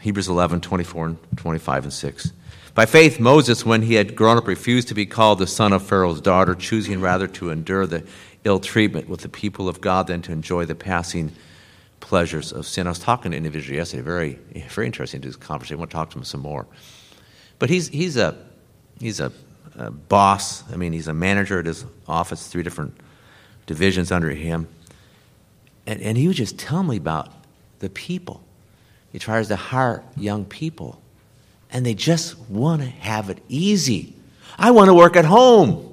Hebrews 0.03 0.29
11, 0.29 0.61
24 0.61 1.07
and 1.07 1.19
25 1.37 1.85
and 1.85 1.93
6. 1.93 2.33
By 2.75 2.87
faith, 2.87 3.19
Moses, 3.19 3.67
when 3.67 3.83
he 3.83 3.95
had 3.95 4.15
grown 4.15 4.37
up, 4.37 4.47
refused 4.47 4.89
to 4.89 4.95
be 4.95 5.07
called 5.07 5.39
the 5.39 5.47
son 5.47 5.73
of 5.73 5.83
Pharaoh's 5.83 6.21
daughter, 6.21 6.55
choosing 6.55 7.01
rather 7.01 7.27
to 7.27 7.51
endure 7.51 7.87
the 7.87 8.07
ill 8.45 8.61
treatment 8.61 9.09
with 9.09 9.23
the 9.23 9.29
people 9.29 9.69
of 9.69 9.81
God 9.81 10.07
than 10.07 10.23
to 10.23 10.33
enjoy 10.33 10.65
the 10.65 10.75
passing 10.75 11.33
pleasures 12.01 12.53
of 12.53 12.67
sin. 12.67 12.87
I 12.87 12.91
was 12.91 12.99
talking 12.99 13.31
to 13.31 13.37
an 13.37 13.45
individual 13.45 13.77
yesterday, 13.77 14.03
very, 14.03 14.39
very 14.71 14.87
interesting 14.87 15.21
to 15.21 15.29
this 15.29 15.37
conversation. 15.37 15.77
I 15.77 15.79
want 15.81 15.91
to 15.91 15.95
talk 15.97 16.11
to 16.11 16.19
him 16.19 16.25
some 16.25 16.41
more. 16.41 16.67
But 17.59 17.71
he's, 17.71 17.89
he's, 17.89 18.17
a, 18.17 18.37
he's 19.01 19.21
a 19.21 19.33
uh, 19.79 19.91
boss. 19.91 20.71
I 20.73 20.77
mean, 20.77 20.93
he's 20.93 21.09
a 21.09 21.15
manager 21.15 21.59
at 21.59 21.67
his 21.67 21.85
office, 22.07 22.49
three 22.49 22.63
different 22.63 22.97
divisions 23.67 24.13
under 24.13 24.31
him. 24.31 24.69
And, 25.87 26.01
and 26.03 26.19
he 26.19 26.27
would 26.27 26.37
just 26.37 26.59
tell 26.59 26.83
me 26.83 26.97
about 26.97 27.33
the 27.79 27.89
people. 27.89 28.43
He 29.13 29.19
tries 29.19 29.49
to 29.49 29.57
hire 29.57 30.05
young 30.17 30.45
people, 30.45 31.01
and 31.71 31.85
they 31.85 31.95
just 31.95 32.39
want 32.49 32.83
to 32.83 32.89
have 32.89 33.31
it 33.31 33.39
easy. 33.49 34.15
I 34.59 34.71
want 34.71 34.89
to 34.89 34.95
work 34.95 35.17
at 35.17 35.25
home. 35.25 35.85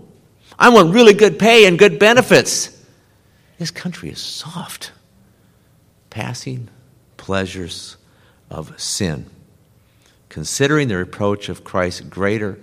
I 0.58 0.70
want 0.70 0.94
really 0.94 1.14
good 1.14 1.40
pay 1.40 1.66
and 1.66 1.78
good 1.78 2.00
benefits. 2.00 2.84
This 3.58 3.72
country 3.72 4.10
is 4.10 4.20
soft. 4.20 4.92
Passing 6.16 6.70
pleasures 7.18 7.98
of 8.50 8.80
sin. 8.80 9.26
Considering 10.30 10.88
the 10.88 10.96
reproach 10.96 11.50
of 11.50 11.66
Christ 11.66 12.10
greater 12.10 12.58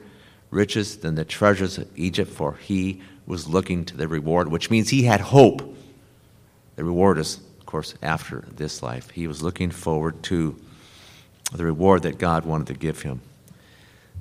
riches 0.51 0.97
than 0.97 1.17
the 1.17 1.27
treasures 1.27 1.77
of 1.77 1.87
Egypt, 1.95 2.31
for 2.31 2.55
he 2.55 3.03
was 3.27 3.47
looking 3.47 3.85
to 3.85 3.95
the 3.95 4.09
reward, 4.09 4.49
which 4.49 4.71
means 4.71 4.89
he 4.89 5.03
had 5.03 5.21
hope. 5.21 5.77
The 6.77 6.85
reward 6.85 7.19
is, 7.19 7.41
of 7.61 7.67
course, 7.67 7.95
after 8.01 8.43
this 8.57 8.83
life. 8.83 9.11
He 9.11 9.27
was 9.27 9.43
looking 9.43 9.71
forward 9.71 10.23
to 10.23 10.57
the 11.53 11.67
reward 11.67 12.05
that 12.05 12.17
God 12.17 12.47
wanted 12.47 12.69
to 12.69 12.75
give 12.75 13.03
him. 13.03 13.21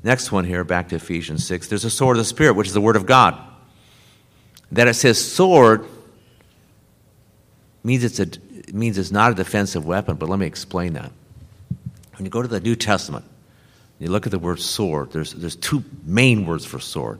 Next 0.03 0.33
one 0.33 0.43
here, 0.43 0.65
back 0.65 0.89
to 0.89 0.97
Ephesians 0.97 1.45
6. 1.45 1.69
There's 1.69 1.85
a 1.85 1.89
sword 1.89 2.17
of 2.17 2.19
the 2.19 2.25
Spirit, 2.25 2.57
which 2.57 2.67
is 2.67 2.73
the 2.73 2.81
Word 2.81 2.97
of 2.97 3.05
God. 3.05 3.41
That 4.73 4.89
it 4.89 4.95
says 4.95 5.23
sword 5.23 5.85
means 7.81 8.03
it's, 8.03 8.19
a, 8.19 8.27
it 8.71 8.77
means 8.77 8.97
it's 8.97 9.11
not 9.11 9.33
a 9.33 9.35
defensive 9.35 9.85
weapon, 9.85 10.15
but 10.15 10.29
let 10.29 10.39
me 10.39 10.45
explain 10.45 10.93
that. 10.93 11.11
When 12.15 12.23
you 12.23 12.29
go 12.29 12.41
to 12.41 12.47
the 12.47 12.61
New 12.61 12.77
Testament, 12.77 13.25
you 13.99 14.09
look 14.09 14.25
at 14.25 14.31
the 14.31 14.39
word 14.39 14.61
sword, 14.61 15.11
there's, 15.11 15.33
there's 15.33 15.57
two 15.57 15.83
main 16.05 16.45
words 16.45 16.63
for 16.63 16.79
sword. 16.79 17.19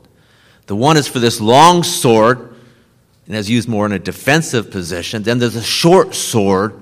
The 0.64 0.74
one 0.74 0.96
is 0.96 1.06
for 1.06 1.18
this 1.18 1.42
long 1.42 1.82
sword, 1.82 2.54
and 3.26 3.36
is 3.36 3.50
used 3.50 3.68
more 3.68 3.84
in 3.84 3.92
a 3.92 3.98
defensive 3.98 4.70
position. 4.70 5.24
Then 5.24 5.40
there's 5.40 5.54
a 5.54 5.62
short 5.62 6.14
sword, 6.14 6.72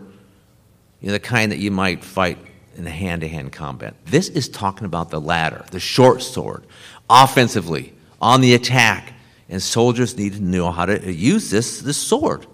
you 1.00 1.08
know, 1.08 1.14
the 1.14 1.18
kind 1.18 1.50
that 1.50 1.58
you 1.58 1.72
might 1.72 2.04
fight 2.04 2.38
in 2.76 2.86
a 2.86 2.90
hand 2.90 3.22
to 3.22 3.28
hand 3.28 3.50
combat. 3.50 3.94
This 4.06 4.28
is 4.28 4.48
talking 4.48 4.84
about 4.84 5.10
the 5.10 5.20
latter, 5.20 5.64
the 5.72 5.80
short 5.80 6.22
sword, 6.22 6.64
offensively, 7.10 7.92
on 8.20 8.40
the 8.40 8.54
attack. 8.54 9.14
And 9.48 9.60
soldiers 9.60 10.16
need 10.16 10.34
to 10.34 10.40
know 10.40 10.70
how 10.70 10.86
to 10.86 11.12
use 11.12 11.50
this, 11.50 11.80
this 11.80 11.96
sword. 11.96 12.46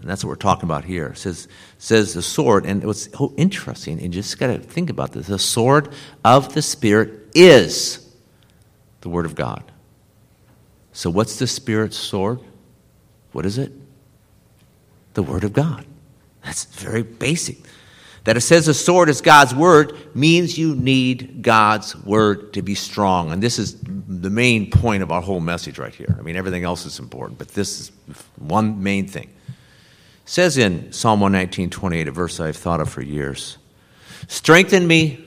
And 0.00 0.08
that's 0.08 0.24
what 0.24 0.28
we're 0.28 0.36
talking 0.36 0.64
about 0.64 0.84
here. 0.84 1.08
It 1.08 1.18
says, 1.18 1.48
says 1.78 2.14
the 2.14 2.22
sword, 2.22 2.66
and 2.66 2.84
what's 2.84 3.10
so 3.10 3.34
interesting, 3.36 3.94
and 3.94 4.14
you 4.14 4.22
just 4.22 4.38
got 4.38 4.48
to 4.48 4.58
think 4.58 4.90
about 4.90 5.12
this 5.12 5.26
the 5.26 5.38
sword 5.38 5.92
of 6.24 6.54
the 6.54 6.62
Spirit 6.62 7.28
is 7.34 8.06
the 9.00 9.08
Word 9.08 9.26
of 9.26 9.34
God. 9.34 9.64
So, 10.92 11.10
what's 11.10 11.38
the 11.38 11.46
Spirit's 11.46 11.96
sword? 11.96 12.40
What 13.32 13.44
is 13.44 13.58
it? 13.58 13.72
The 15.14 15.22
Word 15.22 15.44
of 15.44 15.52
God. 15.52 15.84
That's 16.44 16.64
very 16.64 17.02
basic. 17.02 17.58
That 18.24 18.36
it 18.36 18.42
says 18.42 18.66
the 18.66 18.74
sword 18.74 19.08
is 19.08 19.20
God's 19.20 19.54
Word 19.54 19.96
means 20.14 20.58
you 20.58 20.76
need 20.76 21.42
God's 21.42 21.96
Word 21.96 22.52
to 22.52 22.62
be 22.62 22.74
strong. 22.74 23.32
And 23.32 23.42
this 23.42 23.58
is 23.58 23.80
the 23.80 24.30
main 24.30 24.70
point 24.70 25.02
of 25.02 25.10
our 25.10 25.22
whole 25.22 25.40
message 25.40 25.78
right 25.78 25.94
here. 25.94 26.14
I 26.18 26.22
mean, 26.22 26.36
everything 26.36 26.62
else 26.62 26.86
is 26.86 26.98
important, 26.98 27.38
but 27.38 27.48
this 27.48 27.80
is 27.80 27.92
one 28.36 28.82
main 28.82 29.08
thing 29.08 29.30
says 30.28 30.58
in 30.58 30.92
Psalm 30.92 31.20
119, 31.20 31.70
28, 31.70 32.08
a 32.08 32.12
verse 32.12 32.38
I've 32.38 32.56
thought 32.56 32.80
of 32.80 32.90
for 32.90 33.02
years 33.02 33.56
Strengthen 34.26 34.86
me 34.86 35.24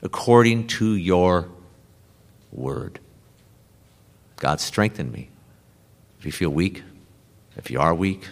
according 0.00 0.68
to 0.68 0.94
your 0.94 1.48
word. 2.50 2.98
God, 4.36 4.58
strengthen 4.58 5.12
me. 5.12 5.28
If 6.18 6.24
you 6.24 6.32
feel 6.32 6.48
weak, 6.48 6.82
if 7.56 7.70
you 7.70 7.78
are 7.78 7.94
weak, 7.94 8.26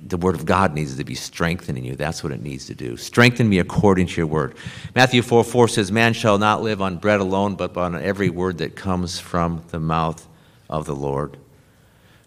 the 0.00 0.16
word 0.16 0.36
of 0.36 0.46
God 0.46 0.74
needs 0.74 0.96
to 0.96 1.04
be 1.04 1.16
strengthening 1.16 1.84
you. 1.84 1.96
That's 1.96 2.22
what 2.22 2.32
it 2.32 2.40
needs 2.40 2.66
to 2.66 2.74
do. 2.74 2.96
Strengthen 2.96 3.48
me 3.48 3.58
according 3.58 4.06
to 4.06 4.16
your 4.16 4.28
word. 4.28 4.54
Matthew 4.94 5.22
4 5.22 5.42
4 5.42 5.66
says, 5.66 5.90
Man 5.90 6.12
shall 6.12 6.38
not 6.38 6.62
live 6.62 6.80
on 6.80 6.98
bread 6.98 7.18
alone, 7.18 7.56
but 7.56 7.76
on 7.76 8.00
every 8.00 8.30
word 8.30 8.58
that 8.58 8.76
comes 8.76 9.18
from 9.18 9.64
the 9.70 9.80
mouth 9.80 10.24
of 10.68 10.86
the 10.86 10.94
Lord. 10.94 11.36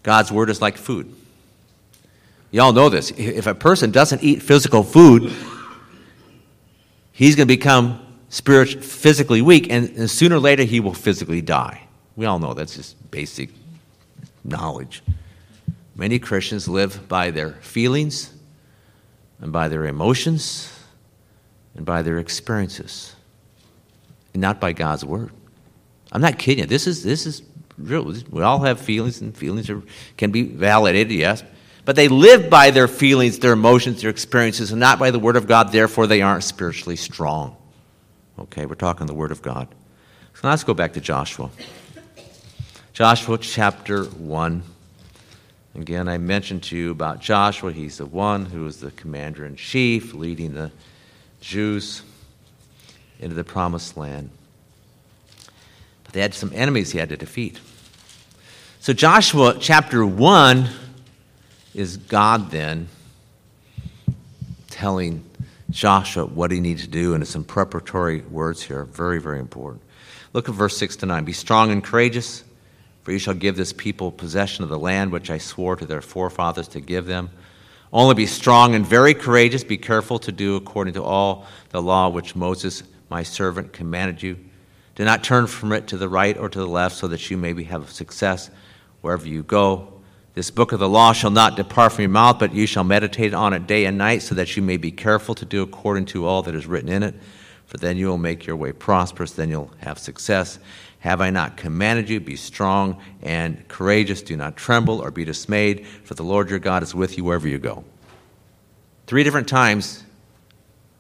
God's 0.03 0.33
word 0.33 0.49
is 0.49 0.61
like 0.61 0.75
food. 0.75 1.15
Y'all 2.53 2.71
know 2.71 2.87
this. 2.87 3.09
If 3.17 3.47
a 3.47 3.55
person 3.55 3.89
doesn't 3.89 4.21
eat 4.21 4.43
physical 4.43 4.83
food, 4.83 5.33
he's 7.11 7.35
going 7.35 7.47
to 7.47 7.51
become 7.53 7.99
spiritually, 8.29 8.85
physically 8.85 9.41
weak, 9.41 9.71
and, 9.71 9.89
and 9.97 10.07
sooner 10.07 10.35
or 10.35 10.39
later 10.39 10.61
he 10.61 10.79
will 10.79 10.93
physically 10.93 11.41
die. 11.41 11.87
We 12.15 12.27
all 12.27 12.37
know 12.37 12.53
that's 12.53 12.75
just 12.75 13.09
basic 13.09 13.49
knowledge. 14.43 15.01
Many 15.95 16.19
Christians 16.19 16.67
live 16.67 17.07
by 17.07 17.31
their 17.31 17.53
feelings, 17.53 18.31
and 19.41 19.51
by 19.51 19.67
their 19.67 19.85
emotions 19.85 20.71
and 21.75 21.87
by 21.87 22.03
their 22.03 22.19
experiences, 22.19 23.15
and 24.33 24.41
not 24.41 24.61
by 24.61 24.73
God's 24.73 25.03
word. 25.03 25.31
I'm 26.11 26.21
not 26.21 26.37
kidding 26.37 26.59
you. 26.59 26.67
This 26.67 26.85
is, 26.85 27.01
this 27.01 27.25
is 27.25 27.41
real. 27.79 28.13
We 28.29 28.43
all 28.43 28.59
have 28.59 28.79
feelings, 28.79 29.21
and 29.21 29.35
feelings 29.35 29.71
are, 29.71 29.81
can 30.17 30.29
be 30.29 30.43
validated, 30.43 31.11
yes. 31.11 31.43
But 31.85 31.95
they 31.95 32.07
live 32.07 32.49
by 32.49 32.71
their 32.71 32.87
feelings, 32.87 33.39
their 33.39 33.53
emotions, 33.53 34.01
their 34.01 34.09
experiences, 34.09 34.71
and 34.71 34.79
not 34.79 34.99
by 34.99 35.11
the 35.11 35.19
Word 35.19 35.35
of 35.35 35.47
God. 35.47 35.71
Therefore, 35.71 36.07
they 36.07 36.21
aren't 36.21 36.43
spiritually 36.43 36.95
strong. 36.95 37.57
Okay, 38.39 38.65
we're 38.65 38.75
talking 38.75 39.05
the 39.05 39.13
Word 39.13 39.31
of 39.31 39.41
God. 39.41 39.67
So 40.35 40.47
let's 40.47 40.63
go 40.63 40.73
back 40.73 40.93
to 40.93 41.01
Joshua. 41.01 41.49
Joshua 42.93 43.37
chapter 43.37 44.05
1. 44.05 44.63
Again, 45.75 46.07
I 46.07 46.17
mentioned 46.19 46.63
to 46.63 46.77
you 46.77 46.91
about 46.91 47.19
Joshua. 47.19 47.73
He's 47.73 47.97
the 47.97 48.05
one 48.05 48.45
who 48.45 48.63
was 48.63 48.79
the 48.79 48.91
commander 48.91 49.45
in 49.45 49.55
chief, 49.55 50.13
leading 50.13 50.53
the 50.53 50.71
Jews 51.41 52.03
into 53.19 53.35
the 53.35 53.43
promised 53.43 53.97
land. 53.97 54.29
But 56.03 56.13
they 56.13 56.21
had 56.21 56.33
some 56.33 56.51
enemies 56.53 56.91
he 56.91 56.99
had 56.99 57.09
to 57.09 57.17
defeat. 57.17 57.59
So, 58.79 58.93
Joshua 58.93 59.57
chapter 59.59 60.05
1 60.05 60.69
is 61.73 61.97
God 61.97 62.51
then 62.51 62.87
telling 64.69 65.23
Joshua 65.69 66.25
what 66.25 66.51
he 66.51 66.59
needs 66.59 66.83
to 66.83 66.87
do, 66.87 67.13
and 67.13 67.23
it's 67.23 67.31
some 67.31 67.43
preparatory 67.43 68.21
words 68.21 68.61
here, 68.61 68.85
very, 68.85 69.19
very 69.19 69.39
important. 69.39 69.81
Look 70.33 70.49
at 70.49 70.55
verse 70.55 70.77
6 70.77 70.97
to 70.97 71.05
9. 71.05 71.25
Be 71.25 71.33
strong 71.33 71.71
and 71.71 71.83
courageous, 71.83 72.43
for 73.03 73.11
you 73.11 73.19
shall 73.19 73.33
give 73.33 73.55
this 73.55 73.73
people 73.73 74.11
possession 74.11 74.63
of 74.63 74.69
the 74.69 74.79
land 74.79 75.11
which 75.11 75.29
I 75.29 75.37
swore 75.37 75.75
to 75.75 75.85
their 75.85 76.01
forefathers 76.01 76.67
to 76.69 76.79
give 76.79 77.05
them. 77.05 77.29
Only 77.91 78.15
be 78.15 78.25
strong 78.25 78.73
and 78.73 78.85
very 78.85 79.13
courageous. 79.13 79.63
Be 79.63 79.77
careful 79.77 80.17
to 80.19 80.31
do 80.31 80.55
according 80.55 80.95
to 80.95 81.03
all 81.03 81.45
the 81.69 81.81
law 81.81 82.09
which 82.09 82.35
Moses, 82.35 82.81
my 83.09 83.21
servant, 83.21 83.73
commanded 83.73 84.23
you. 84.23 84.37
Do 84.95 85.05
not 85.05 85.23
turn 85.23 85.45
from 85.45 85.71
it 85.73 85.87
to 85.87 85.97
the 85.97 86.09
right 86.09 86.35
or 86.35 86.49
to 86.49 86.59
the 86.59 86.67
left, 86.67 86.95
so 86.95 87.07
that 87.07 87.29
you 87.29 87.37
may 87.37 87.61
have 87.63 87.91
success 87.91 88.49
wherever 89.01 89.27
you 89.27 89.43
go. 89.43 89.92
This 90.33 90.49
book 90.49 90.71
of 90.71 90.79
the 90.79 90.89
law 90.89 91.13
shall 91.13 91.29
not 91.29 91.55
depart 91.55 91.93
from 91.93 92.01
your 92.01 92.09
mouth, 92.09 92.39
but 92.39 92.53
you 92.53 92.65
shall 92.65 92.83
meditate 92.83 93.35
on 93.35 93.53
it 93.53 93.67
day 93.67 93.85
and 93.85 93.97
night, 93.97 94.23
so 94.23 94.33
that 94.35 94.55
you 94.57 94.63
may 94.63 94.77
be 94.77 94.91
careful 94.91 95.35
to 95.35 95.45
do 95.45 95.61
according 95.61 96.05
to 96.05 96.25
all 96.25 96.41
that 96.43 96.55
is 96.55 96.65
written 96.65 96.89
in 96.89 97.03
it. 97.03 97.13
For 97.67 97.77
then 97.77 97.97
you 97.97 98.07
will 98.07 98.17
make 98.17 98.45
your 98.45 98.55
way 98.55 98.71
prosperous, 98.71 99.31
then 99.33 99.49
you'll 99.49 99.71
have 99.79 99.99
success. 99.99 100.57
Have 100.99 101.21
I 101.21 101.29
not 101.29 101.57
commanded 101.57 102.09
you? 102.09 102.19
Be 102.19 102.35
strong 102.35 102.99
and 103.21 103.67
courageous. 103.67 104.21
Do 104.21 104.35
not 104.35 104.55
tremble 104.55 105.01
or 105.01 105.11
be 105.11 105.25
dismayed, 105.25 105.85
for 105.85 106.15
the 106.15 106.23
Lord 106.23 106.49
your 106.49 106.59
God 106.59 106.81
is 106.81 106.95
with 106.95 107.17
you 107.17 107.23
wherever 107.25 107.47
you 107.47 107.59
go. 107.59 107.83
Three 109.05 109.23
different 109.23 109.47
times, 109.47 110.03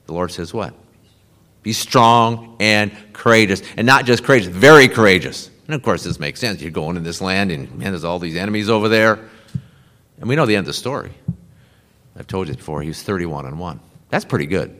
the 0.05 0.13
Lord 0.13 0.31
says, 0.31 0.53
What? 0.53 0.73
Be 1.63 1.73
strong 1.73 2.57
and 2.59 2.91
courageous. 3.13 3.63
And 3.77 3.87
not 3.87 4.05
just 4.05 4.23
courageous, 4.23 4.49
very 4.49 4.87
courageous. 4.87 5.49
And 5.65 5.75
of 5.75 5.81
course, 5.81 6.03
this 6.03 6.19
makes 6.19 6.39
sense. 6.39 6.61
You're 6.61 6.71
going 6.71 6.97
in 6.97 7.03
this 7.03 7.21
land, 7.21 7.51
and 7.51 7.73
man, 7.75 7.91
there's 7.91 8.03
all 8.03 8.19
these 8.19 8.35
enemies 8.35 8.69
over 8.69 8.89
there. 8.89 9.19
And 10.19 10.27
we 10.27 10.35
know 10.35 10.45
the 10.45 10.55
end 10.55 10.63
of 10.63 10.67
the 10.67 10.73
story. 10.73 11.13
I've 12.17 12.27
told 12.27 12.47
you 12.47 12.55
before, 12.55 12.81
he 12.81 12.89
was 12.89 13.01
31 13.01 13.45
and 13.45 13.59
1. 13.59 13.79
That's 14.09 14.25
pretty 14.25 14.45
good. 14.45 14.77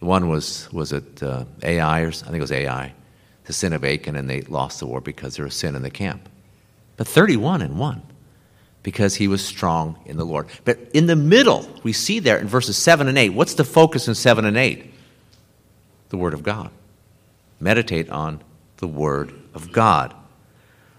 The 0.00 0.06
one 0.06 0.28
was, 0.28 0.72
was 0.72 0.92
it 0.92 1.22
uh, 1.22 1.44
Ai, 1.62 2.02
or 2.02 2.08
I 2.08 2.10
think 2.10 2.36
it 2.36 2.40
was 2.40 2.52
Ai, 2.52 2.92
the 3.44 3.52
sin 3.52 3.72
of 3.72 3.84
Achan, 3.84 4.14
and 4.14 4.30
they 4.30 4.42
lost 4.42 4.78
the 4.78 4.86
war 4.86 5.00
because 5.00 5.36
there 5.36 5.44
was 5.44 5.54
sin 5.54 5.74
in 5.74 5.82
the 5.82 5.90
camp. 5.90 6.28
But 6.96 7.08
31 7.08 7.62
and 7.62 7.78
1, 7.78 8.02
because 8.82 9.16
he 9.16 9.26
was 9.26 9.44
strong 9.44 9.98
in 10.06 10.16
the 10.16 10.24
Lord. 10.24 10.46
But 10.64 10.78
in 10.94 11.06
the 11.06 11.16
middle, 11.16 11.68
we 11.82 11.92
see 11.92 12.20
there 12.20 12.38
in 12.38 12.46
verses 12.46 12.76
7 12.76 13.08
and 13.08 13.18
8, 13.18 13.30
what's 13.30 13.54
the 13.54 13.64
focus 13.64 14.06
in 14.06 14.14
7 14.14 14.44
and 14.44 14.56
8? 14.56 14.92
The 16.10 16.16
Word 16.16 16.34
of 16.34 16.42
God. 16.42 16.70
Meditate 17.58 18.08
on 18.10 18.40
the 18.76 18.86
Word 18.86 19.32
of 19.58 19.72
God. 19.72 20.14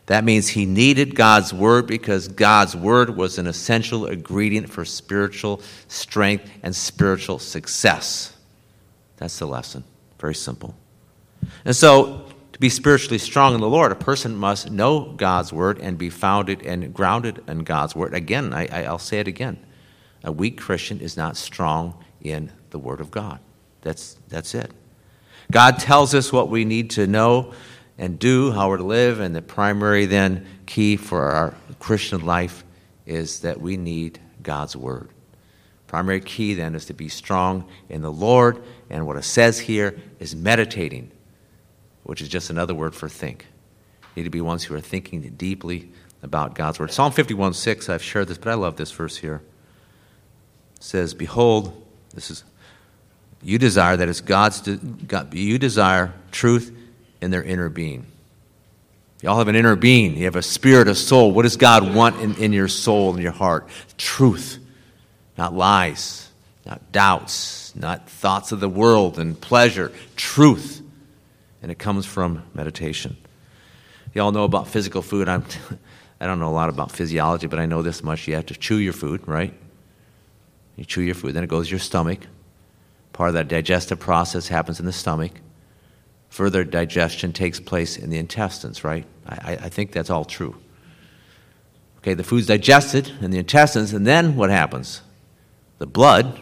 That 0.08 0.24
means 0.24 0.50
he 0.50 0.66
needed 0.66 1.16
God's 1.16 1.54
word 1.54 1.88
because 1.88 2.28
God's 2.28 2.76
word 2.76 3.16
was 3.16 3.38
an 3.38 3.48
essential 3.48 4.08
ingredient 4.08 4.70
for 4.70 4.84
spiritual 4.84 5.62
strength 5.88 6.50
and 6.64 6.76
spiritual 6.76 7.40
success. 7.40 8.36
That's 9.18 9.38
the 9.38 9.46
lesson. 9.46 9.84
Very 10.20 10.36
simple. 10.36 10.76
And 11.64 11.76
so, 11.76 12.26
to 12.54 12.60
be 12.60 12.70
spiritually 12.70 13.20
strong 13.20 13.54
in 13.54 13.62
the 13.62 13.70
Lord, 13.70 13.92
a 13.92 13.96
person 13.96 14.36
must 14.36 14.72
know 14.72 15.14
God's 15.14 15.54
word 15.54 15.80
and 15.80 15.98
be 15.98 16.10
founded 16.10 16.64
and 16.64 16.94
grounded 16.94 17.44
in 17.48 17.60
God's 17.60 17.96
word. 17.96 18.14
Again, 18.14 18.52
I, 18.52 18.90
will 18.90 18.98
say 18.98 19.20
it 19.20 19.28
again. 19.28 19.60
A 20.24 20.32
weak 20.32 20.60
Christian 20.60 21.00
is 21.00 21.16
not 21.16 21.38
strong 21.38 22.04
in 22.20 22.52
the 22.72 22.80
word 22.80 23.00
of 23.00 23.12
God. 23.12 23.40
That's, 23.82 24.18
that's 24.28 24.54
it. 24.56 24.72
God 25.52 25.80
tells 25.80 26.14
us 26.14 26.34
what 26.34 26.50
we 26.50 26.66
need 26.66 26.90
to 26.92 27.08
know 27.08 27.54
and 28.00 28.18
do, 28.18 28.52
how 28.52 28.70
we're 28.70 28.78
to 28.78 28.84
live, 28.84 29.20
and 29.20 29.36
the 29.36 29.42
primary 29.42 30.06
then 30.06 30.48
key 30.66 30.96
for 30.96 31.22
our 31.24 31.54
Christian 31.80 32.26
life 32.26 32.64
is 33.06 33.42
that 33.42 33.60
we 33.60 33.76
need 33.76 34.20
God's 34.42 34.76
Word. 34.76 35.10
Primary 35.86 36.22
key 36.22 36.54
then 36.54 36.76
is 36.76 36.86
to 36.86 36.94
be 36.94 37.10
strong 37.10 37.68
in 37.90 38.02
the 38.02 38.12
Lord, 38.12 38.64
and 38.90 39.06
what 39.06 39.18
it 39.18 39.24
says 39.24 39.60
here 39.60 40.00
is 40.20 40.34
meditating, 40.34 41.12
which 42.04 42.22
is 42.22 42.30
just 42.30 42.50
another 42.50 42.74
word 42.74 42.96
for 42.96 43.10
think. 43.10 43.48
You 44.16 44.22
need 44.22 44.26
to 44.26 44.30
be 44.30 44.42
ones 44.42 44.64
who 44.64 44.76
are 44.76 44.82
thinking 44.82 45.22
deeply 45.38 45.90
about 46.24 46.56
God's 46.56 46.80
Word. 46.80 46.92
Psalm 46.92 47.12
51 47.12 47.54
6, 47.54 47.90
I've 47.90 48.04
shared 48.04 48.30
this, 48.30 48.38
but 48.38 48.50
I 48.50 48.54
love 48.54 48.78
this 48.78 48.92
verse 48.92 49.18
here. 49.18 49.42
It 50.78 50.84
says, 50.84 51.14
Behold, 51.14 51.86
this 52.14 52.32
is, 52.32 52.46
you 53.44 53.58
desire, 53.58 53.98
that 53.98 54.08
is 54.08 54.22
God's, 54.22 54.62
God, 54.62 55.34
you 55.34 55.58
desire 55.58 56.14
truth 56.32 56.74
in 57.22 57.32
their 57.32 57.44
inner 57.44 57.70
being. 57.70 58.06
You 59.22 59.30
all 59.30 59.38
have 59.38 59.50
an 59.50 59.56
inner 59.56 59.76
being. 59.76 60.16
You 60.16 60.26
have 60.26 60.38
a 60.38 60.42
spirit, 60.42 60.88
a 60.88 60.96
soul. 60.96 61.32
What 61.32 61.44
does 61.44 61.58
God 61.58 61.94
want 61.94 62.22
in, 62.22 62.36
in 62.36 62.54
your 62.54 62.70
soul 62.70 63.14
and 63.14 63.22
your 63.22 63.34
heart? 63.34 63.68
Truth, 63.98 64.60
not 65.38 65.54
lies, 65.54 66.30
not 66.66 66.92
doubts, 66.92 67.76
not 67.76 68.10
thoughts 68.10 68.52
of 68.52 68.62
the 68.62 68.70
world 68.70 69.20
and 69.20 69.40
pleasure. 69.40 69.92
Truth. 70.16 70.82
And 71.62 71.72
it 71.72 71.78
comes 71.78 72.06
from 72.06 72.44
meditation. 72.54 73.18
You 74.14 74.22
all 74.22 74.32
know 74.32 74.46
about 74.46 74.70
physical 74.70 75.02
food. 75.02 75.28
I'm, 75.28 75.44
I 76.22 76.26
don't 76.26 76.40
know 76.40 76.50
a 76.50 76.52
lot 76.52 76.70
about 76.70 76.92
physiology, 76.92 77.48
but 77.48 77.60
I 77.60 77.66
know 77.66 77.82
this 77.82 78.02
much. 78.02 78.28
You 78.28 78.36
have 78.36 78.46
to 78.48 78.56
chew 78.56 78.78
your 78.78 78.94
food, 78.94 79.28
right? 79.28 79.54
You 80.78 80.86
chew 80.86 81.02
your 81.02 81.16
food, 81.16 81.34
then 81.34 81.44
it 81.44 81.48
goes 81.48 81.68
to 81.68 81.72
your 81.72 81.80
stomach. 81.80 82.20
Part 83.12 83.28
of 83.28 83.34
that 83.34 83.50
digestive 83.50 84.00
process 84.00 84.48
happens 84.48 84.80
in 84.80 84.86
the 84.86 84.94
stomach 84.94 85.34
further 86.30 86.64
digestion 86.64 87.34
takes 87.34 87.60
place 87.60 87.98
in 87.98 88.10
the 88.10 88.18
intestines, 88.18 88.84
right? 88.84 89.06
I, 89.28 89.54
I, 89.54 89.70
think 89.70 89.92
that's 89.92 90.10
all 90.10 90.26
true. 90.26 90.56
Okay, 92.00 92.14
the 92.14 92.24
food's 92.24 92.48
digested 92.48 93.12
in 93.22 93.32
the 93.32 93.40
intestines, 93.40 93.94
and 93.94 94.08
then 94.08 94.36
what 94.36 94.50
happens? 94.50 95.02
The 95.80 95.86
blood 95.86 96.40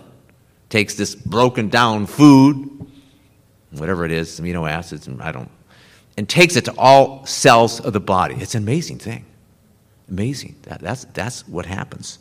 takes 0.69 0.95
this 0.95 1.15
broken 1.15 1.69
down 1.69 2.05
food, 2.05 2.88
whatever 3.71 4.05
it 4.05 4.11
is, 4.11 4.39
amino 4.39 4.69
acids, 4.69 5.07
and 5.07 5.21
I 5.21 5.31
don't, 5.31 5.49
and 6.17 6.27
takes 6.27 6.55
it 6.55 6.65
to 6.65 6.73
all 6.77 7.25
cells 7.25 7.79
of 7.79 7.93
the 7.93 7.99
body. 7.99 8.35
It's 8.35 8.55
an 8.55 8.63
amazing 8.63 8.99
thing. 8.99 9.25
Amazing. 10.09 10.55
That, 10.63 10.81
that's, 10.81 11.05
that's 11.05 11.47
what 11.47 11.65
happens. 11.65 12.19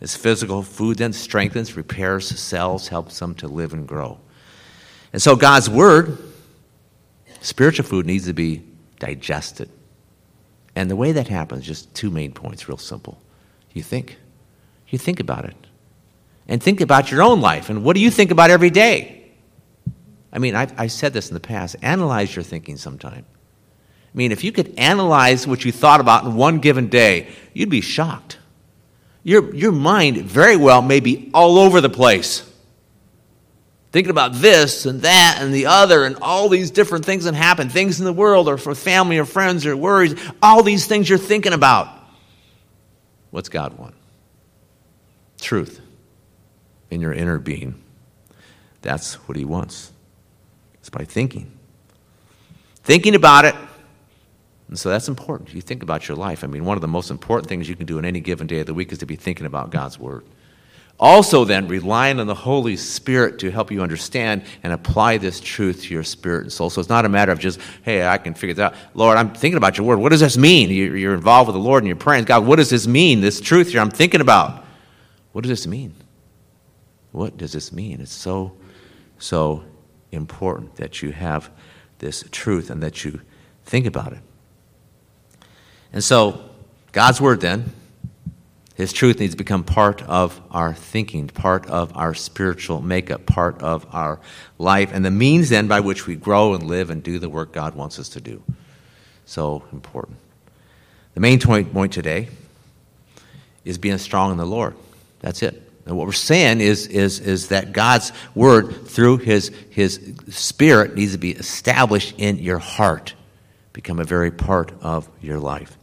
This 0.00 0.14
physical 0.14 0.62
food 0.62 0.98
then 0.98 1.12
strengthens, 1.12 1.76
repairs 1.76 2.28
cells, 2.38 2.88
helps 2.88 3.18
them 3.18 3.34
to 3.36 3.48
live 3.48 3.72
and 3.72 3.86
grow. 3.86 4.18
And 5.12 5.22
so 5.22 5.36
God's 5.36 5.70
Word 5.70 6.18
Spiritual 7.46 7.84
food 7.84 8.06
needs 8.06 8.26
to 8.26 8.32
be 8.32 8.60
digested. 8.98 9.70
And 10.74 10.90
the 10.90 10.96
way 10.96 11.12
that 11.12 11.28
happens, 11.28 11.64
just 11.64 11.94
two 11.94 12.10
main 12.10 12.32
points, 12.32 12.68
real 12.68 12.76
simple. 12.76 13.22
You 13.72 13.84
think. 13.84 14.18
You 14.88 14.98
think 14.98 15.20
about 15.20 15.44
it. 15.44 15.54
And 16.48 16.60
think 16.60 16.80
about 16.80 17.12
your 17.12 17.22
own 17.22 17.40
life. 17.40 17.70
And 17.70 17.84
what 17.84 17.94
do 17.94 18.02
you 18.02 18.10
think 18.10 18.32
about 18.32 18.50
every 18.50 18.70
day? 18.70 19.30
I 20.32 20.40
mean, 20.40 20.56
I've, 20.56 20.72
I've 20.76 20.90
said 20.90 21.12
this 21.12 21.28
in 21.28 21.34
the 21.34 21.40
past. 21.40 21.76
Analyze 21.82 22.34
your 22.34 22.42
thinking 22.42 22.76
sometime. 22.76 23.24
I 23.24 24.16
mean, 24.16 24.32
if 24.32 24.42
you 24.42 24.50
could 24.50 24.74
analyze 24.76 25.46
what 25.46 25.64
you 25.64 25.70
thought 25.70 26.00
about 26.00 26.24
in 26.24 26.34
one 26.34 26.58
given 26.58 26.88
day, 26.88 27.28
you'd 27.54 27.70
be 27.70 27.80
shocked. 27.80 28.38
Your, 29.22 29.54
your 29.54 29.70
mind 29.70 30.16
very 30.16 30.56
well 30.56 30.82
may 30.82 30.98
be 30.98 31.30
all 31.32 31.58
over 31.58 31.80
the 31.80 31.88
place 31.88 32.42
thinking 33.96 34.10
about 34.10 34.34
this 34.34 34.84
and 34.84 35.00
that 35.00 35.38
and 35.40 35.54
the 35.54 35.64
other 35.64 36.04
and 36.04 36.16
all 36.20 36.50
these 36.50 36.70
different 36.70 37.02
things 37.02 37.24
that 37.24 37.32
happen. 37.32 37.70
Things 37.70 37.98
in 37.98 38.04
the 38.04 38.12
world 38.12 38.46
or 38.46 38.58
for 38.58 38.74
family 38.74 39.16
or 39.16 39.24
friends 39.24 39.64
or 39.64 39.74
worries. 39.74 40.14
All 40.42 40.62
these 40.62 40.86
things 40.86 41.08
you're 41.08 41.16
thinking 41.16 41.54
about. 41.54 41.88
What's 43.30 43.48
god 43.48 43.78
want? 43.78 43.94
Truth 45.40 45.80
in 46.90 47.00
your 47.00 47.14
inner 47.14 47.38
being. 47.38 47.82
That's 48.82 49.14
what 49.26 49.38
he 49.38 49.46
wants. 49.46 49.92
It's 50.74 50.90
by 50.90 51.06
thinking. 51.06 51.50
Thinking 52.84 53.14
about 53.14 53.46
it. 53.46 53.54
And 54.68 54.78
so 54.78 54.90
that's 54.90 55.08
important. 55.08 55.54
You 55.54 55.62
think 55.62 55.82
about 55.82 56.06
your 56.06 56.18
life. 56.18 56.44
I 56.44 56.48
mean 56.48 56.66
one 56.66 56.76
of 56.76 56.82
the 56.82 56.86
most 56.86 57.10
important 57.10 57.48
things 57.48 57.66
you 57.66 57.76
can 57.76 57.86
do 57.86 57.98
in 57.98 58.04
any 58.04 58.20
given 58.20 58.46
day 58.46 58.60
of 58.60 58.66
the 58.66 58.74
week 58.74 58.92
is 58.92 58.98
to 58.98 59.06
be 59.06 59.16
thinking 59.16 59.46
about 59.46 59.70
god's 59.70 59.98
word 59.98 60.26
Also, 60.98 61.44
then, 61.44 61.68
relying 61.68 62.18
on 62.20 62.26
the 62.26 62.34
Holy 62.34 62.74
Spirit 62.74 63.38
to 63.40 63.50
help 63.50 63.70
you 63.70 63.82
understand 63.82 64.42
and 64.62 64.72
apply 64.72 65.18
this 65.18 65.40
truth 65.40 65.82
to 65.82 65.92
your 65.92 66.02
spirit 66.02 66.44
and 66.44 66.52
soul. 66.52 66.70
So 66.70 66.80
it's 66.80 66.88
not 66.88 67.04
a 67.04 67.08
matter 67.10 67.32
of 67.32 67.38
just, 67.38 67.60
hey, 67.82 68.06
I 68.06 68.16
can 68.16 68.32
figure 68.32 68.54
this 68.54 68.62
out. 68.62 68.74
Lord, 68.94 69.18
I'm 69.18 69.34
thinking 69.34 69.58
about 69.58 69.76
your 69.76 69.86
word. 69.86 69.98
What 69.98 70.08
does 70.08 70.20
this 70.20 70.38
mean? 70.38 70.70
You're 70.70 71.12
involved 71.12 71.48
with 71.48 71.54
the 71.54 71.60
Lord 71.60 71.82
and 71.82 71.88
you're 71.88 71.96
praying. 71.96 72.24
God, 72.24 72.46
what 72.46 72.56
does 72.56 72.70
this 72.70 72.86
mean? 72.86 73.20
This 73.20 73.42
truth 73.42 73.72
here 73.72 73.80
I'm 73.80 73.90
thinking 73.90 74.22
about. 74.22 74.64
What 75.32 75.42
does 75.42 75.50
this 75.50 75.66
mean? 75.66 75.94
What 77.12 77.36
does 77.36 77.52
this 77.52 77.72
mean? 77.72 78.00
It's 78.00 78.12
so, 78.12 78.56
so 79.18 79.64
important 80.12 80.76
that 80.76 81.02
you 81.02 81.12
have 81.12 81.50
this 81.98 82.24
truth 82.30 82.70
and 82.70 82.82
that 82.82 83.04
you 83.04 83.20
think 83.66 83.84
about 83.84 84.14
it. 84.14 84.20
And 85.92 86.02
so, 86.02 86.48
God's 86.92 87.20
word 87.20 87.42
then 87.42 87.70
his 88.76 88.92
truth 88.92 89.20
needs 89.20 89.32
to 89.32 89.38
become 89.38 89.64
part 89.64 90.02
of 90.02 90.38
our 90.50 90.74
thinking, 90.74 91.28
part 91.28 91.66
of 91.66 91.96
our 91.96 92.12
spiritual 92.12 92.82
makeup, 92.82 93.24
part 93.24 93.62
of 93.62 93.86
our 93.90 94.20
life, 94.58 94.90
and 94.92 95.02
the 95.02 95.10
means 95.10 95.48
then 95.48 95.66
by 95.66 95.80
which 95.80 96.06
we 96.06 96.14
grow 96.14 96.52
and 96.52 96.62
live 96.64 96.90
and 96.90 97.02
do 97.02 97.18
the 97.18 97.30
work 97.30 97.52
God 97.52 97.74
wants 97.74 97.98
us 97.98 98.10
to 98.10 98.20
do. 98.20 98.42
So 99.24 99.64
important. 99.72 100.18
The 101.14 101.20
main 101.20 101.40
point, 101.40 101.92
today 101.92 102.28
is 103.64 103.78
being 103.78 103.96
strong 103.96 104.30
in 104.30 104.36
the 104.36 104.44
Lord. 104.44 104.76
That's 105.20 105.42
it. 105.42 105.62
And 105.86 105.96
what 105.96 106.06
we're 106.06 106.12
saying 106.12 106.60
is, 106.60 106.86
is, 106.86 107.20
is 107.20 107.48
that 107.48 107.72
God's 107.72 108.12
word 108.34 108.86
through 108.86 109.18
his, 109.18 109.50
his 109.70 110.14
spirit 110.28 110.94
needs 110.94 111.12
to 111.12 111.18
be 111.18 111.30
established 111.30 112.14
in 112.18 112.38
your 112.38 112.58
heart, 112.58 113.14
become 113.72 114.00
a 114.00 114.04
very 114.04 114.30
part 114.30 114.72
of 114.82 115.08
your 115.22 115.38
life. 115.38 115.75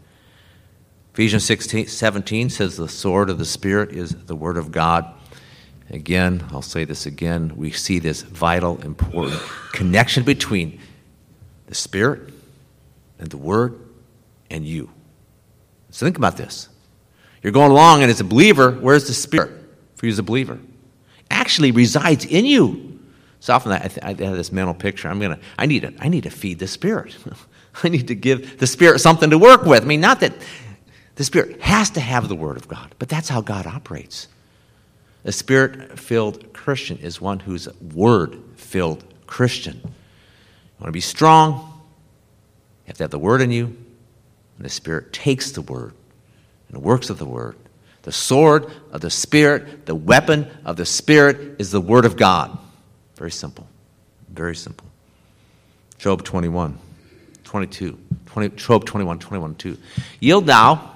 Ephesians 1.13 1.45
16, 1.45 1.87
17 1.87 2.49
says 2.49 2.75
the 2.75 2.89
sword 2.89 3.29
of 3.29 3.37
the 3.37 3.45
Spirit 3.45 3.91
is 3.91 4.15
the 4.25 4.35
Word 4.35 4.57
of 4.57 4.71
God. 4.71 5.05
Again, 5.91 6.43
I'll 6.51 6.63
say 6.63 6.85
this 6.85 7.05
again. 7.05 7.53
We 7.55 7.69
see 7.69 7.99
this 7.99 8.23
vital, 8.23 8.81
important 8.81 9.39
connection 9.73 10.23
between 10.23 10.79
the 11.67 11.75
Spirit 11.75 12.33
and 13.19 13.29
the 13.29 13.37
Word 13.37 13.79
and 14.49 14.65
you. 14.65 14.89
So 15.91 16.03
think 16.03 16.17
about 16.17 16.35
this. 16.35 16.67
You're 17.43 17.53
going 17.53 17.69
along, 17.69 18.01
and 18.01 18.09
as 18.09 18.19
a 18.19 18.23
believer, 18.23 18.71
where's 18.71 19.05
the 19.05 19.13
Spirit 19.13 19.51
for 19.93 20.07
you 20.07 20.11
as 20.11 20.17
a 20.17 20.23
believer? 20.23 20.57
Actually 21.29 21.69
resides 21.69 22.25
in 22.25 22.43
you. 22.45 22.99
So 23.39 23.53
often 23.53 23.71
I, 23.73 23.91
I 24.01 24.07
have 24.07 24.17
this 24.17 24.51
mental 24.51 24.73
picture. 24.73 25.09
I'm 25.09 25.19
gonna. 25.19 25.39
I 25.59 25.67
need 25.67 25.81
to. 25.81 25.93
I 25.99 26.09
need 26.09 26.23
to 26.23 26.31
feed 26.31 26.57
the 26.57 26.67
Spirit. 26.67 27.15
I 27.83 27.89
need 27.89 28.07
to 28.07 28.15
give 28.15 28.57
the 28.57 28.65
Spirit 28.65 28.97
something 28.97 29.29
to 29.29 29.37
work 29.37 29.63
with. 29.65 29.83
I 29.83 29.85
mean, 29.85 30.01
not 30.01 30.21
that 30.21 30.33
the 31.15 31.23
Spirit 31.23 31.61
has 31.61 31.91
to 31.91 31.99
have 31.99 32.27
the 32.27 32.35
Word 32.35 32.57
of 32.57 32.67
God, 32.67 32.93
but 32.99 33.09
that's 33.09 33.29
how 33.29 33.41
God 33.41 33.67
operates. 33.67 34.27
A 35.25 35.31
Spirit 35.31 35.99
filled 35.99 36.53
Christian 36.53 36.97
is 36.97 37.21
one 37.21 37.39
who's 37.39 37.67
a 37.67 37.73
Word 37.93 38.41
filled 38.55 39.03
Christian. 39.27 39.79
You 39.83 39.91
want 40.79 40.87
to 40.87 40.91
be 40.91 41.01
strong, 41.01 41.53
you 41.53 42.87
have 42.87 42.97
to 42.97 43.03
have 43.03 43.11
the 43.11 43.19
Word 43.19 43.41
in 43.41 43.51
you, 43.51 43.65
and 43.65 44.65
the 44.65 44.69
Spirit 44.69 45.13
takes 45.13 45.51
the 45.51 45.61
Word 45.61 45.93
and 46.69 46.81
works 46.81 47.09
of 47.09 47.19
the 47.19 47.25
Word. 47.25 47.55
The 48.01 48.11
sword 48.11 48.69
of 48.91 48.99
the 48.99 49.09
Spirit, 49.09 49.85
the 49.85 49.95
weapon 49.95 50.47
of 50.65 50.75
the 50.75 50.85
Spirit 50.85 51.55
is 51.59 51.71
the 51.71 51.79
Word 51.79 52.05
of 52.05 52.17
God. 52.17 52.57
Very 53.15 53.31
simple. 53.31 53.67
Very 54.29 54.55
simple. 54.55 54.87
Job 55.99 56.23
21, 56.23 56.77
22, 57.45 57.97
20, 58.25 58.55
Job 58.57 58.83
21, 58.83 59.19
21, 59.19 59.55
2. 59.55 59.77
Yield 60.19 60.45
now 60.45 60.92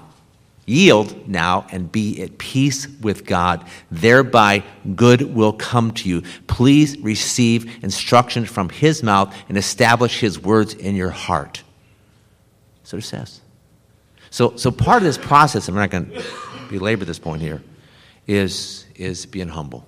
Yield 0.69 1.29
now 1.29 1.65
and 1.71 1.89
be 1.89 2.21
at 2.21 2.37
peace 2.37 2.89
with 2.99 3.25
God. 3.25 3.65
Thereby, 3.89 4.65
good 4.97 5.33
will 5.33 5.53
come 5.53 5.91
to 5.91 6.09
you. 6.09 6.23
Please 6.47 6.99
receive 6.99 7.81
instruction 7.85 8.43
from 8.45 8.67
His 8.67 9.01
mouth 9.01 9.33
and 9.47 9.57
establish 9.57 10.19
His 10.19 10.37
words 10.37 10.73
in 10.73 10.97
your 10.97 11.09
heart. 11.09 11.63
So 12.83 12.97
it 12.97 13.03
says. 13.03 13.39
So, 14.29 14.57
so 14.57 14.69
part 14.69 14.97
of 14.97 15.03
this 15.03 15.17
process, 15.17 15.69
I'm 15.69 15.75
not 15.75 15.89
going 15.89 16.11
to 16.11 16.23
belabor 16.69 17.05
this 17.05 17.17
point 17.17 17.41
here, 17.41 17.63
is, 18.27 18.85
is 18.95 19.25
being 19.25 19.47
humble. 19.47 19.87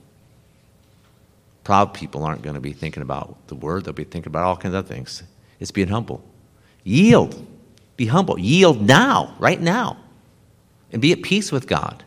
Proud 1.65 1.93
people 1.93 2.23
aren't 2.23 2.41
going 2.41 2.55
to 2.55 2.61
be 2.61 2.71
thinking 2.71 3.03
about 3.03 3.36
the 3.47 3.55
word, 3.55 3.84
they'll 3.84 3.93
be 3.93 4.05
thinking 4.05 4.32
about 4.32 4.45
all 4.45 4.55
kinds 4.55 4.75
of 4.75 4.88
things. 4.88 5.23
It's 5.59 5.71
being 5.71 5.89
humble. 5.89 6.23
Yield. 6.86 7.45
Be 7.97 8.05
humble. 8.05 8.39
Yield 8.39 8.82
now, 8.82 9.36
right 9.39 9.59
now 9.59 9.97
and 10.91 11.01
be 11.01 11.11
at 11.11 11.21
peace 11.21 11.51
with 11.51 11.67
God. 11.67 12.03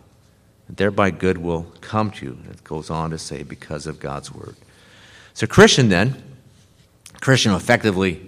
And 0.68 0.76
thereby 0.76 1.10
good 1.10 1.38
will 1.38 1.72
come 1.80 2.10
to 2.12 2.26
you. 2.26 2.38
It 2.50 2.64
goes 2.64 2.90
on 2.90 3.10
to 3.10 3.18
say, 3.18 3.42
because 3.42 3.86
of 3.86 4.00
God's 4.00 4.32
word. 4.32 4.56
So, 5.34 5.46
Christian 5.46 5.88
then, 5.88 6.22
Christian 7.20 7.52
effectively 7.52 8.20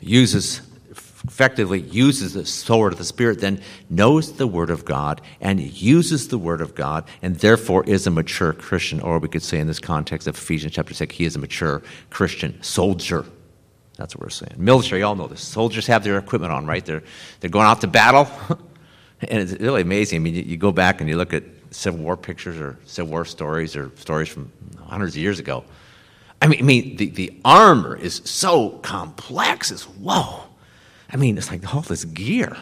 uses 0.00 0.62
effectively 1.28 1.80
uses 1.80 2.34
the 2.34 2.46
sword 2.46 2.92
of 2.92 2.98
the 2.98 3.04
Spirit, 3.04 3.40
then 3.40 3.60
knows 3.90 4.32
the 4.32 4.46
Word 4.46 4.70
of 4.70 4.84
God 4.84 5.20
and 5.40 5.60
uses 5.60 6.28
the 6.28 6.38
Word 6.38 6.60
of 6.60 6.74
God, 6.74 7.04
and 7.22 7.36
therefore 7.36 7.84
is 7.84 8.06
a 8.06 8.10
mature 8.10 8.52
Christian. 8.52 9.00
Or 9.00 9.18
we 9.18 9.28
could 9.28 9.42
say, 9.42 9.58
in 9.58 9.66
this 9.66 9.80
context 9.80 10.26
of 10.26 10.36
Ephesians 10.36 10.72
chapter 10.72 10.94
6, 10.94 11.14
he 11.14 11.24
is 11.24 11.36
a 11.36 11.38
mature 11.38 11.82
Christian 12.10 12.60
soldier. 12.62 13.24
That's 13.96 14.14
what 14.14 14.22
we're 14.22 14.30
saying. 14.30 14.54
Military, 14.56 15.02
all 15.02 15.16
know 15.16 15.26
this. 15.26 15.40
Soldiers 15.40 15.86
have 15.88 16.04
their 16.04 16.18
equipment 16.18 16.52
on, 16.52 16.66
right? 16.66 16.84
They're, 16.84 17.02
they're 17.40 17.50
going 17.50 17.66
out 17.66 17.80
to 17.82 17.88
battle. 17.88 18.28
And 19.28 19.40
it's 19.40 19.60
really 19.60 19.82
amazing. 19.82 20.16
I 20.16 20.20
mean, 20.20 20.34
you, 20.34 20.42
you, 20.42 20.56
go 20.56 20.70
back 20.70 21.00
and 21.00 21.10
you 21.10 21.16
look 21.16 21.34
at 21.34 21.42
Civil 21.70 22.00
War 22.00 22.16
pictures 22.16 22.58
or 22.58 22.78
Civil 22.86 23.10
War 23.10 23.24
stories 23.24 23.74
or 23.74 23.90
stories 23.96 24.28
from 24.28 24.52
hundreds 24.86 25.14
of 25.14 25.22
years 25.22 25.40
ago. 25.40 25.64
I 26.40 26.46
mean, 26.46 26.60
I 26.60 26.62
mean 26.62 26.96
the, 26.96 27.10
the 27.10 27.32
armor 27.44 27.96
is 27.96 28.22
so 28.24 28.70
complex. 28.70 29.72
It's 29.72 29.82
whoa. 29.82 30.44
I 31.10 31.16
mean, 31.16 31.36
it's 31.36 31.50
like 31.50 31.74
all 31.74 31.80
this 31.80 32.04
gear. 32.04 32.56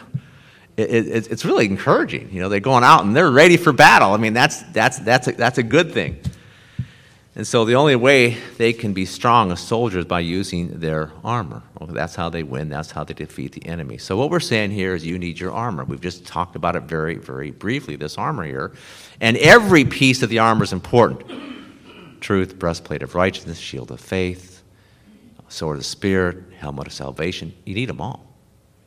It, 0.77 0.89
it, 0.89 1.31
it's 1.31 1.45
really 1.45 1.65
encouraging. 1.65 2.29
You 2.31 2.41
know, 2.41 2.49
they're 2.49 2.59
going 2.59 2.83
out 2.83 3.03
and 3.03 3.15
they're 3.15 3.31
ready 3.31 3.57
for 3.57 3.71
battle. 3.71 4.13
I 4.13 4.17
mean, 4.17 4.33
that's, 4.33 4.63
that's, 4.73 4.99
that's, 4.99 5.27
a, 5.27 5.33
that's 5.33 5.57
a 5.57 5.63
good 5.63 5.91
thing. 5.91 6.19
And 7.37 7.45
so 7.45 7.65
the 7.65 7.75
only 7.75 7.95
way 7.95 8.35
they 8.57 8.73
can 8.73 8.93
be 8.93 9.05
strong 9.05 9.51
as 9.51 9.59
soldiers 9.59 10.05
by 10.05 10.21
using 10.21 10.79
their 10.79 11.11
armor. 11.23 11.61
Well, 11.79 11.87
that's 11.93 12.15
how 12.15 12.29
they 12.29 12.41
win. 12.41 12.67
That's 12.67 12.89
how 12.89 13.03
they 13.03 13.13
defeat 13.13 13.51
the 13.51 13.63
enemy. 13.67 13.99
So 13.99 14.17
what 14.17 14.31
we're 14.31 14.39
saying 14.39 14.71
here 14.71 14.95
is 14.95 15.05
you 15.05 15.19
need 15.19 15.39
your 15.39 15.51
armor. 15.51 15.83
We've 15.83 16.01
just 16.01 16.25
talked 16.25 16.55
about 16.55 16.75
it 16.75 16.83
very, 16.83 17.13
very 17.13 17.51
briefly, 17.51 17.95
this 17.95 18.17
armor 18.17 18.43
here. 18.43 18.71
And 19.21 19.37
every 19.37 19.85
piece 19.85 20.23
of 20.23 20.31
the 20.31 20.39
armor 20.39 20.63
is 20.63 20.73
important. 20.73 22.21
Truth, 22.21 22.57
breastplate 22.57 23.03
of 23.03 23.13
righteousness, 23.13 23.59
shield 23.59 23.91
of 23.91 23.99
faith, 23.99 24.63
sword 25.47 25.75
of 25.75 25.81
the 25.81 25.87
spirit, 25.87 26.37
helmet 26.57 26.87
of 26.87 26.93
salvation. 26.93 27.53
You 27.67 27.75
need 27.75 27.89
them 27.89 28.01
all. 28.01 28.25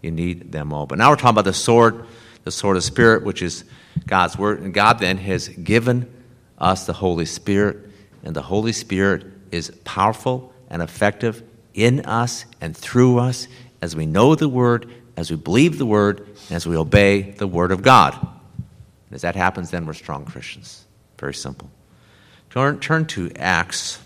You 0.02 0.10
need 0.10 0.50
them 0.50 0.72
all. 0.72 0.86
But 0.86 0.98
now 0.98 1.10
we're 1.10 1.14
talking 1.14 1.30
about 1.30 1.44
the 1.44 1.52
sword, 1.52 2.04
the 2.42 2.50
sword 2.50 2.76
of 2.76 2.82
spirit, 2.82 3.22
which 3.22 3.42
is 3.42 3.62
God's 4.08 4.36
word. 4.36 4.60
And 4.60 4.74
God 4.74 4.98
then 4.98 5.18
has 5.18 5.46
given 5.46 6.12
us 6.58 6.86
the 6.86 6.92
Holy 6.92 7.26
Spirit 7.26 7.89
and 8.22 8.34
the 8.34 8.42
Holy 8.42 8.72
Spirit 8.72 9.24
is 9.50 9.70
powerful 9.84 10.52
and 10.68 10.82
effective 10.82 11.42
in 11.74 12.00
us 12.00 12.44
and 12.60 12.76
through 12.76 13.18
us 13.18 13.48
as 13.82 13.96
we 13.96 14.06
know 14.06 14.34
the 14.34 14.48
Word, 14.48 14.90
as 15.16 15.30
we 15.30 15.36
believe 15.36 15.78
the 15.78 15.86
Word, 15.86 16.20
and 16.20 16.52
as 16.52 16.66
we 16.66 16.76
obey 16.76 17.22
the 17.22 17.46
Word 17.46 17.72
of 17.72 17.82
God. 17.82 18.14
And 18.20 19.14
as 19.14 19.22
that 19.22 19.36
happens, 19.36 19.70
then 19.70 19.86
we're 19.86 19.94
strong 19.94 20.24
Christians. 20.24 20.84
Very 21.18 21.34
simple. 21.34 21.70
Turn, 22.50 22.80
turn 22.80 23.06
to 23.06 23.30
Acts. 23.36 24.00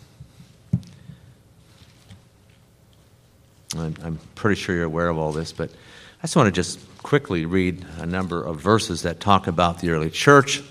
I'm, 3.77 3.95
I'm 4.03 4.19
pretty 4.35 4.61
sure 4.61 4.75
you're 4.75 4.85
aware 4.85 5.09
of 5.09 5.19
all 5.19 5.33
this, 5.33 5.53
but 5.53 5.71
I 5.71 6.23
just 6.23 6.37
want 6.37 6.47
to 6.47 6.53
just 6.53 6.79
quickly 7.03 7.45
read 7.45 7.85
a 7.99 8.07
number 8.07 8.43
of 8.43 8.61
verses 8.61 9.03
that 9.03 9.21
talk 9.21 9.47
about 9.47 9.81
the 9.81 9.91
early 9.91 10.11
church 10.11 10.63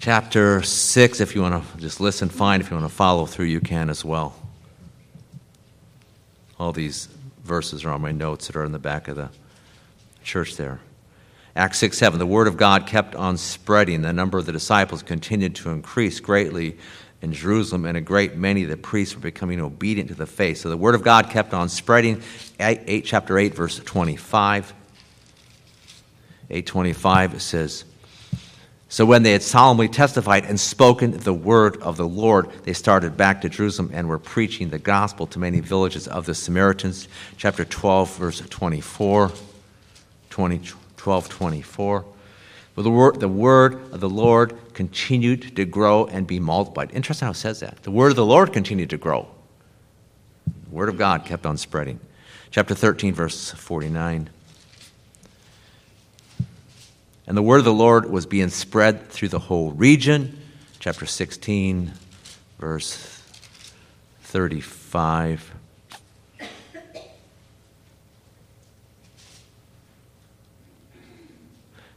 chapter 0.00 0.62
6. 0.62 1.20
If 1.20 1.34
you 1.34 1.42
want 1.42 1.62
to 1.62 1.78
just 1.78 2.00
listen, 2.00 2.28
fine. 2.28 2.60
If 2.60 2.70
you 2.70 2.76
want 2.76 2.88
to 2.88 2.94
follow 2.94 3.26
through, 3.26 3.46
you 3.46 3.60
can 3.60 3.90
as 3.90 4.04
well. 4.04 4.34
All 6.58 6.72
these 6.72 7.06
verses 7.44 7.84
are 7.84 7.90
on 7.90 8.00
my 8.00 8.12
notes 8.12 8.46
that 8.46 8.56
are 8.56 8.64
in 8.64 8.72
the 8.72 8.78
back 8.78 9.08
of 9.08 9.16
the 9.16 9.28
church 10.24 10.56
there. 10.56 10.80
Acts 11.54 11.78
6 11.78 11.96
7. 11.96 12.18
The 12.18 12.26
word 12.26 12.48
of 12.48 12.56
God 12.56 12.86
kept 12.86 13.14
on 13.14 13.36
spreading. 13.36 14.02
The 14.02 14.12
number 14.12 14.38
of 14.38 14.46
the 14.46 14.52
disciples 14.52 15.02
continued 15.02 15.54
to 15.56 15.70
increase 15.70 16.18
greatly 16.18 16.78
in 17.22 17.34
Jerusalem, 17.34 17.84
and 17.84 17.98
a 17.98 18.00
great 18.00 18.36
many 18.36 18.62
of 18.62 18.70
the 18.70 18.78
priests 18.78 19.14
were 19.14 19.20
becoming 19.20 19.60
obedient 19.60 20.08
to 20.08 20.14
the 20.14 20.26
faith. 20.26 20.58
So 20.58 20.70
the 20.70 20.76
word 20.76 20.94
of 20.94 21.02
God 21.02 21.28
kept 21.28 21.52
on 21.52 21.68
spreading. 21.68 22.22
8, 22.58 23.04
chapter 23.04 23.38
8, 23.38 23.54
verse 23.54 23.78
25. 23.78 24.72
825 26.48 27.34
it 27.34 27.40
says, 27.40 27.84
so 28.90 29.06
when 29.06 29.22
they 29.22 29.30
had 29.30 29.44
solemnly 29.44 29.86
testified 29.86 30.44
and 30.44 30.58
spoken 30.58 31.12
the 31.12 31.32
word 31.32 31.80
of 31.80 31.96
the 31.96 32.08
Lord, 32.08 32.50
they 32.64 32.72
started 32.72 33.16
back 33.16 33.40
to 33.42 33.48
Jerusalem 33.48 33.92
and 33.94 34.08
were 34.08 34.18
preaching 34.18 34.70
the 34.70 34.80
gospel 34.80 35.28
to 35.28 35.38
many 35.38 35.60
villages 35.60 36.08
of 36.08 36.26
the 36.26 36.34
Samaritans. 36.34 37.06
Chapter 37.36 37.64
12, 37.64 38.16
verse 38.16 38.40
24. 38.40 39.30
20, 40.30 40.60
12, 40.96 41.28
24. 41.28 42.04
But 42.74 42.82
the 42.82 42.90
word, 42.90 43.20
the 43.20 43.28
word 43.28 43.74
of 43.92 44.00
the 44.00 44.08
Lord 44.08 44.58
continued 44.74 45.54
to 45.54 45.64
grow 45.64 46.06
and 46.06 46.26
be 46.26 46.40
multiplied. 46.40 46.90
Interesting 46.92 47.26
how 47.26 47.30
it 47.30 47.36
says 47.36 47.60
that. 47.60 47.84
The 47.84 47.92
word 47.92 48.10
of 48.10 48.16
the 48.16 48.26
Lord 48.26 48.52
continued 48.52 48.90
to 48.90 48.96
grow. 48.96 49.28
The 50.46 50.74
word 50.74 50.88
of 50.88 50.98
God 50.98 51.24
kept 51.24 51.46
on 51.46 51.56
spreading. 51.56 52.00
Chapter 52.50 52.74
13, 52.74 53.14
verse 53.14 53.52
49. 53.52 54.30
And 57.30 57.36
the 57.36 57.42
word 57.42 57.58
of 57.58 57.64
the 57.64 57.72
Lord 57.72 58.10
was 58.10 58.26
being 58.26 58.48
spread 58.48 59.08
through 59.08 59.28
the 59.28 59.38
whole 59.38 59.70
region. 59.70 60.36
Chapter 60.80 61.06
16, 61.06 61.92
verse 62.58 63.22
35. 64.22 65.54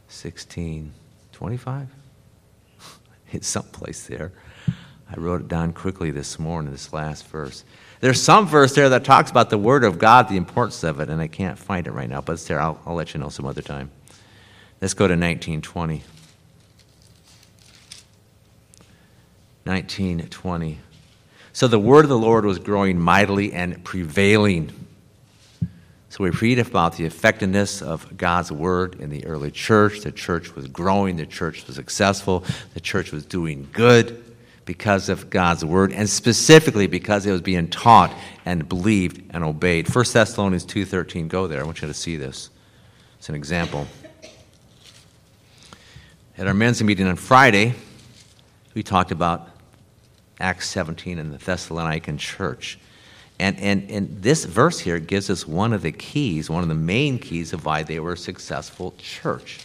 Sixteen 0.06 0.92
twenty-five. 1.32 1.88
It's 3.32 3.48
someplace 3.48 4.06
there. 4.06 4.30
I 5.10 5.16
wrote 5.16 5.40
it 5.40 5.48
down 5.48 5.72
quickly 5.72 6.12
this 6.12 6.38
morning, 6.38 6.70
this 6.70 6.92
last 6.92 7.26
verse. 7.26 7.64
There's 7.98 8.22
some 8.22 8.46
verse 8.46 8.76
there 8.76 8.88
that 8.90 9.02
talks 9.02 9.32
about 9.32 9.50
the 9.50 9.58
Word 9.58 9.82
of 9.82 9.98
God, 9.98 10.28
the 10.28 10.36
importance 10.36 10.84
of 10.84 11.00
it, 11.00 11.10
and 11.10 11.20
I 11.20 11.26
can't 11.26 11.58
find 11.58 11.88
it 11.88 11.92
right 11.92 12.08
now, 12.08 12.20
but 12.20 12.34
it's 12.34 12.46
there. 12.46 12.60
I'll, 12.60 12.80
I'll 12.86 12.94
let 12.94 13.14
you 13.14 13.18
know 13.18 13.30
some 13.30 13.46
other 13.46 13.62
time. 13.62 13.90
Let's 14.80 14.94
go 14.94 15.06
to 15.06 15.14
1920. 15.14 16.02
1920. 19.64 20.78
So 21.52 21.68
the 21.68 21.78
word 21.78 22.04
of 22.04 22.08
the 22.08 22.18
Lord 22.18 22.44
was 22.44 22.58
growing 22.58 23.00
mightily 23.00 23.52
and 23.52 23.82
prevailing. 23.84 24.72
So 26.10 26.22
we 26.22 26.30
read 26.30 26.58
about 26.58 26.96
the 26.96 27.06
effectiveness 27.06 27.80
of 27.80 28.16
God's 28.16 28.52
word 28.52 29.00
in 29.00 29.10
the 29.10 29.24
early 29.24 29.50
church. 29.50 30.00
The 30.00 30.12
church 30.12 30.54
was 30.54 30.68
growing, 30.68 31.16
the 31.16 31.26
church 31.26 31.66
was 31.66 31.76
successful, 31.76 32.44
the 32.74 32.80
church 32.80 33.10
was 33.10 33.24
doing 33.24 33.68
good 33.72 34.22
because 34.64 35.08
of 35.08 35.30
God's 35.30 35.64
word, 35.64 35.92
and 35.92 36.08
specifically 36.08 36.86
because 36.86 37.26
it 37.26 37.32
was 37.32 37.42
being 37.42 37.68
taught 37.68 38.14
and 38.44 38.68
believed 38.68 39.22
and 39.30 39.44
obeyed. 39.44 39.92
1 39.92 40.04
Thessalonians 40.12 40.64
2.13, 40.66 41.28
go 41.28 41.46
there. 41.46 41.60
I 41.60 41.64
want 41.64 41.82
you 41.82 41.88
to 41.88 41.94
see 41.94 42.16
this. 42.16 42.50
It's 43.18 43.28
an 43.28 43.34
example. 43.34 43.86
At 46.36 46.48
our 46.48 46.54
men's 46.54 46.82
meeting 46.82 47.06
on 47.06 47.14
Friday, 47.14 47.74
we 48.74 48.82
talked 48.82 49.12
about 49.12 49.50
Acts 50.40 50.68
17 50.68 51.20
and 51.20 51.32
the 51.32 51.38
Thessalonican 51.38 52.18
church. 52.18 52.76
And, 53.38 53.56
and, 53.60 53.88
and 53.88 54.20
this 54.20 54.44
verse 54.44 54.80
here 54.80 54.98
gives 54.98 55.30
us 55.30 55.46
one 55.46 55.72
of 55.72 55.82
the 55.82 55.92
keys, 55.92 56.50
one 56.50 56.64
of 56.64 56.68
the 56.68 56.74
main 56.74 57.20
keys 57.20 57.52
of 57.52 57.64
why 57.64 57.84
they 57.84 58.00
were 58.00 58.14
a 58.14 58.16
successful 58.16 58.94
church. 58.98 59.60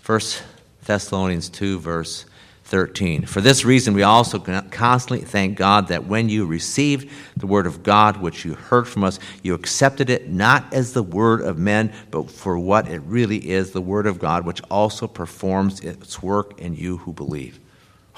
First 0.00 0.44
Thessalonians 0.84 1.48
2, 1.48 1.80
verse 1.80 2.26
13. 2.68 3.24
For 3.24 3.40
this 3.40 3.64
reason, 3.64 3.94
we 3.94 4.02
also 4.02 4.38
constantly 4.38 5.24
thank 5.24 5.56
God 5.56 5.88
that 5.88 6.04
when 6.04 6.28
you 6.28 6.44
received 6.44 7.10
the 7.34 7.46
word 7.46 7.66
of 7.66 7.82
God, 7.82 8.18
which 8.18 8.44
you 8.44 8.54
heard 8.54 8.86
from 8.86 9.04
us, 9.04 9.18
you 9.42 9.54
accepted 9.54 10.10
it 10.10 10.28
not 10.28 10.70
as 10.74 10.92
the 10.92 11.02
word 11.02 11.40
of 11.40 11.56
men, 11.56 11.90
but 12.10 12.30
for 12.30 12.58
what 12.58 12.86
it 12.86 13.00
really 13.00 13.38
is 13.50 13.70
the 13.70 13.80
word 13.80 14.06
of 14.06 14.18
God, 14.18 14.44
which 14.44 14.60
also 14.70 15.06
performs 15.06 15.80
its 15.80 16.22
work 16.22 16.60
in 16.60 16.74
you 16.74 16.98
who 16.98 17.14
believe. 17.14 17.58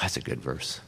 That's 0.00 0.16
a 0.16 0.20
good 0.20 0.40
verse 0.40 0.80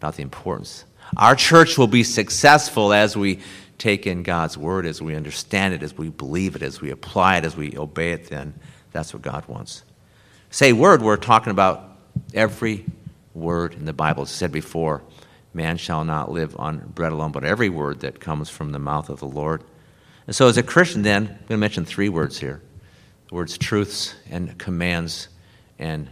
about 0.00 0.16
the 0.16 0.22
importance. 0.22 0.84
Our 1.16 1.36
church 1.36 1.78
will 1.78 1.86
be 1.86 2.02
successful 2.02 2.92
as 2.92 3.16
we 3.16 3.38
take 3.78 4.08
in 4.08 4.24
God's 4.24 4.58
word, 4.58 4.86
as 4.86 5.00
we 5.00 5.14
understand 5.14 5.72
it, 5.72 5.84
as 5.84 5.96
we 5.96 6.08
believe 6.08 6.56
it, 6.56 6.62
as 6.62 6.80
we 6.80 6.90
apply 6.90 7.36
it, 7.36 7.44
as 7.44 7.56
we 7.56 7.78
obey 7.78 8.10
it, 8.10 8.28
then 8.28 8.54
that's 8.90 9.12
what 9.14 9.22
God 9.22 9.46
wants. 9.46 9.84
Say 10.50 10.72
word, 10.72 11.00
we're 11.00 11.16
talking 11.16 11.52
about 11.52 11.84
Every 12.34 12.84
word 13.34 13.74
in 13.74 13.84
the 13.84 13.92
Bible 13.92 14.26
said 14.26 14.52
before, 14.52 15.02
man 15.54 15.76
shall 15.76 16.04
not 16.04 16.30
live 16.30 16.56
on 16.58 16.78
bread 16.94 17.12
alone, 17.12 17.32
but 17.32 17.44
every 17.44 17.68
word 17.68 18.00
that 18.00 18.20
comes 18.20 18.48
from 18.48 18.72
the 18.72 18.78
mouth 18.78 19.08
of 19.08 19.20
the 19.20 19.26
Lord. 19.26 19.62
And 20.26 20.36
so, 20.36 20.46
as 20.46 20.56
a 20.56 20.62
Christian, 20.62 21.02
then, 21.02 21.22
I'm 21.22 21.28
going 21.28 21.46
to 21.48 21.56
mention 21.56 21.84
three 21.84 22.08
words 22.08 22.38
here 22.38 22.62
the 23.28 23.34
words 23.34 23.58
truths 23.58 24.14
and 24.30 24.58
commands 24.58 25.28
and 25.78 26.08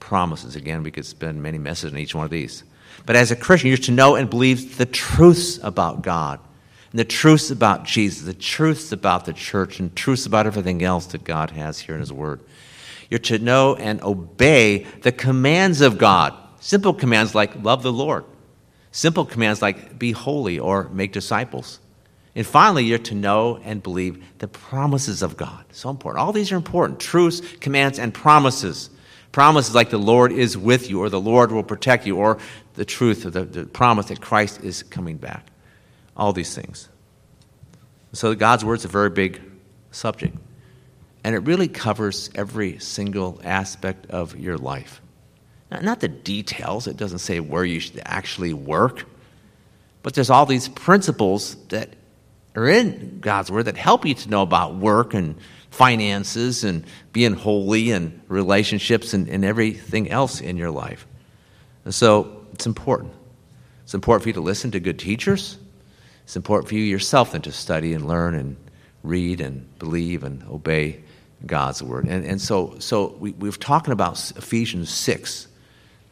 promises. 0.00 0.56
Again, 0.56 0.82
we 0.82 0.90
could 0.90 1.06
spend 1.06 1.42
many 1.42 1.58
messages 1.58 1.92
on 1.92 1.98
each 1.98 2.14
one 2.14 2.24
of 2.24 2.30
these. 2.30 2.64
But 3.06 3.16
as 3.16 3.30
a 3.30 3.36
Christian, 3.36 3.68
you're 3.68 3.78
to 3.78 3.92
know 3.92 4.16
and 4.16 4.28
believe 4.28 4.76
the 4.76 4.86
truths 4.86 5.58
about 5.62 6.02
God, 6.02 6.40
and 6.90 6.98
the 6.98 7.04
truths 7.04 7.50
about 7.50 7.84
Jesus, 7.84 8.24
the 8.24 8.34
truths 8.34 8.92
about 8.92 9.24
the 9.24 9.32
church, 9.32 9.80
and 9.80 9.94
truths 9.94 10.26
about 10.26 10.46
everything 10.46 10.82
else 10.82 11.06
that 11.06 11.24
God 11.24 11.50
has 11.50 11.78
here 11.78 11.94
in 11.94 12.00
His 12.00 12.12
Word. 12.12 12.40
You're 13.10 13.18
to 13.20 13.38
know 13.38 13.74
and 13.76 14.02
obey 14.02 14.84
the 15.02 15.12
commands 15.12 15.80
of 15.80 15.98
God. 15.98 16.34
Simple 16.60 16.92
commands 16.92 17.34
like 17.34 17.62
love 17.62 17.82
the 17.82 17.92
Lord. 17.92 18.24
Simple 18.90 19.24
commands 19.24 19.62
like 19.62 19.98
be 19.98 20.12
holy 20.12 20.58
or 20.58 20.88
make 20.90 21.12
disciples. 21.12 21.80
And 22.34 22.46
finally, 22.46 22.84
you're 22.84 22.98
to 22.98 23.14
know 23.14 23.58
and 23.64 23.82
believe 23.82 24.22
the 24.38 24.48
promises 24.48 25.22
of 25.22 25.36
God. 25.36 25.64
So 25.72 25.90
important. 25.90 26.24
All 26.24 26.32
these 26.32 26.52
are 26.52 26.56
important 26.56 27.00
truths, 27.00 27.40
commands, 27.60 27.98
and 27.98 28.12
promises. 28.12 28.90
Promises 29.32 29.74
like 29.74 29.90
the 29.90 29.98
Lord 29.98 30.32
is 30.32 30.56
with 30.56 30.88
you, 30.88 31.00
or 31.00 31.10
the 31.10 31.20
Lord 31.20 31.52
will 31.52 31.62
protect 31.62 32.06
you, 32.06 32.16
or 32.16 32.38
the 32.74 32.84
truth, 32.84 33.26
or 33.26 33.30
the, 33.30 33.44
the 33.44 33.64
promise 33.66 34.06
that 34.06 34.20
Christ 34.20 34.62
is 34.62 34.82
coming 34.82 35.16
back. 35.16 35.46
All 36.16 36.32
these 36.32 36.54
things. 36.54 36.88
So 38.12 38.34
God's 38.34 38.64
word 38.64 38.78
is 38.78 38.84
a 38.84 38.88
very 38.88 39.10
big 39.10 39.40
subject 39.90 40.36
and 41.24 41.34
it 41.34 41.40
really 41.40 41.68
covers 41.68 42.30
every 42.34 42.78
single 42.78 43.40
aspect 43.44 44.06
of 44.10 44.36
your 44.36 44.56
life. 44.56 45.00
Now, 45.70 45.80
not 45.80 46.00
the 46.00 46.08
details, 46.08 46.86
it 46.86 46.96
doesn't 46.96 47.18
say 47.18 47.40
where 47.40 47.64
you 47.64 47.80
should 47.80 48.00
actually 48.04 48.54
work, 48.54 49.04
but 50.02 50.14
there's 50.14 50.30
all 50.30 50.46
these 50.46 50.68
principles 50.68 51.56
that 51.68 51.90
are 52.54 52.68
in 52.68 53.20
God's 53.20 53.50
Word 53.50 53.64
that 53.64 53.76
help 53.76 54.06
you 54.06 54.14
to 54.14 54.30
know 54.30 54.42
about 54.42 54.76
work 54.76 55.14
and 55.14 55.36
finances 55.70 56.64
and 56.64 56.84
being 57.12 57.34
holy 57.34 57.90
and 57.90 58.20
relationships 58.28 59.12
and, 59.12 59.28
and 59.28 59.44
everything 59.44 60.10
else 60.10 60.40
in 60.40 60.56
your 60.56 60.70
life. 60.70 61.06
And 61.84 61.94
so 61.94 62.46
it's 62.52 62.66
important. 62.66 63.12
It's 63.84 63.94
important 63.94 64.22
for 64.22 64.28
you 64.30 64.34
to 64.34 64.40
listen 64.40 64.70
to 64.72 64.80
good 64.80 64.98
teachers. 64.98 65.58
It's 66.24 66.36
important 66.36 66.68
for 66.68 66.74
you 66.74 66.82
yourself 66.82 67.32
then 67.32 67.42
to 67.42 67.52
study 67.52 67.92
and 67.94 68.06
learn 68.06 68.34
and 68.34 68.56
read 69.02 69.40
and 69.40 69.78
believe 69.78 70.24
and 70.24 70.42
obey 70.44 71.02
God's 71.46 71.82
word. 71.82 72.06
And, 72.06 72.24
and 72.24 72.40
so, 72.40 72.76
so 72.78 73.16
we, 73.18 73.32
we've 73.32 73.58
talking 73.58 73.92
about 73.92 74.32
Ephesians 74.36 74.90
6, 74.90 75.48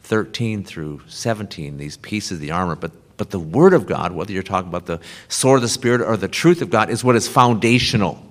13 0.01 0.63
through 0.63 1.01
17, 1.07 1.77
these 1.77 1.97
pieces 1.97 2.33
of 2.33 2.39
the 2.39 2.51
armor. 2.51 2.75
But, 2.75 2.91
but 3.17 3.31
the 3.31 3.39
word 3.39 3.73
of 3.73 3.87
God, 3.87 4.13
whether 4.13 4.31
you're 4.31 4.43
talking 4.43 4.69
about 4.69 4.85
the 4.85 4.99
sword 5.27 5.57
of 5.57 5.61
the 5.63 5.69
Spirit 5.69 6.01
or 6.01 6.17
the 6.17 6.27
truth 6.27 6.61
of 6.61 6.69
God, 6.69 6.89
is 6.89 7.03
what 7.03 7.15
is 7.15 7.27
foundational. 7.27 8.23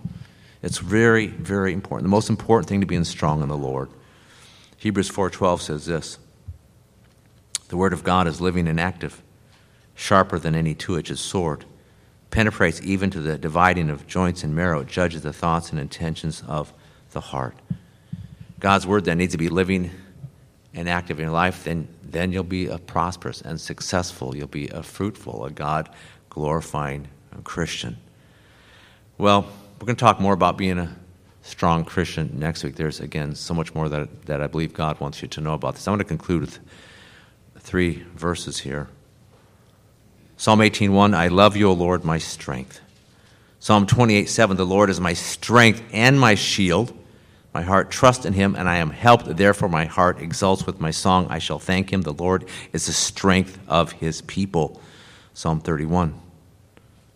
It's 0.62 0.78
very, 0.78 1.26
very 1.26 1.72
important. 1.72 2.04
The 2.04 2.10
most 2.10 2.30
important 2.30 2.68
thing 2.68 2.80
to 2.80 2.86
being 2.86 3.04
strong 3.04 3.42
in 3.42 3.48
the 3.48 3.56
Lord. 3.56 3.90
Hebrews 4.78 5.10
4:12 5.10 5.60
says 5.60 5.86
this. 5.86 6.18
The 7.68 7.76
word 7.76 7.92
of 7.92 8.04
God 8.04 8.26
is 8.26 8.40
living 8.40 8.68
and 8.68 8.80
active, 8.80 9.22
sharper 9.94 10.38
than 10.38 10.54
any 10.54 10.74
two-edged 10.74 11.18
sword 11.18 11.64
penetrates 12.30 12.82
even 12.82 13.10
to 13.10 13.20
the 13.20 13.38
dividing 13.38 13.88
of 13.88 14.06
joints 14.06 14.44
and 14.44 14.54
marrow, 14.54 14.84
judges 14.84 15.22
the 15.22 15.32
thoughts 15.32 15.70
and 15.70 15.80
intentions 15.80 16.42
of 16.46 16.72
the 17.16 17.20
heart. 17.22 17.56
God's 18.60 18.86
word 18.86 19.06
then 19.06 19.16
needs 19.16 19.32
to 19.32 19.38
be 19.38 19.48
living 19.48 19.90
and 20.74 20.86
active 20.86 21.18
in 21.18 21.24
your 21.24 21.32
life, 21.32 21.64
then, 21.64 21.88
then 22.02 22.30
you'll 22.30 22.44
be 22.44 22.66
a 22.66 22.76
prosperous 22.76 23.40
and 23.40 23.58
successful, 23.58 24.36
you'll 24.36 24.48
be 24.48 24.68
a 24.68 24.82
fruitful, 24.82 25.46
a 25.46 25.50
God 25.50 25.88
glorifying 26.28 27.08
Christian. 27.42 27.96
Well, 29.16 29.46
we're 29.80 29.86
going 29.86 29.96
to 29.96 30.00
talk 30.00 30.20
more 30.20 30.34
about 30.34 30.58
being 30.58 30.78
a 30.78 30.94
strong 31.40 31.86
Christian 31.86 32.30
next 32.34 32.62
week. 32.62 32.76
There's, 32.76 33.00
again, 33.00 33.34
so 33.34 33.54
much 33.54 33.74
more 33.74 33.88
that, 33.88 34.26
that 34.26 34.42
I 34.42 34.46
believe 34.46 34.74
God 34.74 35.00
wants 35.00 35.22
you 35.22 35.28
to 35.28 35.40
know 35.40 35.54
about 35.54 35.74
this. 35.74 35.88
I'm 35.88 35.92
going 35.92 36.00
to 36.00 36.04
conclude 36.04 36.42
with 36.42 36.58
three 37.60 38.04
verses 38.14 38.58
here. 38.58 38.88
Psalm 40.36 40.58
18:1, 40.58 41.14
I 41.14 41.28
love 41.28 41.56
you, 41.56 41.70
O 41.70 41.72
Lord, 41.72 42.04
my 42.04 42.18
strength. 42.18 42.80
Psalm 43.58 43.86
28:7, 43.86 44.56
the 44.56 44.66
Lord 44.66 44.90
is 44.90 45.00
my 45.00 45.14
strength 45.14 45.82
and 45.92 46.20
my 46.20 46.34
shield. 46.34 46.95
My 47.56 47.62
heart 47.62 47.90
trusts 47.90 48.26
in 48.26 48.34
him, 48.34 48.54
and 48.54 48.68
I 48.68 48.76
am 48.76 48.90
helped. 48.90 49.34
Therefore, 49.34 49.70
my 49.70 49.86
heart 49.86 50.20
exults 50.20 50.66
with 50.66 50.78
my 50.78 50.90
song. 50.90 51.26
I 51.30 51.38
shall 51.38 51.58
thank 51.58 51.90
him. 51.90 52.02
The 52.02 52.12
Lord 52.12 52.44
is 52.74 52.84
the 52.84 52.92
strength 52.92 53.58
of 53.66 53.92
his 53.92 54.20
people. 54.20 54.78
Psalm 55.32 55.60
31, 55.60 56.20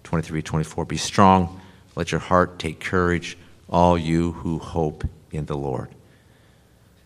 23, 0.03 0.41
24. 0.41 0.85
Be 0.87 0.97
strong. 0.97 1.61
Let 1.95 2.11
your 2.11 2.23
heart 2.23 2.59
take 2.59 2.81
courage, 2.81 3.37
all 3.69 3.99
you 3.99 4.33
who 4.33 4.59
hope 4.59 5.05
in 5.31 5.45
the 5.45 5.59
Lord. 5.59 5.91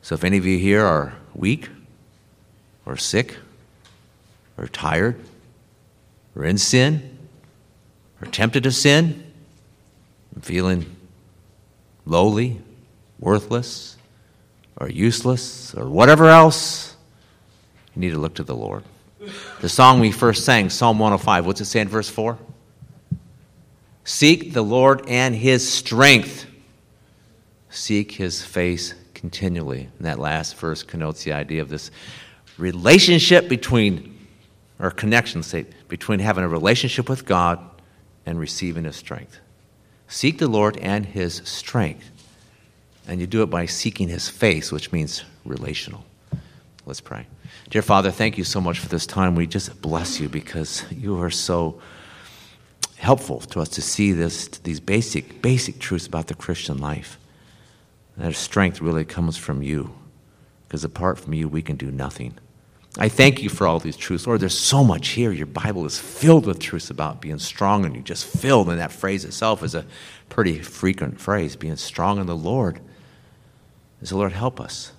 So, 0.00 0.14
if 0.14 0.22
any 0.22 0.38
of 0.38 0.46
you 0.46 0.56
here 0.56 0.84
are 0.84 1.14
weak, 1.34 1.70
or 2.86 2.96
sick, 2.96 3.38
or 4.56 4.68
tired, 4.68 5.18
or 6.36 6.44
in 6.44 6.56
sin, 6.56 7.18
or 8.22 8.28
tempted 8.28 8.62
to 8.62 8.70
sin, 8.70 9.24
feeling 10.40 10.94
lowly, 12.06 12.60
worthless, 13.18 13.96
or 14.76 14.88
useless 14.88 15.74
or 15.74 15.88
whatever 15.88 16.26
else, 16.26 16.96
you 17.94 18.00
need 18.00 18.10
to 18.10 18.18
look 18.18 18.34
to 18.34 18.42
the 18.42 18.56
Lord. 18.56 18.82
The 19.60 19.68
song 19.68 20.00
we 20.00 20.12
first 20.12 20.44
sang, 20.44 20.68
Psalm 20.68 20.98
105, 20.98 21.46
what's 21.46 21.60
it 21.60 21.66
say 21.66 21.80
in 21.80 21.88
verse 21.88 22.08
4? 22.08 22.36
Seek 24.04 24.52
the 24.52 24.62
Lord 24.62 25.08
and 25.08 25.34
his 25.34 25.66
strength. 25.66 26.46
Seek 27.70 28.12
his 28.12 28.42
face 28.44 28.94
continually. 29.14 29.88
And 29.98 30.06
that 30.06 30.18
last 30.18 30.56
verse 30.56 30.82
connotes 30.82 31.24
the 31.24 31.32
idea 31.32 31.62
of 31.62 31.70
this 31.70 31.90
relationship 32.58 33.48
between, 33.48 34.18
or 34.78 34.90
connection, 34.90 35.42
say, 35.42 35.66
between 35.88 36.18
having 36.18 36.44
a 36.44 36.48
relationship 36.48 37.08
with 37.08 37.24
God 37.24 37.58
and 38.26 38.38
receiving 38.38 38.84
his 38.84 38.96
strength. 38.96 39.38
Seek 40.06 40.38
the 40.38 40.48
Lord 40.48 40.76
and 40.78 41.06
his 41.06 41.36
strength. 41.44 42.10
And 43.06 43.20
you 43.20 43.26
do 43.26 43.42
it 43.42 43.50
by 43.50 43.66
seeking 43.66 44.08
his 44.08 44.28
face, 44.28 44.72
which 44.72 44.92
means 44.92 45.24
relational. 45.44 46.04
Let's 46.86 47.00
pray. 47.00 47.26
Dear 47.70 47.82
Father, 47.82 48.10
thank 48.10 48.38
you 48.38 48.44
so 48.44 48.60
much 48.60 48.78
for 48.78 48.88
this 48.88 49.06
time. 49.06 49.34
We 49.34 49.46
just 49.46 49.80
bless 49.80 50.20
you 50.20 50.28
because 50.28 50.84
you 50.90 51.20
are 51.20 51.30
so 51.30 51.80
helpful 52.96 53.40
to 53.40 53.60
us 53.60 53.68
to 53.70 53.82
see 53.82 54.12
this, 54.12 54.48
these 54.48 54.80
basic, 54.80 55.42
basic 55.42 55.78
truths 55.78 56.06
about 56.06 56.28
the 56.28 56.34
Christian 56.34 56.78
life. 56.78 57.18
That 58.16 58.34
strength 58.34 58.80
really 58.80 59.04
comes 59.04 59.36
from 59.36 59.62
you, 59.62 59.94
because 60.66 60.84
apart 60.84 61.18
from 61.18 61.34
you, 61.34 61.48
we 61.48 61.62
can 61.62 61.76
do 61.76 61.90
nothing. 61.90 62.34
I 62.96 63.08
thank 63.08 63.42
you 63.42 63.48
for 63.48 63.66
all 63.66 63.80
these 63.80 63.96
truths. 63.96 64.26
Lord, 64.26 64.40
there's 64.40 64.56
so 64.56 64.84
much 64.84 65.08
here. 65.08 65.32
Your 65.32 65.46
Bible 65.46 65.84
is 65.84 65.98
filled 65.98 66.46
with 66.46 66.60
truths 66.60 66.90
about 66.90 67.20
being 67.20 67.40
strong, 67.40 67.84
and 67.84 67.96
you 67.96 68.02
just 68.02 68.24
filled, 68.24 68.68
and 68.68 68.78
that 68.78 68.92
phrase 68.92 69.24
itself 69.24 69.64
is 69.64 69.74
a 69.74 69.84
pretty 70.28 70.60
frequent 70.60 71.20
phrase 71.20 71.56
being 71.56 71.76
strong 71.76 72.20
in 72.20 72.26
the 72.26 72.36
Lord. 72.36 72.80
And 74.04 74.08
so, 74.10 74.18
Lord, 74.18 74.32
help 74.32 74.60
us. 74.60 74.92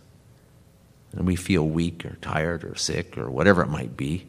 And 1.12 1.28
we 1.28 1.36
feel 1.36 1.64
weak 1.64 2.04
or 2.08 2.18
tired 2.22 2.64
or 2.64 2.74
sick 2.74 3.20
or 3.20 3.30
whatever 3.30 3.62
it 3.62 3.68
might 3.68 3.96
be. 3.96 4.26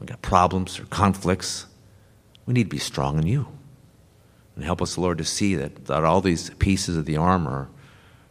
We 0.00 0.06
got 0.06 0.22
problems 0.22 0.80
or 0.80 0.86
conflicts. 0.86 1.66
We 2.46 2.54
need 2.54 2.64
to 2.64 2.70
be 2.70 2.78
strong 2.78 3.18
in 3.18 3.26
you. 3.26 3.46
And 4.56 4.64
help 4.64 4.80
us, 4.80 4.96
Lord, 4.96 5.18
to 5.18 5.24
see 5.26 5.54
that, 5.56 5.84
that 5.84 6.02
all 6.02 6.22
these 6.22 6.48
pieces 6.48 6.96
of 6.96 7.04
the 7.04 7.18
armor 7.18 7.68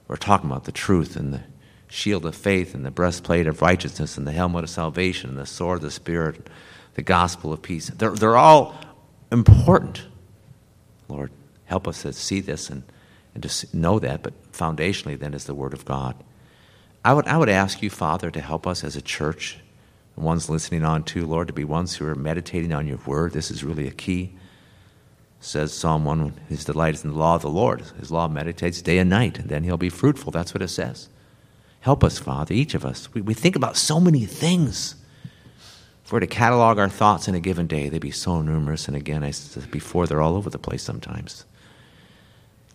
are 0.10 0.18
talking 0.18 0.50
about 0.50 0.64
the 0.64 0.72
truth 0.72 1.16
and 1.16 1.32
the 1.32 1.44
shield 1.88 2.26
of 2.26 2.34
faith 2.34 2.74
and 2.74 2.84
the 2.84 2.90
breastplate 2.90 3.46
of 3.46 3.62
righteousness 3.62 4.18
and 4.18 4.26
the 4.26 4.32
helmet 4.32 4.64
of 4.64 4.72
salvation 4.72 5.30
and 5.30 5.38
the 5.38 5.46
sword 5.46 5.76
of 5.76 5.82
the 5.84 5.92
Spirit, 5.92 6.50
the 6.96 7.04
gospel 7.04 7.54
of 7.54 7.62
peace. 7.62 7.92
They're, 7.92 8.10
they're 8.10 8.38
all 8.38 8.76
important. 9.32 10.02
Lord, 11.08 11.30
help 11.66 11.88
us 11.88 12.02
to 12.02 12.12
see 12.12 12.40
this 12.40 12.72
and, 12.72 12.82
and 13.38 13.44
to 13.44 13.78
know 13.78 14.00
that, 14.00 14.24
but 14.24 14.52
foundationally, 14.52 15.18
then, 15.18 15.34
is 15.34 15.46
the 15.46 15.56
Word 15.56 15.74
of 15.74 15.86
God. 15.86 16.16
I 17.06 17.14
would, 17.14 17.28
I 17.28 17.38
would 17.38 17.50
ask 17.50 17.82
you, 17.82 17.90
Father, 17.90 18.30
to 18.32 18.42
help 18.42 18.68
us 18.68 18.84
as 18.84 18.96
a 18.96 19.02
church, 19.02 19.60
and 20.16 20.26
ones 20.26 20.50
listening 20.50 20.84
on 20.84 21.04
too, 21.04 21.26
Lord, 21.26 21.48
to 21.48 21.54
be 21.54 21.64
ones 21.64 21.96
who 21.96 22.06
are 22.06 22.16
meditating 22.16 22.74
on 22.74 22.88
your 22.88 23.00
Word. 23.06 23.34
This 23.34 23.50
is 23.50 23.64
really 23.64 23.88
a 23.88 23.92
key 23.92 24.34
says 25.40 25.74
Psalm 25.74 26.04
1, 26.04 26.34
his 26.50 26.66
delight 26.66 26.96
is 26.96 27.04
in 27.04 27.12
the 27.12 27.18
law 27.18 27.36
of 27.36 27.42
the 27.42 27.50
Lord. 27.50 27.82
His 28.00 28.12
law 28.12 28.28
meditates 28.28 28.82
day 28.82 28.98
and 28.98 29.10
night, 29.10 29.40
and 29.40 29.50
then 29.50 29.64
he'll 29.64 29.78
be 29.78 29.90
fruitful. 29.90 30.32
That's 30.32 30.54
what 30.54 30.62
it 30.62 30.70
says. 30.70 31.10
Help 31.82 32.04
us, 32.04 32.18
Father, 32.18 32.54
each 32.54 32.74
of 32.74 32.86
us. 32.86 33.14
We, 33.14 33.22
we 33.22 33.34
think 33.34 33.56
about 33.56 33.78
so 33.78 34.00
many 34.00 34.26
things. 34.26 34.96
If 36.04 36.12
we're 36.12 36.20
to 36.22 36.28
catalog 36.28 36.80
our 36.80 36.90
thoughts 36.90 37.28
in 37.28 37.36
a 37.36 37.40
given 37.40 37.68
day, 37.68 37.90
they'd 37.90 38.00
be 38.00 38.12
so 38.12 38.42
numerous. 38.42 38.88
And 38.88 38.98
again, 38.98 39.24
I 39.24 39.32
said 39.32 39.70
before, 39.70 40.08
they're 40.08 40.22
all 40.22 40.36
over 40.36 40.50
the 40.50 40.58
place 40.58 40.84
sometimes. 40.84 41.46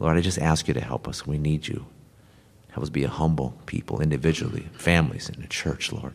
Lord, 0.03 0.17
I 0.17 0.21
just 0.21 0.41
ask 0.41 0.67
you 0.67 0.75
to 0.75 0.81
help 0.81 1.07
us. 1.07 1.29
We 1.29 1.39
need 1.39 1.69
you. 1.69 1.87
Help 2.71 2.83
us 2.83 2.91
be 2.91 3.05
a 3.05 3.09
humble 3.09 3.55
people, 3.67 4.01
individually, 4.01 4.69
families, 4.73 5.29
in 5.29 5.41
the 5.41 5.47
church, 5.47 5.93
Lord. 5.93 6.13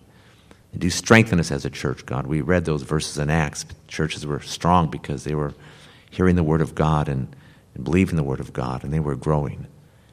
And 0.73 0.81
do 0.81 0.89
strengthen 0.89 1.39
us 1.39 1.51
as 1.51 1.63
a 1.63 1.69
church, 1.69 2.05
God. 2.05 2.27
We 2.27 2.41
read 2.41 2.65
those 2.65 2.81
verses 2.81 3.17
in 3.17 3.29
Acts. 3.29 3.65
Churches 3.87 4.25
were 4.25 4.41
strong 4.41 4.89
because 4.89 5.23
they 5.23 5.35
were 5.35 5.53
hearing 6.09 6.35
the 6.35 6.43
Word 6.43 6.59
of 6.59 6.75
God 6.75 7.07
and, 7.07 7.33
and 7.75 7.85
believing 7.85 8.17
the 8.17 8.23
Word 8.23 8.41
of 8.41 8.51
God, 8.51 8.83
and 8.83 8.91
they 8.91 8.99
were 8.99 9.15
growing. 9.15 9.67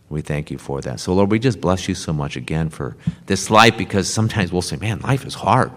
We 0.08 0.22
thank 0.22 0.52
you 0.52 0.58
for 0.58 0.80
that. 0.82 1.00
So, 1.00 1.12
Lord, 1.12 1.32
we 1.32 1.40
just 1.40 1.60
bless 1.60 1.88
you 1.88 1.96
so 1.96 2.12
much 2.12 2.36
again 2.36 2.70
for 2.70 2.96
this 3.26 3.50
life 3.50 3.76
because 3.76 4.08
sometimes 4.08 4.52
we'll 4.52 4.62
say, 4.62 4.76
man, 4.76 5.00
life 5.00 5.26
is 5.26 5.34
hard. 5.34 5.72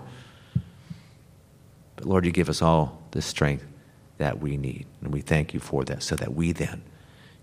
But, 1.95 2.05
Lord, 2.05 2.25
you 2.25 2.31
give 2.31 2.47
us 2.47 2.61
all 2.61 3.01
the 3.09 3.23
strength 3.23 3.65
that 4.19 4.39
we 4.39 4.55
need. 4.55 4.85
And 5.01 5.11
we 5.11 5.21
thank 5.21 5.55
you 5.55 5.59
for 5.59 5.83
that 5.85 6.03
so 6.03 6.15
that 6.17 6.35
we 6.35 6.51
then 6.51 6.83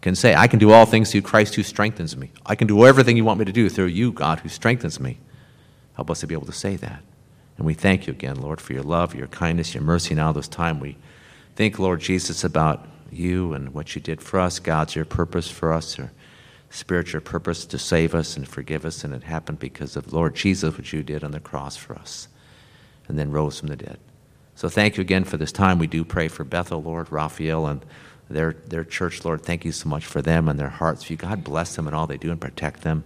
can 0.05 0.15
say, 0.15 0.35
I 0.35 0.49
can 0.49 0.59
do 0.59 0.71
all 0.71 0.85
things 0.85 1.11
through 1.11 1.23
Christ 1.23 1.55
who 1.55 1.63
strengthens 1.63 2.15
me. 2.15 2.31
I 2.45 2.57
can 2.57 2.67
do 2.67 2.85
everything 2.85 3.17
you 3.17 3.25
want 3.25 3.39
me 3.39 3.47
to 3.47 3.53
do 3.53 3.71
through 3.71 3.87
you, 3.87 4.13
God, 4.13 4.41
who 4.41 4.51
strengthens 4.51 5.01
me. 5.01 5.19
Help 5.95 6.11
us 6.11 6.21
to 6.21 6.27
be 6.27 6.35
able 6.35 6.45
to 6.45 6.53
say 6.53 6.77
that. 6.77 7.03
And 7.57 7.65
we 7.65 7.73
thank 7.73 8.07
you 8.07 8.13
again, 8.13 8.37
Lord, 8.37 8.61
for 8.61 8.75
your 8.75 8.83
love, 8.83 9.15
your 9.15 9.29
kindness, 9.29 9.73
your 9.73 9.83
mercy, 9.83 10.15
Now, 10.15 10.31
this 10.31 10.47
time 10.47 10.79
we 10.79 10.99
think, 11.57 11.79
Lord 11.79 12.01
Jesus, 12.01 12.45
about 12.45 12.87
you 13.11 13.55
and 13.55 13.73
what 13.73 13.95
you 13.95 14.03
did 14.03 14.21
for 14.21 14.41
us. 14.41 14.59
God's 14.59 14.95
your 14.95 15.07
purpose 15.07 15.51
for 15.51 15.73
us, 15.73 15.97
your 15.97 16.13
spiritual 16.69 17.23
purpose 17.23 17.65
to 17.65 17.79
save 17.79 18.15
us 18.15 18.37
and 18.37 18.47
forgive 18.47 18.85
us, 18.85 19.05
and 19.05 19.15
it 19.15 19.23
happened 19.23 19.59
because 19.59 19.97
of 19.97 20.13
Lord 20.13 20.35
Jesus, 20.35 20.77
what 20.77 20.93
you 20.93 21.03
did 21.03 21.25
on 21.25 21.31
the 21.31 21.41
cross 21.41 21.79
for 21.79 21.95
us, 21.95 22.29
and 23.09 23.19
then 23.19 23.31
rose 23.31 23.59
from 23.59 23.69
the 23.69 23.77
dead. 23.77 23.99
So 24.55 24.69
thank 24.69 24.99
you 24.99 25.01
again 25.01 25.25
for 25.25 25.39
this 25.39 25.51
time. 25.51 25.79
We 25.79 25.87
do 25.87 26.05
pray 26.05 26.29
for 26.29 26.45
Bethel, 26.45 26.83
Lord, 26.83 27.11
Raphael, 27.11 27.67
and 27.67 27.83
their, 28.29 28.53
their 28.53 28.85
church, 28.85 29.25
Lord. 29.25 29.43
Thank 29.43 29.65
you 29.65 29.73
so 29.73 29.89
much 29.89 30.07
for 30.07 30.23
them 30.23 30.49
and 30.49 30.59
their 30.59 30.69
hearts. 30.69 31.09
You 31.11 31.17
God 31.17 31.45
bless 31.45 31.77
them 31.77 31.87
and 31.87 31.95
all 31.95 32.07
they 32.07 32.17
do 32.17 32.31
and 32.31 32.41
protect 32.41 32.83
them. 32.83 33.05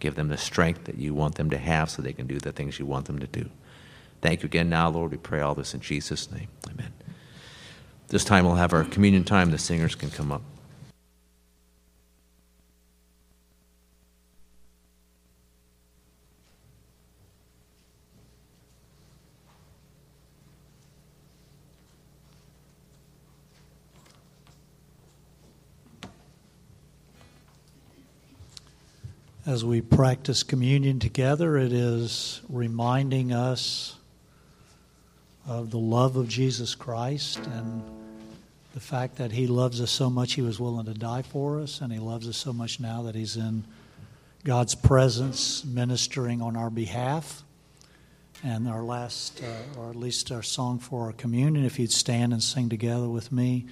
Give 0.00 0.14
them 0.14 0.28
the 0.28 0.36
strength 0.36 0.84
that 0.84 0.98
you 0.98 1.14
want 1.14 1.36
them 1.36 1.50
to 1.50 1.58
have 1.58 1.90
so 1.90 2.02
they 2.02 2.12
can 2.12 2.26
do 2.26 2.38
the 2.38 2.52
things 2.52 2.78
you 2.78 2.86
want 2.86 3.06
them 3.06 3.18
to 3.18 3.26
do. 3.26 3.50
Thank 4.20 4.42
you 4.42 4.46
again 4.46 4.68
now, 4.68 4.88
Lord. 4.88 5.10
We 5.10 5.16
pray 5.16 5.40
all 5.40 5.54
this 5.54 5.74
in 5.74 5.80
Jesus' 5.80 6.30
name. 6.30 6.48
Amen. 6.68 6.92
This 8.08 8.24
time 8.24 8.44
we'll 8.44 8.54
have 8.54 8.72
our 8.72 8.84
communion 8.84 9.24
time. 9.24 9.50
The 9.50 9.58
singers 9.58 9.94
can 9.94 10.10
come 10.10 10.30
up. 10.30 10.42
As 29.46 29.62
we 29.62 29.82
practice 29.82 30.42
communion 30.42 30.98
together, 30.98 31.58
it 31.58 31.70
is 31.70 32.40
reminding 32.48 33.30
us 33.30 33.94
of 35.46 35.70
the 35.70 35.78
love 35.78 36.16
of 36.16 36.28
Jesus 36.28 36.74
Christ 36.74 37.36
and 37.36 37.82
the 38.72 38.80
fact 38.80 39.16
that 39.16 39.32
He 39.32 39.46
loves 39.46 39.82
us 39.82 39.90
so 39.90 40.08
much 40.08 40.32
He 40.32 40.40
was 40.40 40.58
willing 40.58 40.86
to 40.86 40.94
die 40.94 41.20
for 41.20 41.60
us, 41.60 41.82
and 41.82 41.92
He 41.92 41.98
loves 41.98 42.26
us 42.26 42.38
so 42.38 42.54
much 42.54 42.80
now 42.80 43.02
that 43.02 43.14
He's 43.14 43.36
in 43.36 43.64
God's 44.44 44.74
presence 44.74 45.62
ministering 45.62 46.40
on 46.40 46.56
our 46.56 46.70
behalf. 46.70 47.42
And 48.42 48.66
our 48.66 48.82
last, 48.82 49.42
uh, 49.42 49.78
or 49.78 49.90
at 49.90 49.96
least 49.96 50.32
our 50.32 50.42
song 50.42 50.78
for 50.78 51.04
our 51.04 51.12
communion, 51.12 51.66
if 51.66 51.78
you'd 51.78 51.92
stand 51.92 52.32
and 52.32 52.42
sing 52.42 52.70
together 52.70 53.10
with 53.10 53.30
me, 53.30 53.66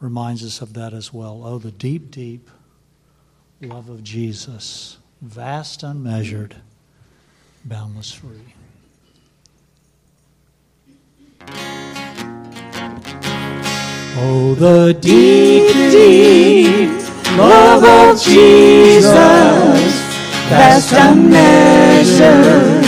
reminds 0.00 0.44
us 0.44 0.60
of 0.60 0.72
that 0.72 0.92
as 0.92 1.12
well. 1.12 1.42
Oh, 1.44 1.58
the 1.58 1.70
deep, 1.70 2.10
deep 2.10 2.50
love 3.60 3.88
of 3.88 4.04
Jesus, 4.04 4.98
vast, 5.20 5.82
unmeasured, 5.82 6.54
boundless 7.64 8.12
free. 8.12 8.54
Oh, 14.20 14.54
the 14.54 14.92
deep, 15.00 15.72
deep 15.90 16.90
love 17.36 17.82
of 17.82 18.22
Jesus, 18.22 19.02
vast, 20.48 20.92
unmeasured, 20.92 22.84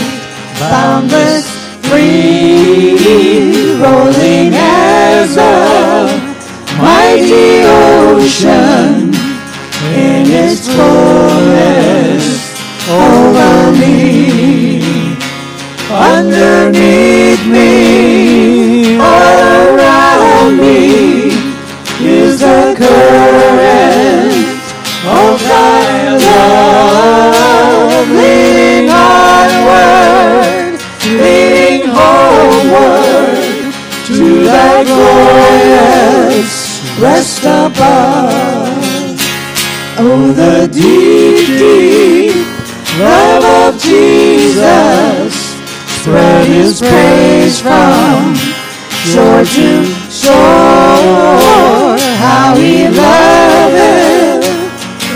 boundless, 0.57 1.51
free, 1.89 3.75
rolling 3.75 4.53
as 4.53 5.35
a 5.35 6.07
mighty 6.77 7.63
ocean 7.65 9.10
in 9.89 10.29
its 10.29 10.67
fullness 10.67 12.51
over 12.89 13.71
me, 13.71 15.17
underneath 15.89 17.45
me, 17.47 18.97
around 18.97 20.57
me 20.57 21.31
is 21.99 22.39
the 22.39 22.75
current 22.77 24.31
of 25.03 25.39
thy 25.41 26.17
love, 26.17 28.07
leading 28.09 28.89
onward, 28.89 30.79
leading 31.05 31.89
homeward 31.89 33.73
to 34.05 34.43
thy 34.43 34.83
glorious 34.83 36.53
rest 36.99 37.43
above. 37.43 38.50
Oh, 40.03 40.33
the 40.33 40.67
deep, 40.67 41.45
deep 41.61 42.33
love 42.97 43.45
of 43.45 43.79
Jesus 43.79 45.31
spread 46.01 46.47
his 46.47 46.81
praise 46.81 47.61
from 47.61 48.33
shore 49.05 49.45
to 49.45 49.85
shore. 50.09 51.37
How 52.17 52.55
he 52.57 52.89
loveth, 52.89 54.41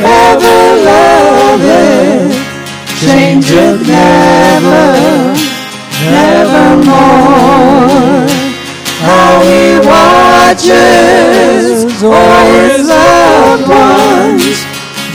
ever 0.05 0.61
loveth, 0.85 2.37
changeth 3.01 3.81
never, 3.89 4.93
nevermore. 6.13 7.25
How 9.01 9.41
he 9.41 9.81
watches 9.81 10.85
o'er 12.03 12.69
his 12.69 12.87
loved 12.87 14.04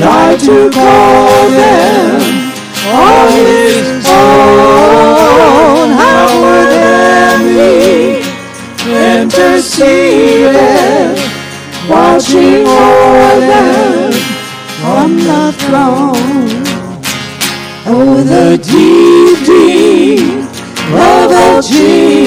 died 0.00 0.40
to 0.40 0.70
call 0.70 1.50
them 1.50 2.20
all 2.88 3.28
his 3.28 4.06
own. 4.08 5.90
How 6.00 6.28
them 6.74 7.40
he 7.60 8.24
interceded, 9.20 10.56
watching 11.86 12.64
o'er 12.66 13.40
them 13.50 14.12
from 14.80 15.10
the 15.18 15.52
throne. 15.58 16.64
Oh, 17.92 18.22
the 18.24 18.56
deep, 18.56 19.38
deep 19.44 20.40
love 20.92 21.32
of 21.32 21.64
Jesus, 21.64 22.19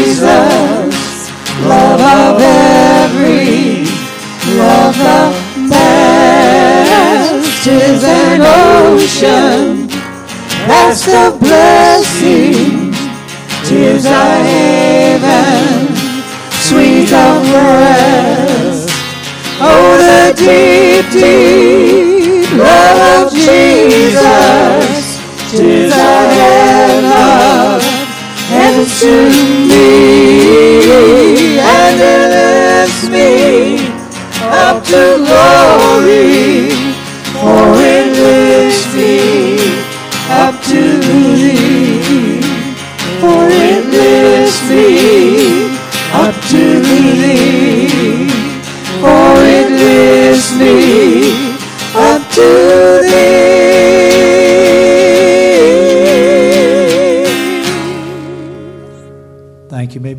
ocean, 9.03 9.87
vast 10.67 11.07
of 11.09 11.39
blessing, 11.39 12.93
tears 13.65 14.05
are 14.05 14.43
haven, 14.43 15.95
sweet 16.67 17.11
of 17.11 17.43
rest. 17.51 18.89
Oh, 19.59 19.97
the 20.03 20.33
deep, 20.39 21.05
deep 21.11 22.51
love 22.57 23.27
of 23.27 23.33
Jesus, 23.33 25.03
tis 25.51 25.91
a 25.91 25.97
heaven, 26.37 27.81
and 28.51 28.87
to 28.99 29.13
me, 29.69 29.87
and 31.59 31.99
it 31.99 32.23
lifts 32.35 33.03
me 33.09 33.29
up 34.49 34.77
to 34.85 35.01
glory, 35.27 36.42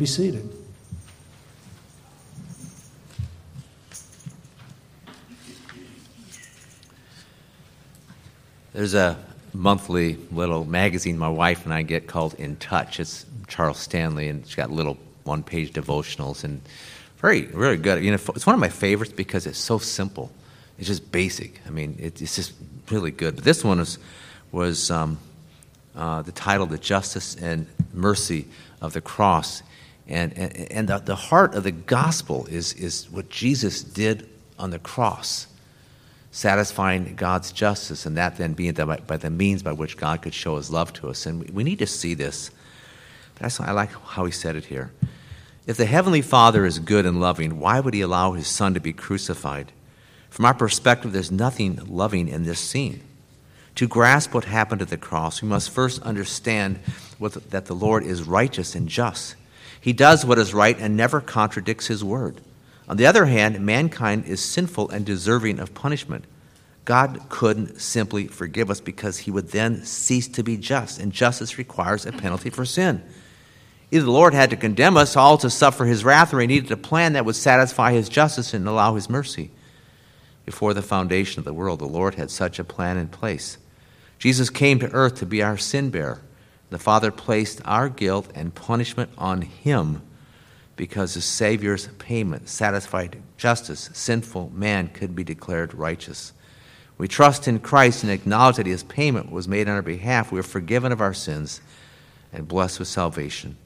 be 0.05 0.07
seated. 0.07 0.47
There's 8.73 8.93
a 8.93 9.17
monthly 9.51 10.17
little 10.31 10.63
magazine 10.63 11.17
my 11.17 11.29
wife 11.29 11.65
and 11.65 11.73
I 11.73 11.81
get 11.81 12.05
called 12.05 12.35
In 12.35 12.55
Touch. 12.57 12.99
It's 12.99 13.25
Charles 13.47 13.79
Stanley, 13.79 14.27
and 14.27 14.43
it's 14.43 14.53
got 14.53 14.69
little 14.69 14.99
one-page 15.23 15.71
devotionals 15.73 16.43
and 16.43 16.61
very, 17.17 17.41
very 17.41 17.77
good. 17.77 18.03
You 18.03 18.11
know, 18.11 18.19
it's 18.35 18.45
one 18.45 18.53
of 18.53 18.59
my 18.59 18.69
favorites 18.69 19.11
because 19.11 19.47
it's 19.47 19.57
so 19.57 19.79
simple. 19.79 20.31
It's 20.77 20.87
just 20.87 21.11
basic. 21.11 21.61
I 21.65 21.71
mean, 21.71 21.95
it, 21.97 22.21
it's 22.21 22.35
just 22.35 22.53
really 22.91 23.09
good. 23.11 23.35
But 23.35 23.43
this 23.43 23.63
one 23.63 23.79
was 23.79 23.97
was 24.51 24.91
um, 24.91 25.17
uh, 25.95 26.21
the 26.21 26.31
title, 26.31 26.67
"The 26.67 26.77
Justice 26.77 27.35
and 27.35 27.65
Mercy 27.91 28.45
of 28.81 28.93
the 28.93 29.01
Cross," 29.01 29.63
and 30.07 30.37
and, 30.37 30.71
and 30.71 30.89
the, 30.89 30.99
the 30.99 31.15
heart 31.15 31.55
of 31.55 31.63
the 31.63 31.71
gospel 31.71 32.45
is 32.47 32.73
is 32.73 33.09
what 33.09 33.29
Jesus 33.29 33.83
did 33.83 34.29
on 34.57 34.69
the 34.69 34.79
cross 34.79 35.47
satisfying 36.35 37.15
God's 37.15 37.53
justice, 37.53 38.05
and 38.05 38.17
that 38.17 38.35
then 38.35 38.51
being 38.51 38.73
the, 38.73 38.85
by 38.85 39.15
the 39.15 39.29
means 39.29 39.63
by 39.63 39.71
which 39.71 39.95
God 39.95 40.21
could 40.21 40.33
show 40.33 40.57
his 40.57 40.69
love 40.69 40.91
to 40.93 41.07
us. 41.07 41.25
And 41.25 41.49
we, 41.51 41.63
need 41.63 41.79
to 41.79 41.87
see 41.87 42.13
this. 42.13 42.51
That's, 43.35 43.61
I 43.61 43.71
like 43.71 43.91
how 43.93 44.25
he 44.25 44.33
said 44.33 44.57
it 44.57 44.65
here. 44.65 44.91
If 45.65 45.77
the 45.77 45.85
Heavenly 45.85 46.21
Father 46.21 46.65
is 46.65 46.79
good 46.79 47.05
and 47.05 47.21
loving, 47.21 47.57
why 47.61 47.79
would 47.79 47.93
he 47.93 48.01
allow 48.01 48.33
his 48.33 48.47
Son 48.47 48.73
to 48.73 48.81
be 48.81 48.91
crucified? 48.91 49.71
From 50.29 50.43
our 50.43 50.53
perspective, 50.53 51.13
there's 51.13 51.31
nothing 51.31 51.79
loving 51.87 52.27
in 52.27 52.43
this 52.43 52.59
scene. 52.59 53.01
To 53.75 53.87
grasp 53.87 54.33
what 54.33 54.43
happened 54.43 54.81
at 54.81 54.89
the 54.89 54.97
cross, 54.97 55.41
we 55.41 55.47
must 55.47 55.69
first 55.69 56.01
understand 56.01 56.79
what, 57.17 57.49
that 57.51 57.67
the 57.67 57.73
Lord 57.73 58.03
is 58.03 58.23
righteous 58.23 58.75
and 58.75 58.89
just. 58.89 59.35
He 59.85 59.93
does 59.93 60.25
what 60.25 60.39
is 60.39 60.51
right 60.51 60.75
and 60.79 60.97
never 60.97 61.21
contradicts 61.21 61.85
his 61.85 62.03
word. 62.03 62.41
On 62.89 62.97
the 62.97 63.05
other 63.05 63.25
hand, 63.25 63.63
mankind 63.63 64.25
is 64.25 64.43
sinful 64.43 64.89
and 64.89 65.05
deserving 65.05 65.59
of 65.59 65.75
punishment. 65.75 66.25
God 66.85 67.21
couldn't 67.29 67.79
simply 67.79 68.25
forgive 68.25 68.71
us 68.71 68.81
because 68.81 69.19
he 69.19 69.29
would 69.29 69.49
then 69.49 69.85
cease 69.85 70.27
to 70.29 70.41
be 70.41 70.57
just, 70.57 70.99
and 70.99 71.11
justice 71.11 71.59
requires 71.59 72.03
a 72.03 72.11
penalty 72.11 72.49
for 72.49 72.65
sin. 72.65 73.03
Either 73.91 74.05
the 74.05 74.11
Lord 74.11 74.33
had 74.33 74.49
to 74.49 74.55
condemn 74.55 74.97
us 74.97 75.15
all 75.15 75.37
to 75.37 75.51
suffer 75.51 75.85
his 75.85 76.03
wrath, 76.03 76.33
or 76.33 76.39
he 76.39 76.47
needed 76.47 76.71
a 76.71 76.77
plan 76.77 77.13
that 77.13 77.25
would 77.25 77.35
satisfy 77.35 77.91
his 77.91 78.09
justice 78.09 78.55
and 78.55 78.67
allow 78.67 78.95
his 78.95 79.07
mercy. 79.07 79.51
Before 80.45 80.73
the 80.73 80.81
foundation 80.81 81.37
of 81.37 81.45
the 81.45 81.53
world, 81.53 81.77
the 81.77 81.85
Lord 81.85 82.15
had 82.15 82.31
such 82.31 82.57
a 82.57 82.63
plan 82.63 82.97
in 82.97 83.09
place. 83.09 83.59
Jesus 84.17 84.49
came 84.49 84.79
to 84.79 84.91
earth 84.93 85.13
to 85.17 85.27
be 85.27 85.43
our 85.43 85.57
sin 85.57 85.91
bearer. 85.91 86.21
The 86.69 86.79
Father 86.79 87.11
placed 87.11 87.61
our 87.65 87.89
guilt 87.89 88.31
and 88.35 88.53
punishment 88.53 89.11
on 89.17 89.41
him 89.41 90.01
because 90.75 91.13
the 91.13 91.21
Savior's 91.21 91.87
payment 91.99 92.49
satisfied 92.49 93.21
justice, 93.37 93.89
sinful 93.93 94.51
man 94.53 94.89
could 94.89 95.15
be 95.15 95.23
declared 95.23 95.73
righteous. 95.73 96.33
We 96.97 97.07
trust 97.07 97.47
in 97.47 97.59
Christ 97.59 98.03
and 98.03 98.11
acknowledge 98.11 98.57
that 98.57 98.65
his 98.65 98.83
payment 98.83 99.31
was 99.31 99.47
made 99.47 99.67
on 99.67 99.75
our 99.75 99.81
behalf. 99.81 100.31
We 100.31 100.39
are 100.39 100.43
forgiven 100.43 100.91
of 100.91 101.01
our 101.01 101.13
sins 101.13 101.61
and 102.31 102.47
blessed 102.47 102.79
with 102.79 102.87
salvation. 102.87 103.57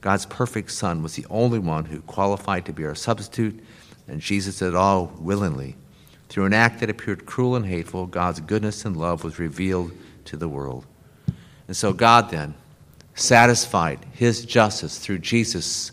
God's 0.00 0.26
perfect 0.26 0.70
Son 0.70 1.02
was 1.02 1.14
the 1.14 1.26
only 1.30 1.58
one 1.58 1.86
who 1.86 2.00
qualified 2.02 2.66
to 2.66 2.72
be 2.72 2.84
our 2.84 2.94
substitute, 2.94 3.62
and 4.08 4.20
Jesus 4.20 4.58
did 4.58 4.68
it 4.68 4.74
all 4.74 5.12
willingly. 5.18 5.76
Through 6.28 6.44
an 6.46 6.52
act 6.52 6.80
that 6.80 6.90
appeared 6.90 7.26
cruel 7.26 7.56
and 7.56 7.66
hateful, 7.66 8.06
God's 8.06 8.40
goodness 8.40 8.84
and 8.84 8.96
love 8.96 9.24
was 9.24 9.38
revealed 9.38 9.92
to 10.26 10.36
the 10.36 10.48
world. 10.48 10.86
And 11.66 11.76
so 11.76 11.92
God 11.92 12.30
then 12.30 12.54
satisfied 13.14 14.04
his 14.12 14.44
justice 14.44 14.98
through 14.98 15.18
Jesus' 15.18 15.92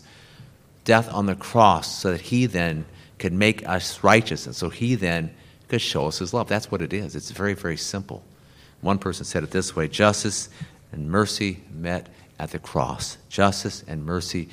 death 0.84 1.12
on 1.12 1.26
the 1.26 1.34
cross 1.34 2.00
so 2.00 2.12
that 2.12 2.20
he 2.20 2.46
then 2.46 2.84
could 3.18 3.32
make 3.32 3.66
us 3.66 4.04
righteous. 4.04 4.46
And 4.46 4.54
so 4.54 4.68
he 4.68 4.94
then 4.94 5.34
could 5.68 5.80
show 5.80 6.06
us 6.06 6.18
his 6.18 6.34
love. 6.34 6.48
That's 6.48 6.70
what 6.70 6.82
it 6.82 6.92
is. 6.92 7.16
It's 7.16 7.30
very, 7.30 7.54
very 7.54 7.76
simple. 7.76 8.22
One 8.82 8.98
person 8.98 9.24
said 9.24 9.42
it 9.42 9.50
this 9.50 9.74
way 9.74 9.88
justice 9.88 10.50
and 10.92 11.10
mercy 11.10 11.62
met 11.72 12.08
at 12.38 12.50
the 12.50 12.58
cross. 12.58 13.16
Justice 13.28 13.82
and 13.88 14.04
mercy 14.04 14.48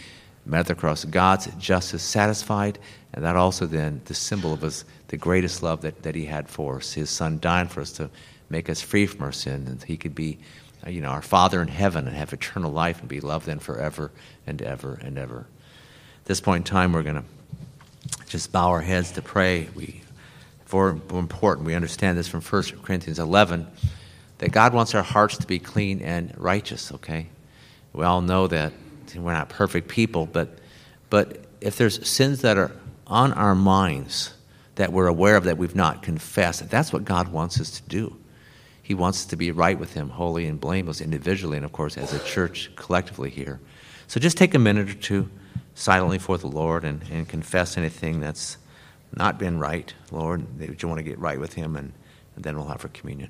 met 0.46 0.62
at 0.62 0.68
the 0.68 0.76
cross. 0.76 1.04
God's 1.04 1.48
justice 1.60 2.02
satisfied, 2.02 2.80
and 3.14 3.26
that 3.26 3.36
also 3.36 3.66
then 3.66 4.02
the 4.06 4.14
symbol 4.14 4.54
of 4.54 4.62
his, 4.62 4.86
the 5.10 5.18
greatest 5.18 5.62
love 5.62 5.82
that, 5.82 6.02
that 6.04 6.16
he 6.16 6.26
had 6.26 6.48
for 6.48 6.78
us. 6.78 6.94
His 6.94 7.10
son 7.10 7.40
dying 7.40 7.68
for 7.68 7.82
us 7.82 7.92
to 7.94 8.10
make 8.50 8.70
us 8.70 8.82
free 8.82 9.06
from 9.06 9.24
our 9.24 9.32
sin, 9.32 9.68
and 9.68 9.84
he 9.84 9.98
could 9.98 10.16
be 10.16 10.40
Uh, 10.86 10.90
you 10.90 11.02
know, 11.02 11.10
our 11.10 11.22
Father 11.22 11.62
in 11.62 11.68
heaven 11.68 12.08
and 12.08 12.16
have 12.16 12.34
eternal 12.34 12.72
life 12.72 13.00
and 13.00 13.10
be 13.10 13.20
loved 13.20 13.46
then 13.46 13.60
forever 13.60 14.12
and 14.48 14.62
ever 14.62 15.00
and 15.02 15.18
ever. 15.18 15.48
At 16.22 16.26
this 16.26 16.42
point 16.42 16.68
in 16.68 16.72
time, 16.72 16.94
we're 16.94 17.04
going 17.04 17.16
to 17.16 17.24
just 18.28 18.52
bow 18.52 18.70
our 18.70 18.82
heads 18.82 19.12
to 19.12 19.22
pray. 19.22 19.70
We, 19.76 20.02
for 20.66 20.90
important, 21.12 21.66
we 21.66 21.76
understand 21.76 22.18
this 22.18 22.28
from 22.28 22.42
1 22.42 22.64
Corinthians 22.84 23.20
11, 23.20 23.68
that 24.40 24.52
God 24.52 24.74
wants 24.74 24.96
our 24.96 25.04
hearts 25.04 25.38
to 25.38 25.48
be 25.48 25.60
clean 25.60 26.02
and 26.02 26.34
righteous, 26.38 26.92
okay? 26.94 27.28
We 27.94 28.06
all 28.06 28.22
know 28.22 28.48
that 28.48 28.74
we're 29.16 29.34
not 29.34 29.50
perfect 29.50 29.88
people, 29.88 30.26
but, 30.26 30.58
but 31.10 31.46
if 31.60 31.78
there's 31.78 32.08
sins 32.08 32.42
that 32.42 32.58
are 32.58 32.72
on 33.06 33.34
our 33.34 33.54
minds 33.54 34.34
that 34.76 34.94
we're 34.94 35.08
aware 35.08 35.36
of 35.36 35.44
that 35.44 35.58
we've 35.58 35.76
not 35.76 36.02
confessed, 36.02 36.70
that's 36.70 36.94
what 36.94 37.04
God 37.04 37.28
wants 37.28 37.60
us 37.60 37.80
to 37.82 37.90
do. 37.90 38.16
He 38.92 38.96
wants 38.96 39.20
us 39.20 39.26
to 39.28 39.38
be 39.38 39.52
right 39.52 39.80
with 39.80 39.94
Him, 39.94 40.10
holy 40.10 40.48
and 40.48 40.60
blameless 40.60 41.00
individually, 41.00 41.56
and 41.56 41.64
of 41.64 41.72
course, 41.72 41.96
as 41.96 42.12
a 42.12 42.20
church 42.26 42.70
collectively 42.76 43.30
here. 43.30 43.62
So 44.08 44.20
just 44.20 44.36
take 44.36 44.54
a 44.54 44.60
minute 44.60 44.90
or 44.90 44.96
two 44.96 45.30
silently 45.76 46.20
for 46.20 46.38
the 46.38 46.48
Lord 46.48 46.84
and, 46.84 47.02
and 47.10 47.26
confess 47.26 47.78
anything 47.78 48.20
that's 48.20 48.58
not 49.16 49.40
been 49.40 49.60
right, 49.60 49.94
Lord, 50.12 50.60
that 50.60 50.84
you 50.84 50.90
want 50.90 51.00
to 51.00 51.04
get 51.04 51.18
right 51.20 51.40
with 51.40 51.54
Him, 51.54 51.78
and, 51.78 51.94
and 52.36 52.44
then 52.44 52.58
we'll 52.58 52.68
have 52.68 52.84
our 52.84 52.92
communion. 52.92 53.30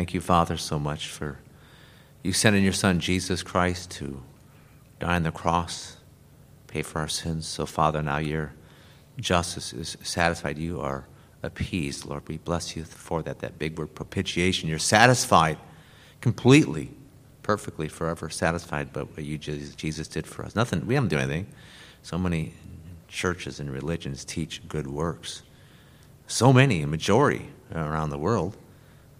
Thank 0.00 0.14
you, 0.14 0.22
Father, 0.22 0.56
so 0.56 0.78
much 0.78 1.08
for 1.08 1.36
you 2.22 2.32
sending 2.32 2.64
your 2.64 2.72
Son, 2.72 3.00
Jesus 3.00 3.42
Christ, 3.42 3.90
to 3.90 4.22
die 4.98 5.16
on 5.16 5.24
the 5.24 5.30
cross, 5.30 5.98
pay 6.68 6.80
for 6.80 7.00
our 7.00 7.06
sins. 7.06 7.46
So, 7.46 7.66
Father, 7.66 8.00
now 8.00 8.16
your 8.16 8.54
justice 9.18 9.74
is 9.74 9.98
satisfied. 10.02 10.56
You 10.56 10.80
are 10.80 11.04
appeased, 11.42 12.06
Lord. 12.06 12.26
We 12.28 12.38
bless 12.38 12.74
you 12.76 12.84
for 12.84 13.22
that, 13.24 13.40
that 13.40 13.58
big 13.58 13.78
word, 13.78 13.94
propitiation. 13.94 14.70
You're 14.70 14.78
satisfied 14.78 15.58
completely, 16.22 16.92
perfectly, 17.42 17.86
forever 17.86 18.30
satisfied 18.30 18.94
by 18.94 19.02
what 19.02 19.22
you, 19.22 19.36
Jesus, 19.36 20.08
did 20.08 20.26
for 20.26 20.46
us. 20.46 20.56
Nothing, 20.56 20.86
we 20.86 20.94
haven't 20.94 21.10
done 21.10 21.20
anything. 21.20 21.46
So 22.02 22.16
many 22.16 22.54
churches 23.06 23.60
and 23.60 23.70
religions 23.70 24.24
teach 24.24 24.66
good 24.66 24.86
works. 24.86 25.42
So 26.26 26.54
many, 26.54 26.80
a 26.80 26.86
majority 26.86 27.50
around 27.74 28.08
the 28.08 28.18
world. 28.18 28.56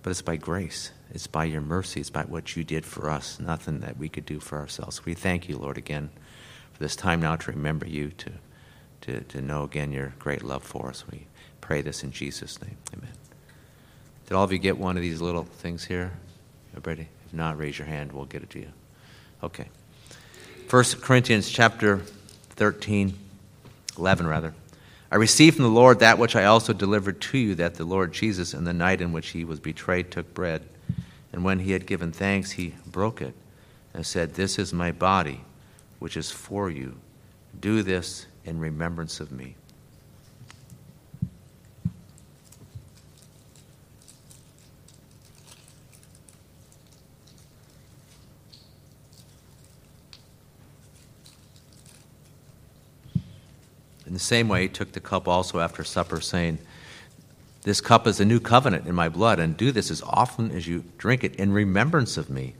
But 0.02 0.10
it's 0.10 0.22
by 0.22 0.36
grace. 0.36 0.92
It's 1.12 1.26
by 1.26 1.44
your 1.44 1.60
mercy. 1.60 2.00
It's 2.00 2.10
by 2.10 2.22
what 2.22 2.56
you 2.56 2.64
did 2.64 2.86
for 2.86 3.10
us. 3.10 3.38
Nothing 3.38 3.80
that 3.80 3.98
we 3.98 4.08
could 4.08 4.24
do 4.24 4.40
for 4.40 4.58
ourselves. 4.58 5.04
We 5.04 5.14
thank 5.14 5.48
you, 5.48 5.58
Lord, 5.58 5.76
again 5.76 6.10
for 6.72 6.78
this 6.78 6.96
time 6.96 7.20
now 7.20 7.36
to 7.36 7.50
remember 7.50 7.86
you, 7.86 8.10
to, 8.10 8.32
to, 9.02 9.20
to 9.20 9.40
know 9.40 9.64
again 9.64 9.92
your 9.92 10.14
great 10.18 10.42
love 10.42 10.62
for 10.62 10.88
us. 10.88 11.04
We 11.10 11.26
pray 11.60 11.82
this 11.82 12.02
in 12.02 12.12
Jesus' 12.12 12.60
name. 12.62 12.76
Amen. 12.96 13.12
Did 14.26 14.34
all 14.34 14.44
of 14.44 14.52
you 14.52 14.58
get 14.58 14.78
one 14.78 14.96
of 14.96 15.02
these 15.02 15.20
little 15.20 15.44
things 15.44 15.84
here? 15.84 16.12
Everybody? 16.70 17.08
If 17.26 17.34
not, 17.34 17.58
raise 17.58 17.78
your 17.78 17.88
hand. 17.88 18.12
We'll 18.12 18.24
get 18.24 18.42
it 18.42 18.50
to 18.50 18.60
you. 18.60 18.72
Okay. 19.42 19.68
1 20.70 20.84
Corinthians 21.00 21.50
chapter 21.50 21.98
13, 22.50 23.18
11 23.98 24.26
rather. 24.26 24.54
I 25.10 25.16
received 25.16 25.56
from 25.56 25.64
the 25.64 25.70
Lord 25.70 25.98
that 25.98 26.18
which 26.18 26.36
I 26.36 26.44
also 26.44 26.72
delivered 26.72 27.20
to 27.20 27.38
you 27.38 27.54
that 27.56 27.74
the 27.74 27.84
Lord 27.84 28.12
Jesus, 28.12 28.54
in 28.54 28.64
the 28.64 28.72
night 28.72 29.00
in 29.00 29.12
which 29.12 29.30
he 29.30 29.44
was 29.44 29.58
betrayed, 29.58 30.10
took 30.10 30.32
bread. 30.34 30.68
And 31.32 31.44
when 31.44 31.60
he 31.60 31.72
had 31.72 31.86
given 31.86 32.12
thanks, 32.12 32.52
he 32.52 32.74
broke 32.86 33.20
it 33.20 33.34
and 33.92 34.06
said, 34.06 34.34
This 34.34 34.58
is 34.58 34.72
my 34.72 34.92
body, 34.92 35.42
which 35.98 36.16
is 36.16 36.30
for 36.30 36.70
you. 36.70 36.96
Do 37.60 37.82
this 37.82 38.26
in 38.44 38.60
remembrance 38.60 39.18
of 39.18 39.32
me. 39.32 39.56
In 54.10 54.14
the 54.14 54.18
same 54.18 54.48
way, 54.48 54.62
he 54.62 54.68
took 54.68 54.90
the 54.90 54.98
cup 54.98 55.28
also 55.28 55.60
after 55.60 55.84
supper, 55.84 56.20
saying, 56.20 56.58
This 57.62 57.80
cup 57.80 58.08
is 58.08 58.18
a 58.18 58.24
new 58.24 58.40
covenant 58.40 58.88
in 58.88 58.94
my 58.96 59.08
blood, 59.08 59.38
and 59.38 59.56
do 59.56 59.70
this 59.70 59.88
as 59.88 60.02
often 60.02 60.50
as 60.50 60.66
you 60.66 60.82
drink 60.98 61.22
it 61.22 61.36
in 61.36 61.52
remembrance 61.52 62.16
of 62.16 62.28
me. 62.28 62.54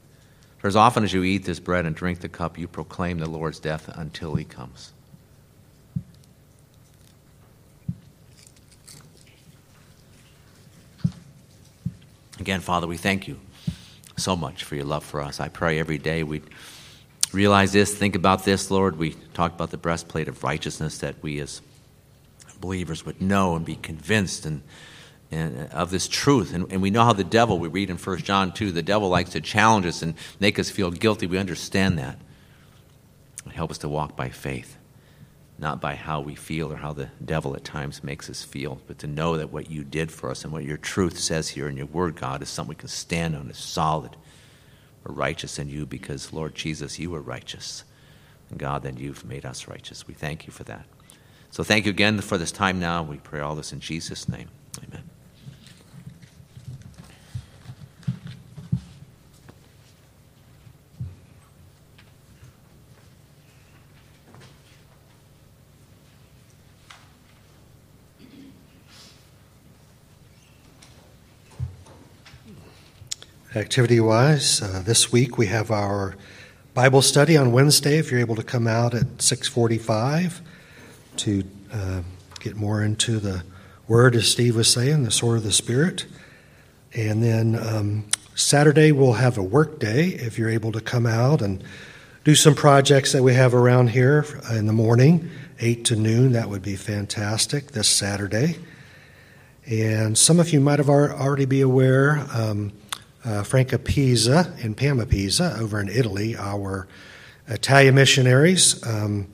For 0.59 0.68
as 0.68 0.77
often 0.77 1.02
as 1.02 1.12
you 1.12 1.24
eat 1.24 1.47
this 1.47 1.59
bread 1.59 1.86
and 1.86 1.97
drink 1.97 2.20
the 2.20 2.28
cup, 2.28 2.56
you 2.56 2.68
proclaim 2.68 3.18
the 3.18 3.28
Lord's 3.28 3.59
death 3.59 3.89
until 3.98 4.36
he 4.36 4.44
comes. 4.44 4.93
Again, 12.39 12.60
Father, 12.60 12.86
we 12.86 12.97
thank 12.97 13.27
you 13.27 13.40
so 14.16 14.36
much 14.36 14.62
for 14.62 14.77
your 14.77 14.85
love 14.85 15.02
for 15.02 15.20
us. 15.20 15.40
I 15.40 15.48
pray 15.48 15.81
every 15.81 15.98
day 15.98 16.22
we 16.22 16.43
realize 17.32 17.73
this, 17.73 17.94
think 17.94 18.15
about 18.15 18.44
this, 18.44 18.70
Lord. 18.70 18.97
We 18.98 19.12
talked 19.35 19.55
about 19.55 19.70
the 19.70 19.77
breastplate 19.77 20.28
of 20.28 20.43
righteousness 20.43 20.98
that 20.98 21.23
we 21.23 21.40
as 21.40 21.62
believers 22.61 23.07
would 23.07 23.20
know 23.20 23.57
and 23.57 23.65
be 23.65 23.77
convinced 23.77 24.47
and, 24.47 24.62
and 25.31 25.70
of 25.73 25.90
this 25.90 26.09
truth. 26.09 26.52
And, 26.52 26.70
and 26.70 26.82
we 26.82 26.90
know 26.90 27.05
how 27.05 27.12
the 27.12 27.24
devil, 27.24 27.59
we 27.59 27.69
read 27.69 27.90
in 27.90 27.97
1 27.97 28.19
John 28.19 28.52
2, 28.52 28.73
the 28.73 28.82
devil 28.82 29.09
likes 29.09 29.31
to 29.31 29.40
challenge 29.40 29.86
us 29.86 30.02
and 30.02 30.15
make 30.39 30.59
us 30.59 30.70
feel 30.70 30.90
guilty. 30.90 31.27
We 31.27 31.39
understand 31.39 31.98
that. 31.98 32.19
Help 33.52 33.70
us 33.70 33.78
to 33.78 33.89
walk 33.89 34.16
by 34.16 34.28
faith, 34.28 34.77
not 35.59 35.81
by 35.81 35.94
how 35.94 36.20
we 36.20 36.35
feel 36.35 36.73
or 36.73 36.77
how 36.77 36.93
the 36.93 37.09
devil 37.24 37.57
at 37.57 37.65
times 37.65 38.05
makes 38.05 38.28
us 38.28 38.44
feel, 38.44 38.81
but 38.86 38.98
to 38.98 39.07
know 39.07 39.39
that 39.39 39.51
what 39.51 39.70
you 39.70 39.82
did 39.82 40.12
for 40.12 40.31
us 40.31 40.44
and 40.44 40.52
what 40.52 40.65
your 40.65 40.77
truth 40.77 41.19
says 41.19 41.48
here 41.48 41.69
in 41.69 41.77
your 41.77 41.86
word, 41.86 42.16
God, 42.16 42.43
is 42.43 42.48
something 42.48 42.70
we 42.70 42.74
can 42.74 42.89
stand 42.89 43.35
on, 43.35 43.48
is 43.48 43.57
solid 43.57 44.16
we're 45.05 45.14
righteous 45.14 45.59
in 45.59 45.68
you 45.68 45.86
because, 45.86 46.32
Lord 46.32 46.55
Jesus, 46.55 46.98
you 46.98 47.10
were 47.10 47.20
righteous. 47.20 47.85
And 48.51 48.59
God, 48.59 48.82
then 48.82 48.97
you've 48.97 49.24
made 49.24 49.47
us 49.47 49.68
righteous. 49.68 50.06
We 50.06 50.14
thank 50.14 50.47
you 50.47 50.52
for 50.52 50.64
that. 50.64 50.86
So 51.51 51.64
thank 51.64 51.86
you 51.86 51.90
again 51.90 52.20
for 52.20 52.39
this 52.39 52.52
time 52.52 52.78
now. 52.78 53.02
We 53.02 53.16
pray 53.16 53.40
all 53.40 53.55
this 53.55 53.72
in 53.72 53.81
Jesus' 53.81 54.28
name. 54.28 54.48
Amen. 54.86 55.09
Activity 73.56 73.98
wise 73.98 74.62
uh, 74.62 74.81
this 74.85 75.10
week 75.10 75.36
we 75.36 75.47
have 75.47 75.72
our 75.72 76.14
bible 76.72 77.02
study 77.02 77.36
on 77.36 77.51
wednesday. 77.51 77.98
If 77.98 78.09
you're 78.09 78.20
able 78.20 78.36
to 78.36 78.44
come 78.44 78.68
out 78.68 78.94
at 78.94 79.18
6.45 79.18 80.40
to 81.16 81.44
uh, 81.72 82.02
get 82.39 82.55
more 82.55 82.81
into 82.81 83.18
the 83.18 83.43
word 83.89 84.14
as 84.14 84.31
steve 84.31 84.55
was 84.55 84.72
saying 84.72 85.02
the 85.02 85.10
sword 85.10 85.39
of 85.39 85.43
the 85.43 85.51
spirit. 85.51 86.06
And 86.94 87.24
then 87.24 87.59
um, 87.59 88.05
saturday 88.36 88.93
we'll 88.93 89.14
have 89.14 89.36
a 89.36 89.43
work 89.43 89.81
day 89.81 90.10
if 90.10 90.39
you're 90.39 90.48
able 90.48 90.70
to 90.70 90.81
come 90.81 91.05
out 91.05 91.43
and 91.43 91.64
do 92.22 92.36
some 92.36 92.55
projects 92.55 93.10
that 93.10 93.24
we 93.24 93.35
have 93.35 93.52
around 93.52 93.89
here 93.90 94.27
in 94.52 94.68
the 94.68 94.72
morning 94.72 95.28
8 95.59 95.85
to 95.86 95.97
noon. 95.97 96.32
That 96.32 96.48
would 96.51 96.62
be 96.62 96.77
fantastic 96.77 97.72
this 97.72 97.89
saturday. 97.89 98.59
And 99.66 100.16
some 100.16 100.39
of 100.39 100.52
you 100.52 100.60
might 100.60 100.78
have 100.78 100.89
already 100.89 101.47
be 101.47 101.62
aware 101.62 102.24
um, 102.32 102.72
uh, 103.24 103.42
Franca 103.42 103.78
Pisa 103.78 104.55
and 104.62 104.76
Pama 104.76 105.06
Pisa 105.06 105.56
over 105.59 105.80
in 105.80 105.88
Italy, 105.88 106.36
our 106.36 106.88
Italian 107.48 107.94
missionaries. 107.94 108.84
Um, 108.86 109.28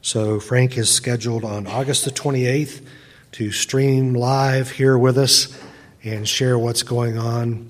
so 0.00 0.40
Frank 0.40 0.78
is 0.78 0.90
scheduled 0.90 1.44
on 1.44 1.66
August 1.66 2.04
the 2.04 2.10
28th 2.10 2.84
to 3.32 3.50
stream 3.50 4.14
live 4.14 4.70
here 4.70 4.96
with 4.96 5.18
us 5.18 5.60
and 6.02 6.28
share 6.28 6.58
what's 6.58 6.82
going 6.82 7.18
on 7.18 7.68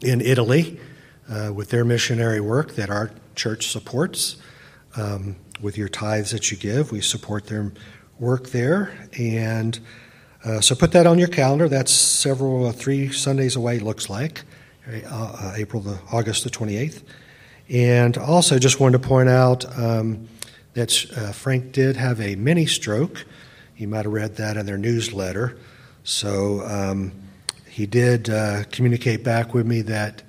in 0.00 0.20
Italy 0.20 0.78
uh, 1.28 1.52
with 1.54 1.70
their 1.70 1.84
missionary 1.84 2.40
work 2.40 2.74
that 2.74 2.90
our 2.90 3.10
church 3.34 3.68
supports. 3.68 4.36
Um, 4.96 5.36
with 5.60 5.78
your 5.78 5.88
tithes 5.88 6.30
that 6.30 6.50
you 6.50 6.56
give, 6.56 6.92
we 6.92 7.00
support 7.00 7.46
their 7.46 7.72
work 8.18 8.48
there. 8.48 8.92
And 9.18 9.78
uh, 10.44 10.60
so 10.60 10.74
put 10.74 10.92
that 10.92 11.06
on 11.06 11.18
your 11.18 11.28
calendar. 11.28 11.68
That's 11.68 11.92
several, 11.92 12.66
uh, 12.66 12.72
three 12.72 13.10
Sundays 13.10 13.56
away, 13.56 13.78
looks 13.78 14.08
like. 14.08 14.42
Uh, 14.88 15.00
uh, 15.10 15.52
April 15.56 15.82
the 15.82 15.98
August 16.12 16.44
the 16.44 16.50
28th. 16.50 17.02
And 17.68 18.16
also, 18.16 18.56
just 18.56 18.78
wanted 18.78 19.02
to 19.02 19.08
point 19.08 19.28
out 19.28 19.64
um, 19.76 20.28
that 20.74 21.04
uh, 21.16 21.32
Frank 21.32 21.72
did 21.72 21.96
have 21.96 22.20
a 22.20 22.36
mini 22.36 22.66
stroke. 22.66 23.26
You 23.76 23.88
might 23.88 24.04
have 24.04 24.12
read 24.12 24.36
that 24.36 24.56
in 24.56 24.64
their 24.64 24.78
newsletter. 24.78 25.58
So 26.04 26.60
um, 26.64 27.10
he 27.68 27.86
did 27.86 28.30
uh, 28.30 28.62
communicate 28.70 29.24
back 29.24 29.54
with 29.54 29.66
me 29.66 29.82
that 29.82 30.22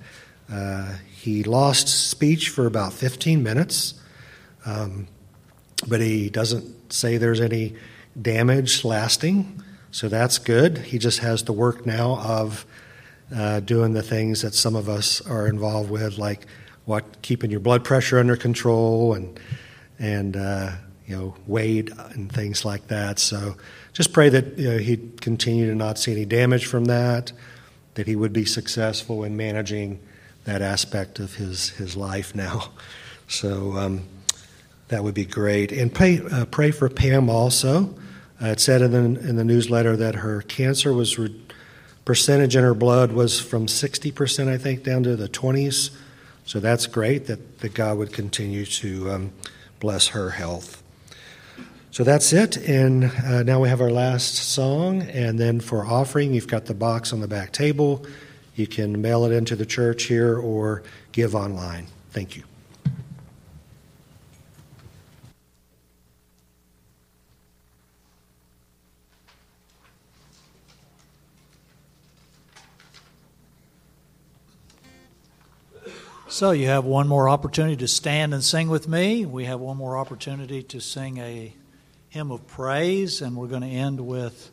uh, 0.50 0.94
he 1.08 1.44
lost 1.44 1.86
speech 2.10 2.48
for 2.48 2.66
about 2.66 2.92
15 2.92 3.40
minutes, 3.40 3.94
um, 4.66 5.06
but 5.86 6.00
he 6.00 6.30
doesn't 6.30 6.92
say 6.92 7.16
there's 7.16 7.40
any 7.40 7.76
damage 8.20 8.84
lasting. 8.84 9.62
So 9.92 10.08
that's 10.08 10.38
good. 10.38 10.78
He 10.78 10.98
just 10.98 11.20
has 11.20 11.44
the 11.44 11.52
work 11.52 11.86
now 11.86 12.18
of 12.18 12.66
uh, 13.34 13.60
doing 13.60 13.92
the 13.92 14.02
things 14.02 14.42
that 14.42 14.54
some 14.54 14.74
of 14.74 14.88
us 14.88 15.20
are 15.26 15.46
involved 15.46 15.90
with, 15.90 16.18
like 16.18 16.46
what 16.84 17.20
keeping 17.22 17.50
your 17.50 17.60
blood 17.60 17.84
pressure 17.84 18.18
under 18.18 18.36
control 18.36 19.14
and 19.14 19.38
and 19.98 20.36
uh, 20.36 20.72
you 21.06 21.16
know 21.16 21.34
weight 21.46 21.90
and 22.14 22.32
things 22.32 22.64
like 22.64 22.88
that. 22.88 23.18
So 23.18 23.56
just 23.92 24.12
pray 24.12 24.28
that 24.30 24.58
you 24.58 24.70
know, 24.70 24.78
he'd 24.78 25.20
continue 25.20 25.66
to 25.68 25.74
not 25.74 25.98
see 25.98 26.12
any 26.12 26.24
damage 26.24 26.66
from 26.66 26.86
that, 26.86 27.32
that 27.94 28.06
he 28.06 28.16
would 28.16 28.32
be 28.32 28.44
successful 28.44 29.24
in 29.24 29.36
managing 29.36 30.00
that 30.44 30.62
aspect 30.62 31.18
of 31.18 31.34
his 31.34 31.70
his 31.70 31.96
life 31.96 32.34
now. 32.34 32.70
So 33.30 33.72
um, 33.72 34.04
that 34.88 35.04
would 35.04 35.12
be 35.12 35.26
great. 35.26 35.70
And 35.70 35.92
pray 35.92 36.22
uh, 36.32 36.46
pray 36.46 36.70
for 36.70 36.88
Pam 36.88 37.28
also. 37.28 37.94
Uh, 38.40 38.46
it 38.46 38.60
said 38.60 38.80
in 38.80 38.92
the 38.92 39.28
in 39.28 39.36
the 39.36 39.44
newsletter 39.44 39.98
that 39.98 40.14
her 40.14 40.40
cancer 40.40 40.94
was. 40.94 41.18
Re- 41.18 41.44
percentage 42.08 42.56
in 42.56 42.64
her 42.64 42.72
blood 42.72 43.12
was 43.12 43.38
from 43.38 43.66
60%, 43.66 44.48
I 44.48 44.56
think, 44.56 44.82
down 44.82 45.02
to 45.02 45.14
the 45.14 45.28
20s. 45.28 45.90
So 46.46 46.58
that's 46.58 46.86
great 46.86 47.26
that, 47.26 47.58
that 47.58 47.74
God 47.74 47.98
would 47.98 48.14
continue 48.14 48.64
to 48.64 49.10
um, 49.10 49.32
bless 49.78 50.08
her 50.08 50.30
health. 50.30 50.82
So 51.90 52.04
that's 52.04 52.32
it. 52.32 52.56
And 52.66 53.04
uh, 53.04 53.42
now 53.42 53.60
we 53.60 53.68
have 53.68 53.82
our 53.82 53.90
last 53.90 54.36
song. 54.36 55.02
And 55.02 55.38
then 55.38 55.60
for 55.60 55.84
offering, 55.84 56.32
you've 56.32 56.48
got 56.48 56.64
the 56.64 56.72
box 56.72 57.12
on 57.12 57.20
the 57.20 57.28
back 57.28 57.52
table. 57.52 58.06
You 58.54 58.66
can 58.66 59.02
mail 59.02 59.26
it 59.26 59.32
into 59.32 59.54
the 59.54 59.66
church 59.66 60.04
here 60.04 60.38
or 60.38 60.84
give 61.12 61.34
online. 61.34 61.88
Thank 62.12 62.38
you. 62.38 62.44
So 76.30 76.50
you 76.50 76.66
have 76.66 76.84
one 76.84 77.08
more 77.08 77.26
opportunity 77.26 77.76
to 77.76 77.88
stand 77.88 78.34
and 78.34 78.44
sing 78.44 78.68
with 78.68 78.86
me. 78.86 79.24
We 79.24 79.46
have 79.46 79.60
one 79.60 79.78
more 79.78 79.96
opportunity 79.96 80.62
to 80.64 80.78
sing 80.78 81.16
a 81.16 81.54
hymn 82.10 82.30
of 82.30 82.46
praise, 82.46 83.22
and 83.22 83.34
we're 83.34 83.46
going 83.46 83.62
to 83.62 83.68
end 83.68 83.98
with 83.98 84.50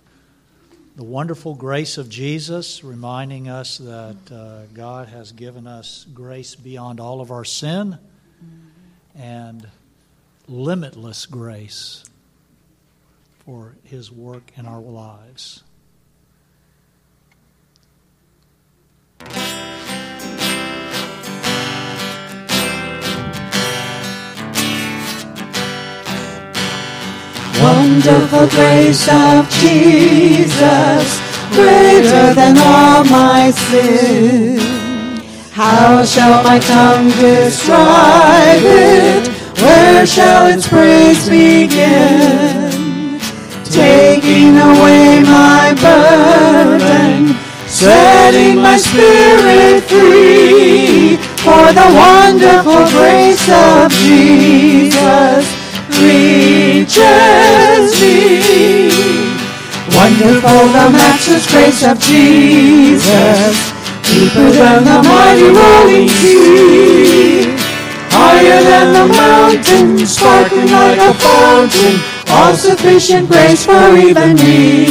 the 0.96 1.04
wonderful 1.04 1.54
grace 1.54 1.98
of 1.98 2.08
Jesus, 2.08 2.82
reminding 2.82 3.50
us 3.50 3.78
that 3.80 4.16
uh, 4.32 4.68
God 4.74 5.10
has 5.10 5.34
given 5.34 5.68
us 5.68 6.06
grace 6.14 6.56
beyond 6.56 7.02
all 7.02 7.20
of 7.20 7.30
our 7.30 7.44
sin 7.44 7.98
and 9.14 9.68
limitless 10.48 11.26
grace 11.26 12.06
for 13.40 13.76
His 13.84 14.10
work 14.10 14.50
in 14.56 14.66
our 14.66 14.80
lives. 14.80 15.65
Wonderful 27.62 28.48
grace 28.50 29.08
of 29.08 29.50
Jesus, 29.50 31.22
greater 31.52 32.34
than 32.34 32.58
all 32.58 33.06
my 33.06 33.50
sin. 33.52 34.60
How 35.52 36.04
shall 36.04 36.44
my 36.44 36.60
tongue 36.60 37.08
describe 37.12 38.62
it? 38.62 39.30
Where 39.62 40.06
shall 40.06 40.48
its 40.48 40.68
praise 40.68 41.30
begin? 41.30 43.22
Taking 43.64 44.58
away 44.58 45.24
my 45.24 45.74
burden, 45.80 47.36
setting 47.68 48.62
my 48.62 48.76
spirit 48.76 49.82
free. 49.84 51.16
For 51.46 51.72
the 51.72 51.88
wonderful 51.96 52.86
grace 52.90 53.48
of 53.50 53.92
Jesus 53.92 55.55
reaches 56.00 57.92
me. 58.02 58.90
Wonderful 59.96 60.68
the 60.76 60.90
matchless 60.92 61.46
grace 61.52 61.84
of 61.84 62.00
Jesus, 62.00 63.56
deeper 64.04 64.50
than 64.52 64.84
the 64.84 65.02
mighty 65.08 65.50
rolling 65.50 66.10
sea. 66.10 67.56
Higher 68.12 68.62
than 68.64 68.94
the 68.94 69.08
mountain, 69.14 70.06
sparkling 70.06 70.72
like 70.72 71.00
a 71.00 71.14
fountain, 71.14 72.00
all 72.30 72.54
sufficient 72.56 73.30
grace 73.30 73.66
for 73.66 73.96
even 73.96 74.36
me. 74.36 74.86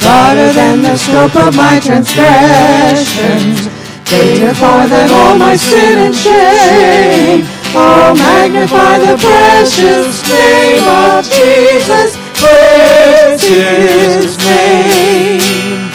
Broader 0.00 0.52
than 0.52 0.82
the 0.82 0.96
scope 0.96 1.36
of 1.36 1.56
my 1.56 1.80
transgressions, 1.80 3.68
greater 4.04 4.54
far 4.54 4.86
than 4.88 5.10
all 5.10 5.36
my 5.38 5.56
sin 5.56 5.98
and 5.98 6.14
shame. 6.14 7.55
Oh, 7.78 8.14
magnify 8.16 8.98
the 9.04 9.16
precious 9.20 10.22
name 10.28 10.84
of 10.88 11.24
Jesus. 11.28 12.16
Praise 12.40 13.42
his 13.44 14.38
name. 14.44 15.90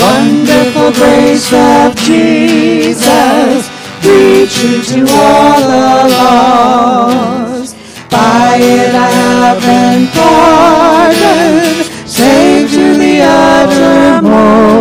Wonderful 0.00 0.90
grace 0.92 1.52
of 1.52 1.94
Jesus, 1.96 3.68
reaching 4.02 4.80
to 4.88 5.00
all 5.12 5.60
the 5.60 6.08
lost. 6.16 7.76
By 8.10 8.56
it 8.56 8.94
I 8.94 9.10
have 9.10 9.60
been 9.60 10.08
pardoned, 10.16 11.84
saved 12.08 12.72
to 12.72 12.94
the 12.96 13.20
uttermost. 13.20 14.78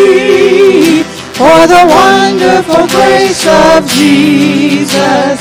For 1.39 1.61
the 1.71 1.83
wonderful 1.87 2.85
grace 2.91 3.47
of 3.47 3.87
Jesus 3.87 5.39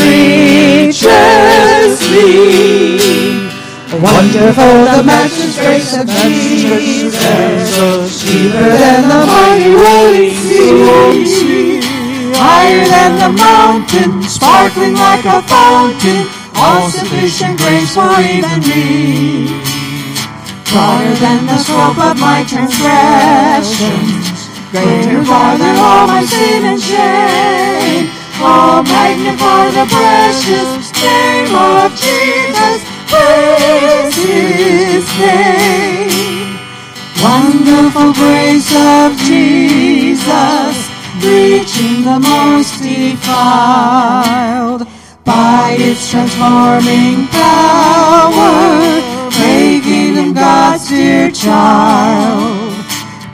reaches 0.00 1.02
me. 2.12 3.50
Wonderful 3.92 4.76
the 4.94 5.02
matchless 5.04 5.56
grace 5.58 5.92
of 5.98 6.06
Jesus, 6.06 7.20
deeper 8.24 8.70
than 8.82 9.02
the 9.12 9.20
mighty 9.26 9.70
rolling 9.74 10.38
sea, 10.46 11.80
higher 12.38 12.84
than 12.94 13.12
the 13.22 13.32
mountain, 13.36 14.22
sparkling 14.22 14.94
like 14.94 15.24
a 15.26 15.42
fountain, 15.42 16.26
all 16.56 16.88
sufficient 16.88 17.58
grace 17.58 17.92
for 17.94 18.16
even 18.20 18.60
me. 18.60 19.71
Broader 20.72 21.14
than 21.16 21.44
the 21.44 21.58
scope 21.58 21.98
of 21.98 22.18
my 22.18 22.44
transgressions, 22.48 24.48
greater 24.70 25.22
far 25.22 25.58
than 25.58 25.76
all 25.76 26.06
my 26.06 26.24
sin 26.24 26.64
and 26.64 26.80
shame. 26.80 28.08
Oh, 28.40 28.82
magnify 28.82 29.70
the 29.76 29.84
precious 29.92 30.90
name 30.96 31.54
of 31.54 31.92
Jesus, 31.92 32.80
praise 33.12 34.16
His 34.16 35.04
name. 35.20 36.56
Wonderful 37.20 38.14
grace 38.14 38.72
of 38.74 39.14
Jesus, 39.28 40.88
reaching 41.20 42.02
the 42.02 42.18
most 42.18 42.82
defiled 42.82 44.88
by 45.24 45.76
its 45.78 46.10
transforming 46.10 47.28
power, 47.28 49.00
making 49.38 50.14
them 50.14 50.32
God's 50.34 50.88
dear 50.88 51.30
child, 51.30 52.74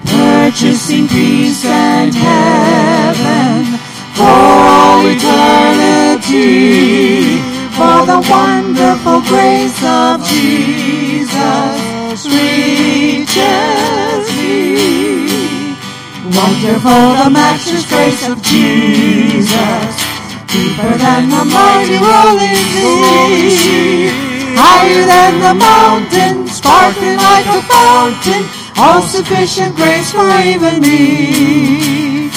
purchasing 0.05 1.09
peace 1.09 1.65
and 1.65 2.15
heaven 2.15 3.79
for 4.15 4.25
all 4.25 5.07
eternity. 5.07 6.49
For 7.79 8.05
the 8.05 8.21
wonderful 8.29 9.21
grace 9.23 9.81
of 9.85 10.23
Jesus 10.25 12.27
reaches 12.27 13.37
me. 14.37 15.77
Wonderful 16.37 17.15
the 17.23 17.31
matchless 17.31 17.87
grace 17.89 18.29
of 18.29 18.43
Jesus, 18.43 19.95
deeper 20.49 20.97
than 20.97 21.29
the 21.29 21.45
mighty 21.45 21.97
rolling 22.01 22.57
sea, 22.73 24.09
higher 24.57 25.05
than 25.05 25.41
the 25.45 25.55
mountain, 25.55 26.49
sparkling 26.49 27.17
like 27.17 27.47
a 27.47 27.63
fountain, 27.69 28.43
all 28.77 29.03
sufficient 29.03 29.77
grace 29.77 30.11
for 30.11 30.29
even 30.41 30.81
me. 30.81 32.31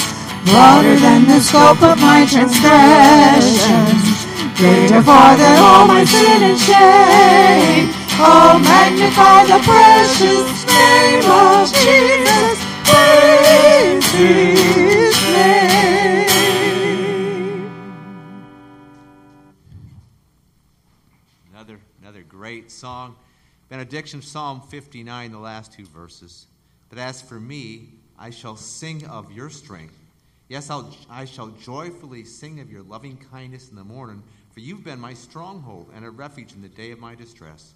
Broader 0.44 0.96
than 0.96 1.26
the 1.26 1.40
scope 1.40 1.82
of 1.82 1.98
my 2.00 2.26
transgressions, 2.28 4.04
greater 4.56 5.02
far 5.02 5.36
than 5.36 5.58
all 5.58 5.86
my 5.86 6.04
sin 6.04 6.42
and 6.52 6.58
shame. 6.58 7.88
Oh, 8.20 8.58
magnify 8.60 9.44
the 9.48 9.58
precious 9.64 10.66
name 10.68 11.24
of 11.24 11.72
Jesus, 11.72 12.56
praise 12.84 14.81
song. 22.82 23.14
Benediction, 23.68 24.20
Psalm 24.20 24.60
59, 24.60 25.30
the 25.30 25.38
last 25.38 25.72
two 25.72 25.86
verses. 25.86 26.46
But 26.88 26.98
as 26.98 27.22
for 27.22 27.38
me, 27.38 27.90
I 28.18 28.30
shall 28.30 28.56
sing 28.56 29.06
of 29.06 29.30
your 29.30 29.50
strength. 29.50 29.96
Yes, 30.48 30.68
I'll, 30.68 30.92
I 31.08 31.24
shall 31.24 31.50
joyfully 31.50 32.24
sing 32.24 32.58
of 32.58 32.72
your 32.72 32.82
loving 32.82 33.16
kindness 33.30 33.70
in 33.70 33.76
the 33.76 33.84
morning, 33.84 34.20
for 34.50 34.58
you've 34.58 34.82
been 34.82 34.98
my 34.98 35.14
stronghold 35.14 35.92
and 35.94 36.04
a 36.04 36.10
refuge 36.10 36.54
in 36.54 36.60
the 36.60 36.68
day 36.68 36.90
of 36.90 36.98
my 36.98 37.14
distress. 37.14 37.74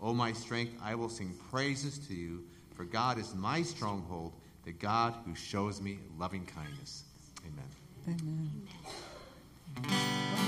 O 0.00 0.14
my 0.14 0.32
strength, 0.32 0.72
I 0.82 0.94
will 0.94 1.10
sing 1.10 1.34
praises 1.50 1.98
to 2.08 2.14
you, 2.14 2.42
for 2.74 2.84
God 2.84 3.18
is 3.18 3.34
my 3.34 3.60
stronghold, 3.60 4.32
the 4.64 4.72
God 4.72 5.12
who 5.26 5.34
shows 5.34 5.82
me 5.82 5.98
loving 6.18 6.46
kindness. 6.46 7.04
Amen. 7.44 8.22
Amen. 9.84 10.45